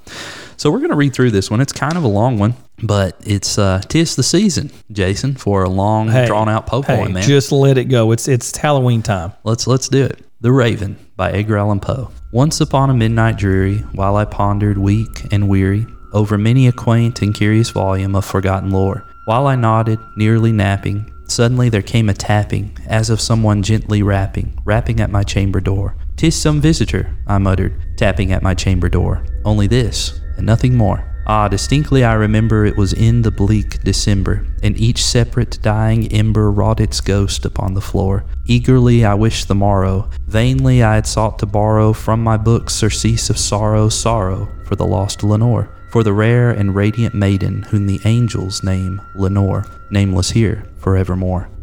So 0.62 0.70
we're 0.70 0.78
going 0.78 0.90
to 0.90 0.96
read 0.96 1.12
through 1.12 1.32
this 1.32 1.50
one. 1.50 1.60
It's 1.60 1.72
kind 1.72 1.96
of 1.96 2.04
a 2.04 2.08
long 2.08 2.38
one, 2.38 2.54
but 2.80 3.16
it's 3.26 3.58
uh, 3.58 3.80
tis 3.88 4.14
the 4.14 4.22
season, 4.22 4.70
Jason, 4.92 5.34
for 5.34 5.64
a 5.64 5.68
long, 5.68 6.08
Hey, 6.08 6.24
drawn 6.24 6.48
out 6.48 6.68
Poe 6.68 6.82
hey, 6.82 6.98
poem, 6.98 7.14
man. 7.14 7.24
just 7.24 7.50
let 7.50 7.78
it 7.78 7.86
go. 7.86 8.12
It's 8.12 8.28
it's 8.28 8.56
Halloween 8.56 9.02
time. 9.02 9.32
Let's 9.42 9.66
let's 9.66 9.88
do 9.88 10.04
it. 10.04 10.24
The 10.40 10.52
Raven 10.52 10.96
by 11.16 11.32
Edgar 11.32 11.56
Allan 11.56 11.80
Poe. 11.80 12.12
Once 12.30 12.60
upon 12.60 12.90
a 12.90 12.94
midnight 12.94 13.38
dreary, 13.38 13.78
while 13.94 14.14
I 14.14 14.24
pondered 14.24 14.78
weak 14.78 15.26
and 15.32 15.48
weary 15.48 15.84
over 16.12 16.38
many 16.38 16.68
a 16.68 16.72
quaint 16.72 17.22
and 17.22 17.34
curious 17.34 17.70
volume 17.70 18.14
of 18.14 18.24
forgotten 18.24 18.70
lore, 18.70 19.04
while 19.24 19.48
I 19.48 19.56
nodded, 19.56 19.98
nearly 20.16 20.52
napping, 20.52 21.12
suddenly 21.26 21.70
there 21.70 21.82
came 21.82 22.08
a 22.08 22.14
tapping, 22.14 22.78
as 22.86 23.10
of 23.10 23.20
someone 23.20 23.64
gently 23.64 24.04
rapping, 24.04 24.56
rapping 24.64 25.00
at 25.00 25.10
my 25.10 25.24
chamber 25.24 25.58
door. 25.58 25.96
"'Tis 26.16 26.40
some 26.40 26.60
visitor," 26.60 27.16
I 27.26 27.38
muttered, 27.38 27.82
tapping 27.96 28.30
at 28.30 28.44
my 28.44 28.54
chamber 28.54 28.88
door. 28.88 29.24
Only 29.44 29.66
this, 29.66 30.20
and 30.42 30.46
nothing 30.46 30.76
more. 30.76 31.08
Ah, 31.24 31.46
distinctly 31.46 32.02
I 32.02 32.14
remember 32.14 32.66
it 32.66 32.76
was 32.76 32.92
in 32.92 33.22
the 33.22 33.30
bleak 33.30 33.80
December, 33.84 34.44
and 34.60 34.76
each 34.76 35.04
separate 35.04 35.62
dying 35.62 36.10
ember 36.12 36.50
wrought 36.50 36.80
its 36.80 37.00
ghost 37.00 37.44
upon 37.44 37.74
the 37.74 37.80
floor. 37.80 38.24
Eagerly 38.44 39.04
I 39.04 39.14
wished 39.14 39.46
the 39.46 39.54
morrow, 39.54 40.10
vainly 40.26 40.82
I 40.82 40.96
had 40.96 41.06
sought 41.06 41.38
to 41.38 41.46
borrow 41.46 41.92
from 41.92 42.24
my 42.24 42.36
books 42.36 42.74
surcease 42.74 43.30
of 43.30 43.38
sorrow, 43.38 43.88
sorrow 43.88 44.48
for 44.64 44.74
the 44.74 44.86
lost 44.86 45.22
Lenore, 45.22 45.70
for 45.92 46.02
the 46.02 46.12
rare 46.12 46.50
and 46.50 46.74
radiant 46.74 47.14
maiden 47.14 47.62
whom 47.62 47.86
the 47.86 48.00
angels 48.04 48.64
name 48.64 49.00
Lenore, 49.14 49.64
nameless 49.90 50.32
here 50.32 50.64
forevermore. 50.78 51.51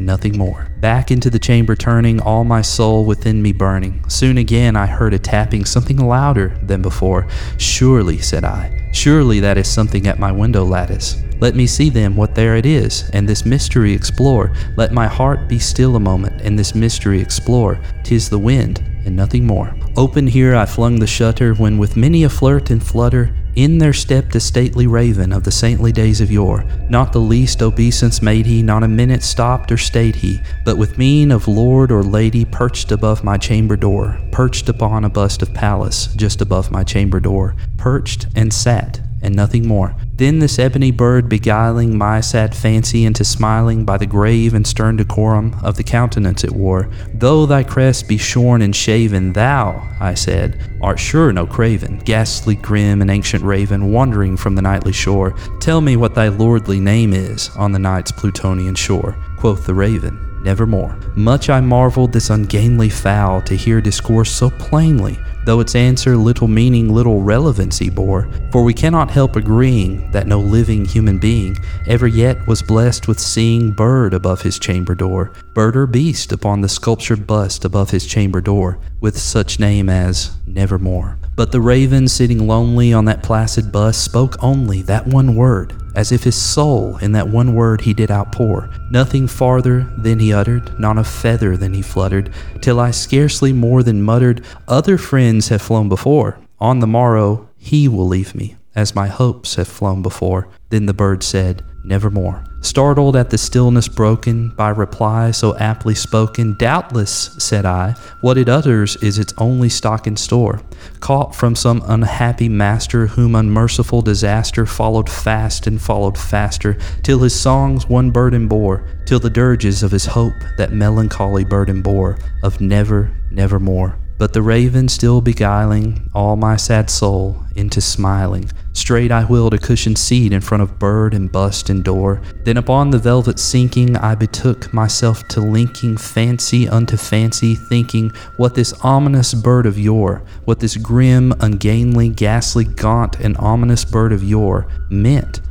and 0.00 0.06
nothing 0.06 0.38
more. 0.38 0.66
Back 0.78 1.10
into 1.10 1.28
the 1.28 1.38
chamber 1.38 1.76
turning, 1.76 2.22
all 2.22 2.42
my 2.42 2.62
soul 2.62 3.04
within 3.04 3.42
me 3.42 3.52
burning. 3.52 4.02
Soon 4.08 4.38
again 4.38 4.74
I 4.74 4.86
heard 4.86 5.12
a 5.12 5.18
tapping, 5.18 5.66
something 5.66 5.98
louder 5.98 6.58
than 6.62 6.80
before. 6.80 7.28
Surely, 7.58 8.16
said 8.16 8.42
I, 8.42 8.88
surely 8.94 9.40
that 9.40 9.58
is 9.58 9.68
something 9.68 10.06
at 10.06 10.18
my 10.18 10.32
window 10.32 10.64
lattice. 10.64 11.22
Let 11.38 11.54
me 11.54 11.66
see 11.66 11.90
then 11.90 12.16
what 12.16 12.34
there 12.34 12.56
it 12.56 12.64
is, 12.64 13.10
and 13.12 13.28
this 13.28 13.44
mystery 13.44 13.92
explore. 13.92 14.54
Let 14.78 14.92
my 14.92 15.06
heart 15.06 15.48
be 15.50 15.58
still 15.58 15.96
a 15.96 16.00
moment, 16.00 16.40
and 16.40 16.58
this 16.58 16.74
mystery 16.74 17.20
explore. 17.20 17.78
Tis 18.02 18.30
the 18.30 18.38
wind, 18.38 18.82
and 19.04 19.14
nothing 19.14 19.46
more. 19.46 19.74
Open 19.98 20.26
here 20.26 20.56
I 20.56 20.64
flung 20.64 20.98
the 20.98 21.06
shutter, 21.06 21.52
when 21.52 21.76
with 21.76 21.94
many 21.94 22.24
a 22.24 22.30
flirt 22.30 22.70
and 22.70 22.82
flutter, 22.82 23.34
in 23.56 23.78
there 23.78 23.92
stepped 23.92 24.34
a 24.34 24.40
stately 24.40 24.86
raven 24.86 25.32
of 25.32 25.44
the 25.44 25.50
saintly 25.50 25.92
days 25.92 26.20
of 26.20 26.30
yore. 26.30 26.64
Not 26.88 27.12
the 27.12 27.20
least 27.20 27.62
obeisance 27.62 28.22
made 28.22 28.46
he, 28.46 28.62
not 28.62 28.82
a 28.82 28.88
minute 28.88 29.22
stopped 29.22 29.70
or 29.72 29.76
stayed 29.76 30.16
he, 30.16 30.40
but 30.64 30.78
with 30.78 30.98
mien 30.98 31.30
of 31.30 31.48
lord 31.48 31.90
or 31.90 32.02
lady 32.02 32.44
perched 32.44 32.92
above 32.92 33.24
my 33.24 33.36
chamber 33.36 33.76
door, 33.76 34.20
perched 34.32 34.68
upon 34.68 35.04
a 35.04 35.10
bust 35.10 35.42
of 35.42 35.54
Pallas 35.54 36.08
just 36.14 36.40
above 36.40 36.70
my 36.70 36.84
chamber 36.84 37.20
door, 37.20 37.54
perched 37.76 38.26
and 38.34 38.52
sat, 38.52 39.00
and 39.22 39.34
nothing 39.34 39.66
more. 39.66 39.94
Then 40.20 40.38
this 40.38 40.58
ebony 40.58 40.90
bird 40.90 41.30
beguiling 41.30 41.96
my 41.96 42.20
sad 42.20 42.54
fancy 42.54 43.06
into 43.06 43.24
smiling 43.24 43.86
by 43.86 43.96
the 43.96 44.04
grave 44.04 44.52
and 44.52 44.66
stern 44.66 44.96
decorum 44.96 45.58
of 45.62 45.78
the 45.78 45.82
countenance 45.82 46.44
it 46.44 46.52
wore. 46.52 46.90
Though 47.14 47.46
thy 47.46 47.62
crest 47.62 48.06
be 48.06 48.18
shorn 48.18 48.60
and 48.60 48.76
shaven, 48.76 49.32
thou, 49.32 49.82
I 49.98 50.12
said, 50.12 50.60
art 50.82 50.98
sure 50.98 51.32
no 51.32 51.46
craven, 51.46 52.02
ghastly 52.04 52.54
grim 52.54 53.00
and 53.00 53.10
ancient 53.10 53.42
raven, 53.42 53.92
wandering 53.92 54.36
from 54.36 54.56
the 54.56 54.60
nightly 54.60 54.92
shore. 54.92 55.30
Tell 55.58 55.80
me 55.80 55.96
what 55.96 56.14
thy 56.14 56.28
lordly 56.28 56.80
name 56.80 57.14
is 57.14 57.48
on 57.56 57.72
the 57.72 57.78
night's 57.78 58.12
Plutonian 58.12 58.74
shore. 58.74 59.16
Quoth 59.38 59.64
the 59.64 59.72
raven, 59.72 60.42
Nevermore. 60.44 60.98
Much 61.16 61.48
I 61.48 61.62
marveled 61.62 62.12
this 62.12 62.28
ungainly 62.28 62.90
fowl 62.90 63.40
to 63.40 63.56
hear 63.56 63.80
discourse 63.80 64.30
so 64.30 64.50
plainly, 64.50 65.18
though 65.50 65.58
its 65.58 65.74
answer 65.74 66.16
little 66.16 66.46
meaning, 66.46 66.94
little 66.94 67.22
relevancy 67.22 67.90
bore. 67.90 68.30
For 68.52 68.62
we 68.62 68.72
cannot 68.72 69.10
help 69.10 69.34
agreeing 69.34 70.08
that 70.12 70.28
no 70.28 70.38
living 70.38 70.84
human 70.84 71.18
being 71.18 71.56
ever 71.88 72.06
yet 72.06 72.46
was 72.46 72.62
blessed 72.62 73.08
with 73.08 73.18
seeing 73.18 73.72
bird 73.72 74.14
above 74.14 74.42
his 74.42 74.60
chamber 74.60 74.94
door, 74.94 75.32
bird 75.52 75.76
or 75.76 75.88
beast 75.88 76.30
upon 76.30 76.60
the 76.60 76.68
sculptured 76.68 77.26
bust 77.26 77.64
above 77.64 77.90
his 77.90 78.06
chamber 78.06 78.40
door, 78.40 78.78
with 79.00 79.18
such 79.18 79.58
name 79.58 79.88
as 79.88 80.36
Nevermore. 80.46 81.18
But 81.34 81.50
the 81.50 81.60
raven 81.60 82.06
sitting 82.06 82.46
lonely 82.46 82.92
on 82.92 83.06
that 83.06 83.24
placid 83.24 83.72
bust 83.72 84.04
spoke 84.04 84.36
only 84.40 84.82
that 84.82 85.08
one 85.08 85.34
word, 85.34 85.74
as 85.94 86.12
if 86.12 86.24
his 86.24 86.34
soul 86.34 86.96
in 86.98 87.12
that 87.12 87.28
one 87.28 87.54
word 87.54 87.82
he 87.82 87.94
did 87.94 88.10
outpour. 88.10 88.70
Nothing 88.90 89.26
farther 89.26 89.82
than 89.96 90.18
he 90.18 90.32
uttered, 90.32 90.78
not 90.78 90.98
a 90.98 91.04
feather 91.04 91.56
than 91.56 91.74
he 91.74 91.82
fluttered, 91.82 92.30
till 92.60 92.80
I 92.80 92.90
scarcely 92.90 93.52
more 93.52 93.82
than 93.82 94.02
muttered, 94.02 94.44
Other 94.68 94.98
friends 94.98 95.48
have 95.48 95.62
flown 95.62 95.88
before. 95.88 96.38
On 96.58 96.80
the 96.80 96.86
morrow 96.86 97.48
he 97.56 97.88
will 97.88 98.06
leave 98.06 98.34
me, 98.34 98.56
as 98.74 98.94
my 98.94 99.08
hopes 99.08 99.56
have 99.56 99.68
flown 99.68 100.02
before. 100.02 100.48
Then 100.68 100.86
the 100.86 100.94
bird 100.94 101.22
said, 101.22 101.62
Nevermore. 101.82 102.44
Startled 102.62 103.16
at 103.16 103.30
the 103.30 103.38
stillness 103.38 103.88
broken 103.88 104.50
by 104.50 104.68
reply 104.68 105.30
so 105.30 105.56
aptly 105.56 105.94
spoken, 105.94 106.54
doubtless, 106.54 107.34
said 107.38 107.64
I, 107.64 107.94
what 108.20 108.36
it 108.36 108.50
utters 108.50 108.96
is 108.96 109.18
its 109.18 109.32
only 109.38 109.70
stock 109.70 110.06
in 110.06 110.16
store, 110.16 110.60
caught 111.00 111.34
from 111.34 111.56
some 111.56 111.82
unhappy 111.86 112.50
master 112.50 113.06
whom 113.06 113.34
unmerciful 113.34 114.02
disaster 114.02 114.66
followed 114.66 115.08
fast 115.08 115.66
and 115.66 115.80
followed 115.80 116.18
faster, 116.18 116.76
till 117.02 117.20
his 117.20 117.38
songs 117.38 117.88
one 117.88 118.10
burden 118.10 118.46
bore, 118.46 118.86
till 119.06 119.18
the 119.18 119.30
dirges 119.30 119.82
of 119.82 119.90
his 119.90 120.04
hope 120.04 120.34
that 120.58 120.72
melancholy 120.72 121.44
burden 121.44 121.80
bore, 121.80 122.18
of 122.42 122.60
never, 122.60 123.10
nevermore. 123.30 123.98
But 124.18 124.34
the 124.34 124.42
raven 124.42 124.86
still 124.88 125.22
beguiling 125.22 126.10
all 126.14 126.36
my 126.36 126.56
sad 126.56 126.90
soul 126.90 127.42
into 127.56 127.80
smiling. 127.80 128.50
Straight 128.72 129.10
I 129.10 129.24
wheeled 129.24 129.54
a 129.54 129.58
cushioned 129.58 129.98
seat 129.98 130.32
in 130.32 130.40
front 130.40 130.62
of 130.62 130.78
bird 130.78 131.12
and 131.12 131.30
bust 131.30 131.70
and 131.70 131.82
door. 131.82 132.20
Then 132.44 132.56
upon 132.56 132.90
the 132.90 132.98
velvet 132.98 133.38
sinking, 133.38 133.96
I 133.96 134.14
betook 134.14 134.72
myself 134.72 135.26
to 135.28 135.40
linking 135.40 135.96
fancy 135.96 136.68
unto 136.68 136.96
fancy, 136.96 137.54
thinking 137.54 138.10
what 138.36 138.54
this 138.54 138.72
ominous 138.82 139.34
bird 139.34 139.66
of 139.66 139.78
yore, 139.78 140.22
what 140.44 140.60
this 140.60 140.76
grim, 140.76 141.32
ungainly, 141.40 142.08
ghastly, 142.08 142.64
gaunt, 142.64 143.18
and 143.20 143.36
ominous 143.38 143.84
bird 143.84 144.12
of 144.12 144.22
yore 144.22 144.66
meant 144.88 145.40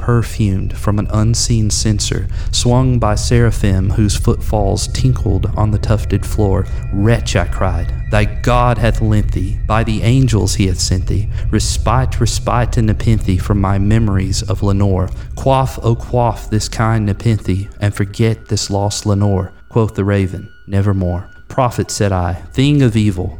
perfumed 0.00 0.76
from 0.76 0.98
an 0.98 1.06
unseen 1.12 1.68
censer, 1.68 2.26
swung 2.50 2.98
by 2.98 3.14
seraphim 3.14 3.90
whose 3.90 4.16
footfalls 4.16 4.88
tinkled 4.88 5.46
on 5.56 5.70
the 5.70 5.78
tufted 5.78 6.24
floor. 6.24 6.66
Wretch, 6.92 7.36
I 7.36 7.46
cried, 7.46 7.92
thy 8.10 8.24
God 8.24 8.78
hath 8.78 9.02
lent 9.02 9.32
thee, 9.32 9.58
by 9.66 9.84
the 9.84 10.02
angels 10.02 10.54
he 10.54 10.66
hath 10.66 10.80
sent 10.80 11.06
thee, 11.06 11.28
respite, 11.50 12.18
respite, 12.18 12.78
and 12.78 12.86
nepenthe 12.86 13.40
from 13.40 13.60
my 13.60 13.78
memories 13.78 14.42
of 14.42 14.62
Lenore. 14.62 15.10
Quaff, 15.36 15.78
O 15.82 15.94
quaff 15.94 16.48
this 16.48 16.68
kind 16.68 17.04
nepenthe, 17.06 17.68
and 17.80 17.94
forget 17.94 18.46
this 18.46 18.70
lost 18.70 19.04
Lenore. 19.04 19.52
Quoth 19.68 19.94
the 19.94 20.04
raven, 20.04 20.50
nevermore. 20.66 21.30
Prophet, 21.48 21.90
said 21.90 22.12
I, 22.12 22.34
thing 22.52 22.80
of 22.82 22.96
evil, 22.96 23.39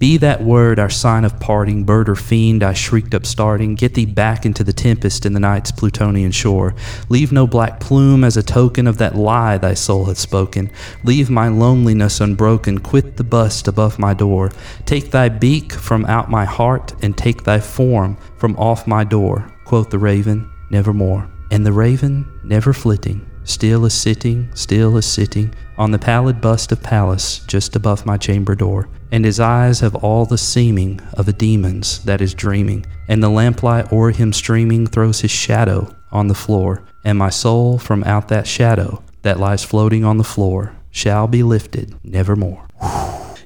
Be 0.00 0.16
that 0.16 0.42
word 0.42 0.78
our 0.78 0.88
sign 0.88 1.26
of 1.26 1.38
parting, 1.38 1.84
bird 1.84 2.08
or 2.08 2.16
fiend, 2.16 2.62
I 2.62 2.72
shrieked 2.72 3.14
up 3.14 3.26
starting. 3.26 3.74
Get 3.74 3.92
thee 3.92 4.06
back 4.06 4.46
into 4.46 4.64
the 4.64 4.72
tempest 4.72 5.26
in 5.26 5.34
the 5.34 5.40
night's 5.40 5.70
Plutonian 5.70 6.32
shore. 6.32 6.74
Leave 7.10 7.32
no 7.32 7.46
black 7.46 7.80
plume 7.80 8.24
as 8.24 8.38
a 8.38 8.42
token 8.42 8.86
of 8.86 8.96
that 8.96 9.14
lie 9.14 9.58
thy 9.58 9.74
soul 9.74 10.06
hath 10.06 10.16
spoken. 10.16 10.72
Leave 11.04 11.28
my 11.28 11.48
loneliness 11.48 12.18
unbroken. 12.22 12.78
Quit 12.78 13.18
the 13.18 13.24
bust 13.24 13.68
above 13.68 13.98
my 13.98 14.14
door. 14.14 14.50
Take 14.86 15.10
thy 15.10 15.28
beak 15.28 15.74
from 15.74 16.06
out 16.06 16.30
my 16.30 16.46
heart, 16.46 16.94
and 17.02 17.14
take 17.14 17.44
thy 17.44 17.60
form 17.60 18.16
from 18.38 18.56
off 18.56 18.86
my 18.86 19.04
door. 19.04 19.52
Quoth 19.66 19.90
the 19.90 19.98
raven, 19.98 20.50
nevermore. 20.70 21.30
And 21.50 21.66
the 21.66 21.72
raven, 21.72 22.26
never 22.42 22.72
flitting, 22.72 23.28
still 23.44 23.84
is 23.84 23.92
sitting, 23.92 24.48
still 24.54 24.96
is 24.96 25.04
sitting 25.04 25.54
on 25.76 25.90
the 25.90 25.98
pallid 25.98 26.40
bust 26.40 26.72
of 26.72 26.82
Pallas 26.82 27.40
just 27.40 27.76
above 27.76 28.06
my 28.06 28.16
chamber 28.16 28.54
door, 28.54 28.88
and 29.12 29.24
his 29.24 29.40
eyes 29.40 29.80
have 29.80 29.94
all 29.96 30.24
the 30.26 30.38
seeming 30.38 31.00
of 31.14 31.28
a 31.28 31.32
demon's 31.32 32.02
that 32.04 32.20
is 32.20 32.34
dreaming, 32.34 32.86
and 33.08 33.22
the 33.22 33.30
lamplight 33.30 33.92
o'er 33.92 34.10
him 34.10 34.32
streaming 34.32 34.86
throws 34.86 35.20
his 35.20 35.30
shadow 35.30 35.94
on 36.12 36.28
the 36.28 36.34
floor, 36.34 36.82
and 37.04 37.18
my 37.18 37.30
soul 37.30 37.78
from 37.78 38.04
out 38.04 38.28
that 38.28 38.46
shadow 38.46 39.02
that 39.22 39.38
lies 39.38 39.64
floating 39.64 40.04
on 40.04 40.16
the 40.18 40.24
floor 40.24 40.74
shall 40.90 41.26
be 41.26 41.42
lifted 41.42 41.94
nevermore. 42.04 42.66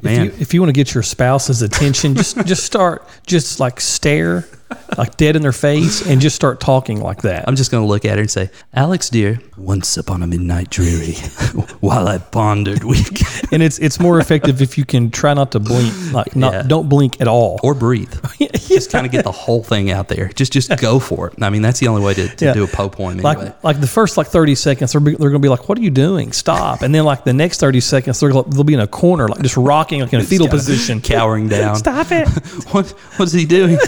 Man, 0.03 0.27
If 0.27 0.37
you, 0.37 0.43
if 0.43 0.55
you 0.55 0.61
want 0.61 0.69
to 0.69 0.75
get 0.75 0.93
your 0.95 1.03
spouse's 1.03 1.63
attention, 1.63 2.15
just 2.15 2.37
just 2.47 2.65
start 2.65 3.07
just 3.27 3.59
like 3.59 3.81
stare 3.81 4.47
like 4.99 5.17
dead 5.17 5.37
in 5.37 5.43
their 5.43 5.53
face 5.53 6.07
and 6.07 6.21
just 6.21 6.35
start 6.37 6.61
talking 6.61 7.01
like 7.01 7.23
that. 7.23 7.47
I'm 7.47 7.57
just 7.57 7.71
going 7.71 7.83
to 7.83 7.89
look 7.89 8.05
at 8.05 8.15
her 8.17 8.21
and 8.23 8.31
say, 8.31 8.51
Alex, 8.73 9.09
dear, 9.09 9.39
once 9.57 9.97
upon 9.97 10.23
a 10.23 10.27
midnight 10.27 10.71
dreary, 10.71 11.13
while 11.81 12.09
I 12.09 12.19
pondered 12.19 12.83
weak, 12.85 13.21
and 13.53 13.63
it's 13.63 13.79
it's 13.79 14.01
more 14.01 14.19
effective 14.19 14.63
if 14.63 14.77
you 14.79 14.85
can 14.85 15.11
try 15.11 15.35
not 15.35 15.53
to 15.53 15.61
blink, 15.61 15.93
like 16.13 16.35
not 16.37 16.53
Yeah. 16.53 16.63
don't 16.63 16.89
blink 16.89 17.21
at 17.21 17.29
all. 17.29 17.61
or 17.63 17.75
breathe. 17.75 18.13
just 18.55 18.91
kind 18.91 19.07
of 19.07 19.13
get 19.13 19.25
the 19.25 19.33
whole 19.33 19.63
thing 19.63 19.91
out 19.91 20.09
there. 20.09 20.29
Just 20.29 20.53
just 20.53 20.77
go 20.79 20.99
for 20.99 21.29
it. 21.29 21.43
I 21.43 21.51
mean, 21.51 21.63
that's 21.63 21.81
the 21.81 21.89
only 21.89 22.03
way 22.03 22.15
to, 22.15 22.29
to 22.29 22.45
Yeah. 22.45 22.55
do 22.55 22.65
a 22.65 22.69
po 22.69 22.89
poem 22.89 23.19
like 23.19 23.39
anyway. 23.39 23.55
like 23.63 23.81
the 23.81 23.87
first 23.87 24.17
like 24.17 24.27
30 24.29 24.55
seconds 24.55 24.93
they're, 24.93 25.01
they're 25.01 25.17
going 25.17 25.33
to 25.35 25.39
be 25.39 25.49
like 25.49 25.69
what 25.69 25.79
are 25.79 25.83
you 25.83 25.91
doing 25.91 26.33
stop 26.33 26.83
and 26.83 26.95
then 26.95 27.05
like 27.05 27.25
the 27.25 27.33
next 27.33 27.61
30 27.61 27.81
seconds 27.81 28.21
they're, 28.21 28.31
gonna- 28.31 28.49
they'll 28.51 28.65
be 28.65 28.75
in 28.75 28.81
a 28.81 28.87
corner 28.87 29.29
like 29.29 29.41
just 29.43 29.57
rocking 29.57 30.01
like 30.01 30.13
in 30.13 30.21
a 30.21 30.25
fetal 30.25 30.49
position 30.49 31.01
cowering 31.01 31.49
down. 31.49 31.77
stop 31.85 32.07
it 32.11 32.27
what 32.73 32.91
what's 33.17 33.33
he 33.33 33.45
doing? 33.47 33.79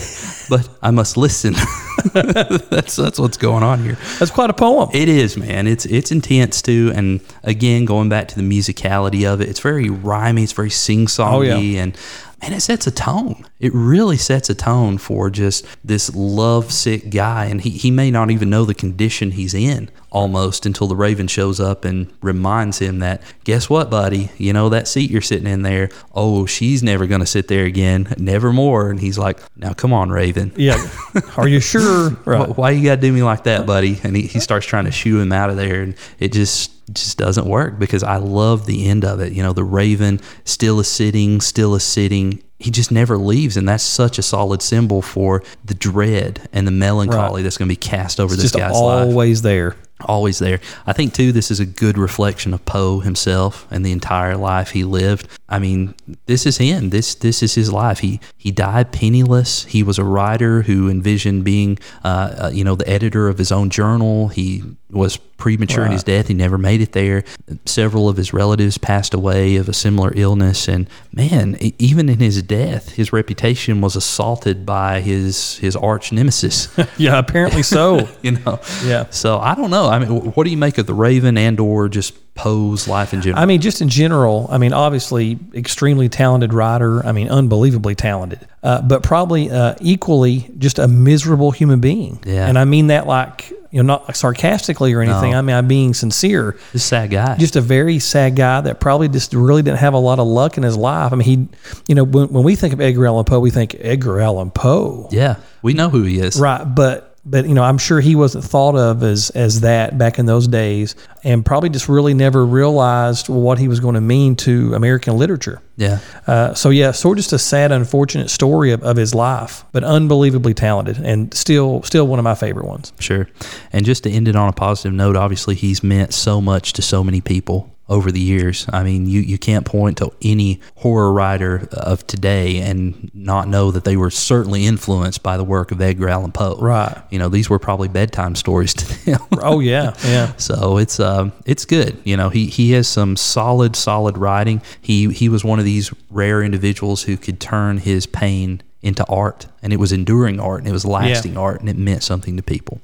But 0.49 0.68
I 0.82 0.90
must 0.90 1.16
listen. 1.16 1.55
that's 2.12 2.97
that's 2.97 3.18
what's 3.18 3.36
going 3.36 3.62
on 3.62 3.82
here. 3.82 3.97
that's 4.18 4.30
quite 4.30 4.51
a 4.51 4.55
poem 4.55 4.88
It 4.92 5.09
is, 5.09 5.36
man. 5.36 5.66
It's 5.66 5.84
it's 5.86 6.12
intense 6.12 6.62
too, 6.62 6.92
and 6.94 7.20
again, 7.42 7.84
going 7.84 8.09
back 8.09 8.28
to 8.28 8.36
the 8.36 8.42
musicality 8.42 9.30
of 9.30 9.40
it, 9.40 9.49
it's 9.49 9.61
very 9.61 9.88
rhymey, 9.88 10.42
it's 10.44 10.53
very 10.53 10.70
sing 10.70 11.07
songy, 11.07 11.30
Oh, 11.32 11.40
yeah. 11.42 11.82
and 11.82 11.97
and 12.43 12.55
it 12.55 12.61
sets 12.61 12.87
a 12.87 12.91
tone. 12.91 13.45
It 13.61 13.72
really 13.74 14.16
sets 14.18 14.51
a 14.51 14.55
tone 14.55 14.99
for 14.99 15.30
just 15.30 15.64
this 15.84 16.14
love 16.14 16.70
sick 16.72 17.11
guy, 17.11 17.47
and 17.47 17.61
he 17.61 17.70
he 17.70 17.91
may 17.91 18.11
not 18.11 18.30
even 18.30 18.51
know 18.51 18.64
the 18.64 18.74
condition 18.74 19.30
he's 19.32 19.55
in 19.55 19.91
almost 20.12 20.64
until 20.64 20.87
the 20.87 20.97
Raven 20.97 21.26
shows 21.28 21.61
up 21.61 21.84
and 21.84 22.11
reminds 22.22 22.78
him 22.78 23.01
that 23.01 23.22
guess 23.45 23.68
what, 23.68 23.91
buddy? 23.91 24.30
You 24.39 24.53
know 24.53 24.68
that 24.68 24.87
seat 24.89 25.11
you're 25.11 25.20
sitting 25.22 25.47
in 25.47 25.62
there. 25.62 25.89
Oh, 26.14 26.47
she's 26.47 26.82
never 26.82 27.07
gonna 27.07 27.26
sit 27.26 27.49
there 27.49 27.64
again, 27.64 28.14
never 28.18 28.53
more. 28.53 28.91
And 28.91 29.01
he's 29.01 29.18
like, 29.18 29.39
now 29.57 29.72
come 29.72 29.93
on, 29.93 30.11
Raven. 30.11 30.53
yeah 30.57 30.76
are 31.37 31.49
you 31.49 31.61
sure 31.61 32.11
right. 32.26 32.49
Wh- 32.49 32.59
Why 32.59 32.70
you 32.72 32.84
gotta 32.84 33.01
do 33.01 33.12
me 33.12 33.22
like 33.22 33.45
that, 33.45 33.66
buddy? 33.66 33.99
And 34.05 34.14
he, 34.16 34.22
he 34.22 34.41
starts 34.41 34.66
trying 34.66 34.84
to 34.84 34.93
shoo 34.93 35.18
him 35.20 35.32
out 35.32 35.51
of 35.51 35.57
there, 35.57 35.82
and 35.82 35.95
it 36.18 36.32
just 36.32 36.72
just 36.93 37.18
doesn't 37.18 37.47
work 37.47 37.78
because 37.78 38.03
I 38.03 38.16
love 38.16 38.66
the 38.66 38.89
end 38.89 39.05
of 39.05 39.20
it. 39.20 39.32
You 39.32 39.43
know, 39.43 39.53
the 39.53 39.64
Raven 39.64 40.20
still 40.45 40.80
is 40.80 40.89
sitting, 40.89 41.41
still 41.41 41.74
is 41.74 41.84
sitting. 41.84 42.43
He 42.59 42.70
just 42.70 42.91
never 42.91 43.18
leaves, 43.18 43.57
and 43.57 43.68
that's 43.68 43.84
such 43.84 44.18
a 44.18 44.22
solid 44.22 44.62
symbol 44.62 45.03
for 45.03 45.43
the 45.64 45.74
dread 45.74 46.49
and 46.53 46.66
the 46.66 46.70
melancholy 46.70 47.34
Right. 47.37 47.43
that's 47.43 47.59
going 47.59 47.68
to 47.68 47.72
be 47.72 47.76
cast 47.76 48.18
over 48.18 48.34
this 48.34 48.45
just 48.45 48.55
guy's 48.57 48.72
life 48.72 49.09
always 49.09 49.43
there 49.43 49.76
always 50.05 50.39
there. 50.39 50.61
I 50.87 50.93
think 50.93 51.14
too 51.14 51.32
this 51.32 51.51
is 51.51 51.61
a 51.61 51.66
good 51.66 51.97
reflection 51.99 52.53
of 52.53 52.64
Poe 52.64 53.01
himself 53.01 53.66
and 53.70 53.84
the 53.84 53.93
entire 53.93 54.37
life 54.37 54.70
he 54.70 54.84
lived. 54.84 55.28
I 55.49 55.59
mean, 55.59 55.95
this 56.26 56.47
is 56.47 56.59
him. 56.59 56.91
This 56.91 57.14
this 57.14 57.43
is 57.43 57.55
his 57.55 57.72
life. 57.72 58.01
He 58.01 58.20
he 58.37 58.51
died 58.51 58.93
penniless. 58.93 59.64
He 59.64 59.82
was 59.82 59.99
a 59.99 60.05
writer 60.05 60.62
who 60.62 60.89
envisioned 60.89 61.45
being, 61.45 61.78
uh, 62.05 62.34
uh, 62.45 62.51
you 62.53 62.64
know, 62.64 62.74
the 62.74 62.89
editor 62.89 63.28
of 63.28 63.39
his 63.39 63.51
own 63.53 63.70
journal. 63.70 64.28
He 64.28 64.62
was 64.91 65.16
premature 65.16 65.84
in 65.84 65.93
his 65.93 66.05
death. 66.05 66.28
He 66.28 66.34
never 66.34 66.59
made 66.59 66.80
it 66.80 66.93
there. 66.93 67.24
Several 67.64 68.09
of 68.09 68.16
his 68.16 68.32
relatives 68.32 68.78
passed 68.78 69.14
away 69.14 69.57
of 69.57 69.68
a 69.68 69.72
similar 69.72 70.12
illness, 70.14 70.68
and 70.68 70.89
man, 71.12 71.57
even 71.78 72.09
in 72.09 72.20
his 72.20 72.41
death, 72.43 72.93
his 72.93 73.12
reputation 73.12 73.80
was 73.80 73.97
assaulted 73.97 74.64
by 74.64 75.01
his 75.01 75.59
his 75.59 75.76
arch 75.76 76.12
nemesis. 76.12 76.68
yeah 76.97 77.18
apparently 77.18 77.62
so 77.62 78.09
you 78.22 78.32
know. 78.32 78.61
Yeah. 78.84 79.11
So 79.11 79.39
I 79.39 79.55
don't 79.55 79.70
know. 79.70 79.89
I 79.89 79.99
mean, 79.99 80.32
what 80.32 80.45
do 80.45 80.51
you 80.51 80.57
make 80.57 80.78
of 80.78 80.87
the 80.87 80.95
Raven 80.95 81.37
and 81.37 81.59
or 81.59 81.89
just 81.89 82.34
Poe's 82.34 82.87
life 82.87 83.12
in 83.12 83.22
general? 83.22 83.43
I 83.43 83.47
mean, 83.47 83.61
just 83.61 83.80
in 83.80 83.89
general, 83.89 84.47
I 84.51 84.59
mean, 84.59 84.72
obviously, 84.72 85.39
extremely 85.55 86.09
talented 86.09 86.53
writer. 86.55 87.05
I 87.05 87.12
mean, 87.12 87.28
unbelievably 87.28 87.97
talented, 87.97 88.47
uh, 88.62 88.82
but 88.82 89.03
probably 89.03 89.51
uh, 89.51 89.74
equally 89.80 90.51
just 90.59 90.78
a 90.78 90.87
miserable 90.87 91.51
human 91.51 91.80
being. 91.80 92.20
Yeah. 92.24 92.47
And 92.47 92.59
I 92.59 92.64
mean 92.64 92.89
that 92.89 93.07
like, 93.07 93.53
you 93.77 93.83
know, 93.83 93.99
not 94.07 94.16
sarcastically 94.16 94.95
or 94.95 95.03
anything. 95.03 95.33
No. 95.33 95.39
I 95.39 95.43
mean, 95.43 95.55
I'm 95.55 95.68
being 95.68 95.93
sincere. 95.93 96.57
This 96.72 96.83
sad 96.83 97.11
guy. 97.11 97.37
Just 97.37 97.57
a 97.57 97.61
very 97.61 97.99
sad 97.99 98.35
guy 98.35 98.62
that 98.62 98.81
probably 98.81 99.07
just 99.07 99.35
really 99.35 99.61
didn't 99.61 99.81
have 99.81 99.93
a 99.93 99.99
lot 99.99 100.18
of 100.18 100.27
luck 100.27 100.57
in 100.57 100.62
his 100.62 100.79
life. 100.79 101.12
I 101.12 101.16
mean, 101.16 101.27
he, 101.27 101.49
you 101.87 101.95
know, 101.95 102.05
when, 102.05 102.29
when 102.29 102.43
we 102.43 102.57
think 102.57 102.72
of 102.72 102.81
Edgar 102.81 103.05
Allan 103.07 103.27
Poe, 103.27 103.39
we 103.39 103.51
think 103.51 103.77
Edgar 103.79 104.18
Allan 104.18 104.51
Poe. 104.51 105.11
yeah, 105.12 105.37
we 105.61 105.74
know 105.74 105.91
who 105.91 106.05
he 106.05 106.20
is. 106.20 106.41
Right, 106.41 106.64
but 106.64 107.16
but 107.29 107.47
you 107.47 107.55
know, 107.55 107.64
I'm 107.64 107.77
sure 107.77 108.01
he 108.01 108.14
wasn't 108.14 108.45
thought 108.45 108.77
of 108.77 109.03
as 109.03 109.31
as 109.31 109.61
that 109.61 109.99
back 109.99 110.18
in 110.18 110.27
those 110.27 110.47
days, 110.47 110.95
and 111.24 111.45
probably 111.45 111.68
just 111.68 111.89
really 111.89 112.14
never 112.14 112.47
realized 112.47 113.29
what 113.29 113.59
he 113.59 113.68
was 113.68 113.81
going 113.81 113.97
to 113.97 114.01
mean 114.01 114.37
to 114.37 114.74
American 114.74 115.18
literature. 115.18 115.61
Yeah. 115.77 115.99
Uh, 116.27 116.55
so 116.55 116.70
yeah, 116.70 116.93
sort 116.93 117.18
of 117.18 117.24
just 117.24 117.33
a 117.33 117.39
sad, 117.39 117.72
unfortunate 117.72 118.31
story 118.31 118.70
of, 118.70 118.83
of 118.83 118.97
his 118.97 119.14
life, 119.14 119.64
but 119.72 119.85
unbelievably 119.85 120.55
talented, 120.55 120.99
and 120.99 121.35
still 121.35 121.83
still 121.83 122.07
one 122.07 122.18
of 122.18 122.24
my 122.24 122.37
favorite 122.37 122.66
ones. 122.66 122.93
Sure. 123.01 123.29
And 123.72 123.85
just 123.85 124.05
to 124.05 124.11
end 124.11 124.29
it 124.29 124.37
on 124.37 124.49
a 124.49 124.53
positive 124.53 124.95
note, 124.95 125.16
obviously 125.16 125.57
he's 125.57 125.83
meant 125.83 126.14
so 126.14 126.41
much 126.41 126.72
to 126.74 126.83
so 126.83 127.03
many 127.03 127.20
people 127.20 127.76
over 127.89 128.11
the 128.11 128.20
years. 128.20 128.66
I 128.72 128.82
mean, 128.82 129.07
you, 129.07 129.20
you 129.20 129.39
can't 129.39 129.64
point 129.64 129.99
to 129.99 130.12
any 130.20 130.61
horror 130.76 131.12
writer 131.12 131.68
of 131.72 132.07
today 132.07 132.59
and 132.59 133.11
not 133.14 133.49
know 133.49 133.70
that 133.70 133.84
they 133.84 133.97
were 133.97 134.11
certainly 134.11 134.66
influenced 134.66 135.22
by 135.22 135.37
the 135.37 135.45
work 135.45 135.70
of 135.70 135.80
Edgar 135.80 136.09
Allan 136.09 136.32
Poe. 136.32 136.57
Right. 136.57 136.97
You 137.11 137.18
know, 137.18 137.28
these 137.28 137.49
were 137.49 137.59
probably 137.59 137.89
bedtime 137.89 138.34
stories 138.34 138.74
to 138.74 139.05
them. 139.05 139.20
Oh 139.39 139.61
yeah, 139.61 139.95
yeah. 140.05 140.32
So 140.39 140.78
it's 140.78 140.99
um 140.99 141.32
it's 141.45 141.64
good. 141.64 141.99
You 142.05 142.16
know, 142.16 142.28
he 142.30 142.47
he 142.47 142.72
has 142.72 142.89
some 142.89 143.16
solid 143.16 143.76
solid 143.76 144.18
writing. 144.18 144.61
He 144.80 145.12
he 145.12 145.28
was 145.28 145.45
one 145.45 145.59
of 145.59 145.64
these 145.64 145.93
rare 146.11 146.43
individuals 146.43 147.03
who 147.03 147.16
could 147.16 147.41
turn 147.41 147.78
his 147.78 148.07
pain 148.07 148.62
into 148.82 149.05
art 149.07 149.47
and 149.67 149.73
it 149.73 149.81
was 149.81 149.91
enduring 149.91 150.39
art 150.39 150.61
and 150.61 150.69
it 150.69 150.73
was 150.73 150.85
lasting 150.85 151.37
art 151.37 151.59
and 151.59 151.69
it 151.69 151.77
meant 151.77 152.05
something 152.05 152.37
to 152.37 152.43
people. 152.43 152.81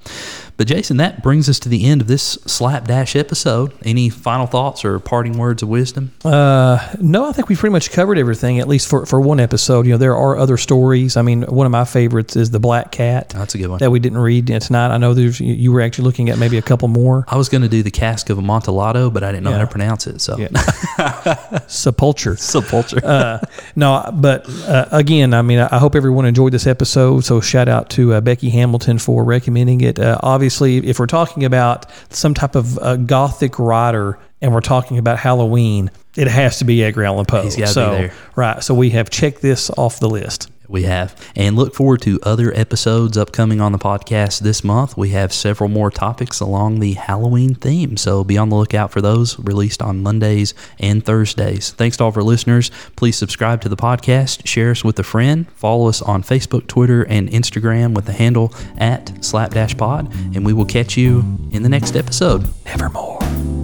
But 0.56 0.66
Jason, 0.66 0.96
that 0.96 1.22
brings 1.22 1.48
us 1.48 1.58
to 1.60 1.68
the 1.68 1.84
end 1.84 2.00
of 2.00 2.08
this 2.08 2.32
slapdash 2.44 3.16
episode. 3.16 3.72
Any 3.84 4.08
final 4.08 4.46
thoughts 4.46 4.84
or 4.84 4.98
parting 4.98 5.38
words 5.38 5.62
of 5.62 5.68
wisdom? 5.68 6.10
Uh, 6.24 6.94
no, 7.00 7.28
I 7.28 7.32
think 7.32 7.48
we 7.48 7.54
pretty 7.54 7.72
much 7.72 7.92
covered 7.92 8.18
everything, 8.18 8.58
at 8.58 8.66
least 8.66 8.88
for, 8.88 9.06
for 9.06 9.20
one 9.20 9.38
episode. 9.38 9.86
You 9.86 9.92
know, 9.92 9.98
there 9.98 10.16
are 10.16 10.36
other 10.36 10.56
stories. 10.56 11.16
I 11.16 11.22
mean, 11.22 11.42
one 11.42 11.66
of 11.66 11.70
my 11.70 11.84
favorites 11.84 12.34
is 12.34 12.50
the 12.50 12.58
Black 12.58 12.90
Cat. 12.90 13.30
That's 13.30 13.54
a 13.54 13.58
good 13.58 13.68
one. 13.68 13.78
That 13.78 13.90
we 13.92 14.00
didn't 14.00 14.18
read 14.18 14.48
tonight. 14.48 14.88
I 14.92 14.98
know 14.98 15.14
there's 15.14 15.38
you, 15.40 15.70
were 15.70 15.80
actually 15.80 16.04
looking 16.04 16.30
at 16.30 16.38
maybe 16.38 16.58
a 16.58 16.62
couple 16.62 16.88
more. 16.88 17.24
I 17.28 17.36
was 17.36 17.48
going 17.48 17.62
to 17.62 17.68
do 17.68 17.84
the 17.84 17.92
cask 17.92 18.28
of 18.28 18.38
Amontillado, 18.38 19.08
but 19.08 19.22
I 19.22 19.30
didn't 19.30 19.44
know 19.44 19.52
how 19.52 19.58
to 19.58 19.66
pronounce 19.68 20.08
it. 20.08 20.20
So 20.20 20.36
Sepulture. 21.68 22.36
sepulture. 22.36 23.04
uh, 23.04 23.38
no, 23.76 24.10
but 24.12 24.48
uh, 24.66 24.88
again, 24.90 25.32
I 25.32 25.42
mean, 25.42 25.60
I 25.60 25.68
I 25.70 25.78
hope 25.78 25.94
everyone 25.94 26.26
enjoyed 26.26 26.52
this 26.52 26.66
episode. 26.66 26.71
So 27.20 27.40
shout 27.40 27.68
out 27.68 27.90
to 27.90 28.14
uh, 28.14 28.20
Becky 28.20 28.50
Hamilton 28.50 28.98
for 28.98 29.24
recommending 29.24 29.80
it. 29.80 29.98
Uh, 29.98 30.18
obviously, 30.22 30.78
if 30.78 30.98
we're 30.98 31.06
talking 31.06 31.44
about 31.44 31.86
some 32.10 32.34
type 32.34 32.54
of 32.54 32.78
uh, 32.78 32.96
gothic 32.96 33.58
writer 33.58 34.18
and 34.40 34.52
we're 34.52 34.60
talking 34.60 34.98
about 34.98 35.18
Halloween, 35.18 35.90
it 36.16 36.28
has 36.28 36.58
to 36.58 36.64
be 36.64 36.84
Edgar 36.84 37.04
Allan 37.04 37.26
Poe. 37.26 37.42
He's 37.42 37.56
be 37.56 37.66
so, 37.66 37.90
there. 37.92 38.14
Right. 38.36 38.62
So 38.62 38.74
we 38.74 38.90
have 38.90 39.10
checked 39.10 39.40
this 39.40 39.70
off 39.70 39.98
the 39.98 40.08
list. 40.08 40.51
We 40.72 40.84
have. 40.84 41.14
And 41.36 41.54
look 41.54 41.74
forward 41.74 42.00
to 42.02 42.18
other 42.22 42.52
episodes 42.54 43.18
upcoming 43.18 43.60
on 43.60 43.72
the 43.72 43.78
podcast 43.78 44.40
this 44.40 44.64
month. 44.64 44.96
We 44.96 45.10
have 45.10 45.32
several 45.32 45.68
more 45.68 45.90
topics 45.90 46.40
along 46.40 46.80
the 46.80 46.94
Halloween 46.94 47.54
theme. 47.54 47.98
So 47.98 48.24
be 48.24 48.38
on 48.38 48.48
the 48.48 48.56
lookout 48.56 48.90
for 48.90 49.02
those 49.02 49.38
released 49.38 49.82
on 49.82 50.02
Mondays 50.02 50.54
and 50.80 51.04
Thursdays. 51.04 51.72
Thanks 51.72 51.98
to 51.98 52.04
all 52.04 52.08
of 52.08 52.16
our 52.16 52.22
listeners. 52.22 52.70
Please 52.96 53.16
subscribe 53.16 53.60
to 53.60 53.68
the 53.68 53.76
podcast, 53.76 54.46
share 54.46 54.70
us 54.70 54.82
with 54.82 54.98
a 54.98 55.02
friend, 55.02 55.48
follow 55.52 55.88
us 55.88 56.00
on 56.00 56.22
Facebook, 56.22 56.66
Twitter, 56.66 57.02
and 57.02 57.28
Instagram 57.28 57.94
with 57.94 58.06
the 58.06 58.12
handle 58.12 58.54
at 58.78 59.22
slapdash 59.22 59.76
pod. 59.76 60.10
And 60.34 60.46
we 60.46 60.54
will 60.54 60.64
catch 60.64 60.96
you 60.96 61.18
in 61.50 61.62
the 61.62 61.68
next 61.68 61.96
episode. 61.96 62.48
Nevermore. 62.64 63.61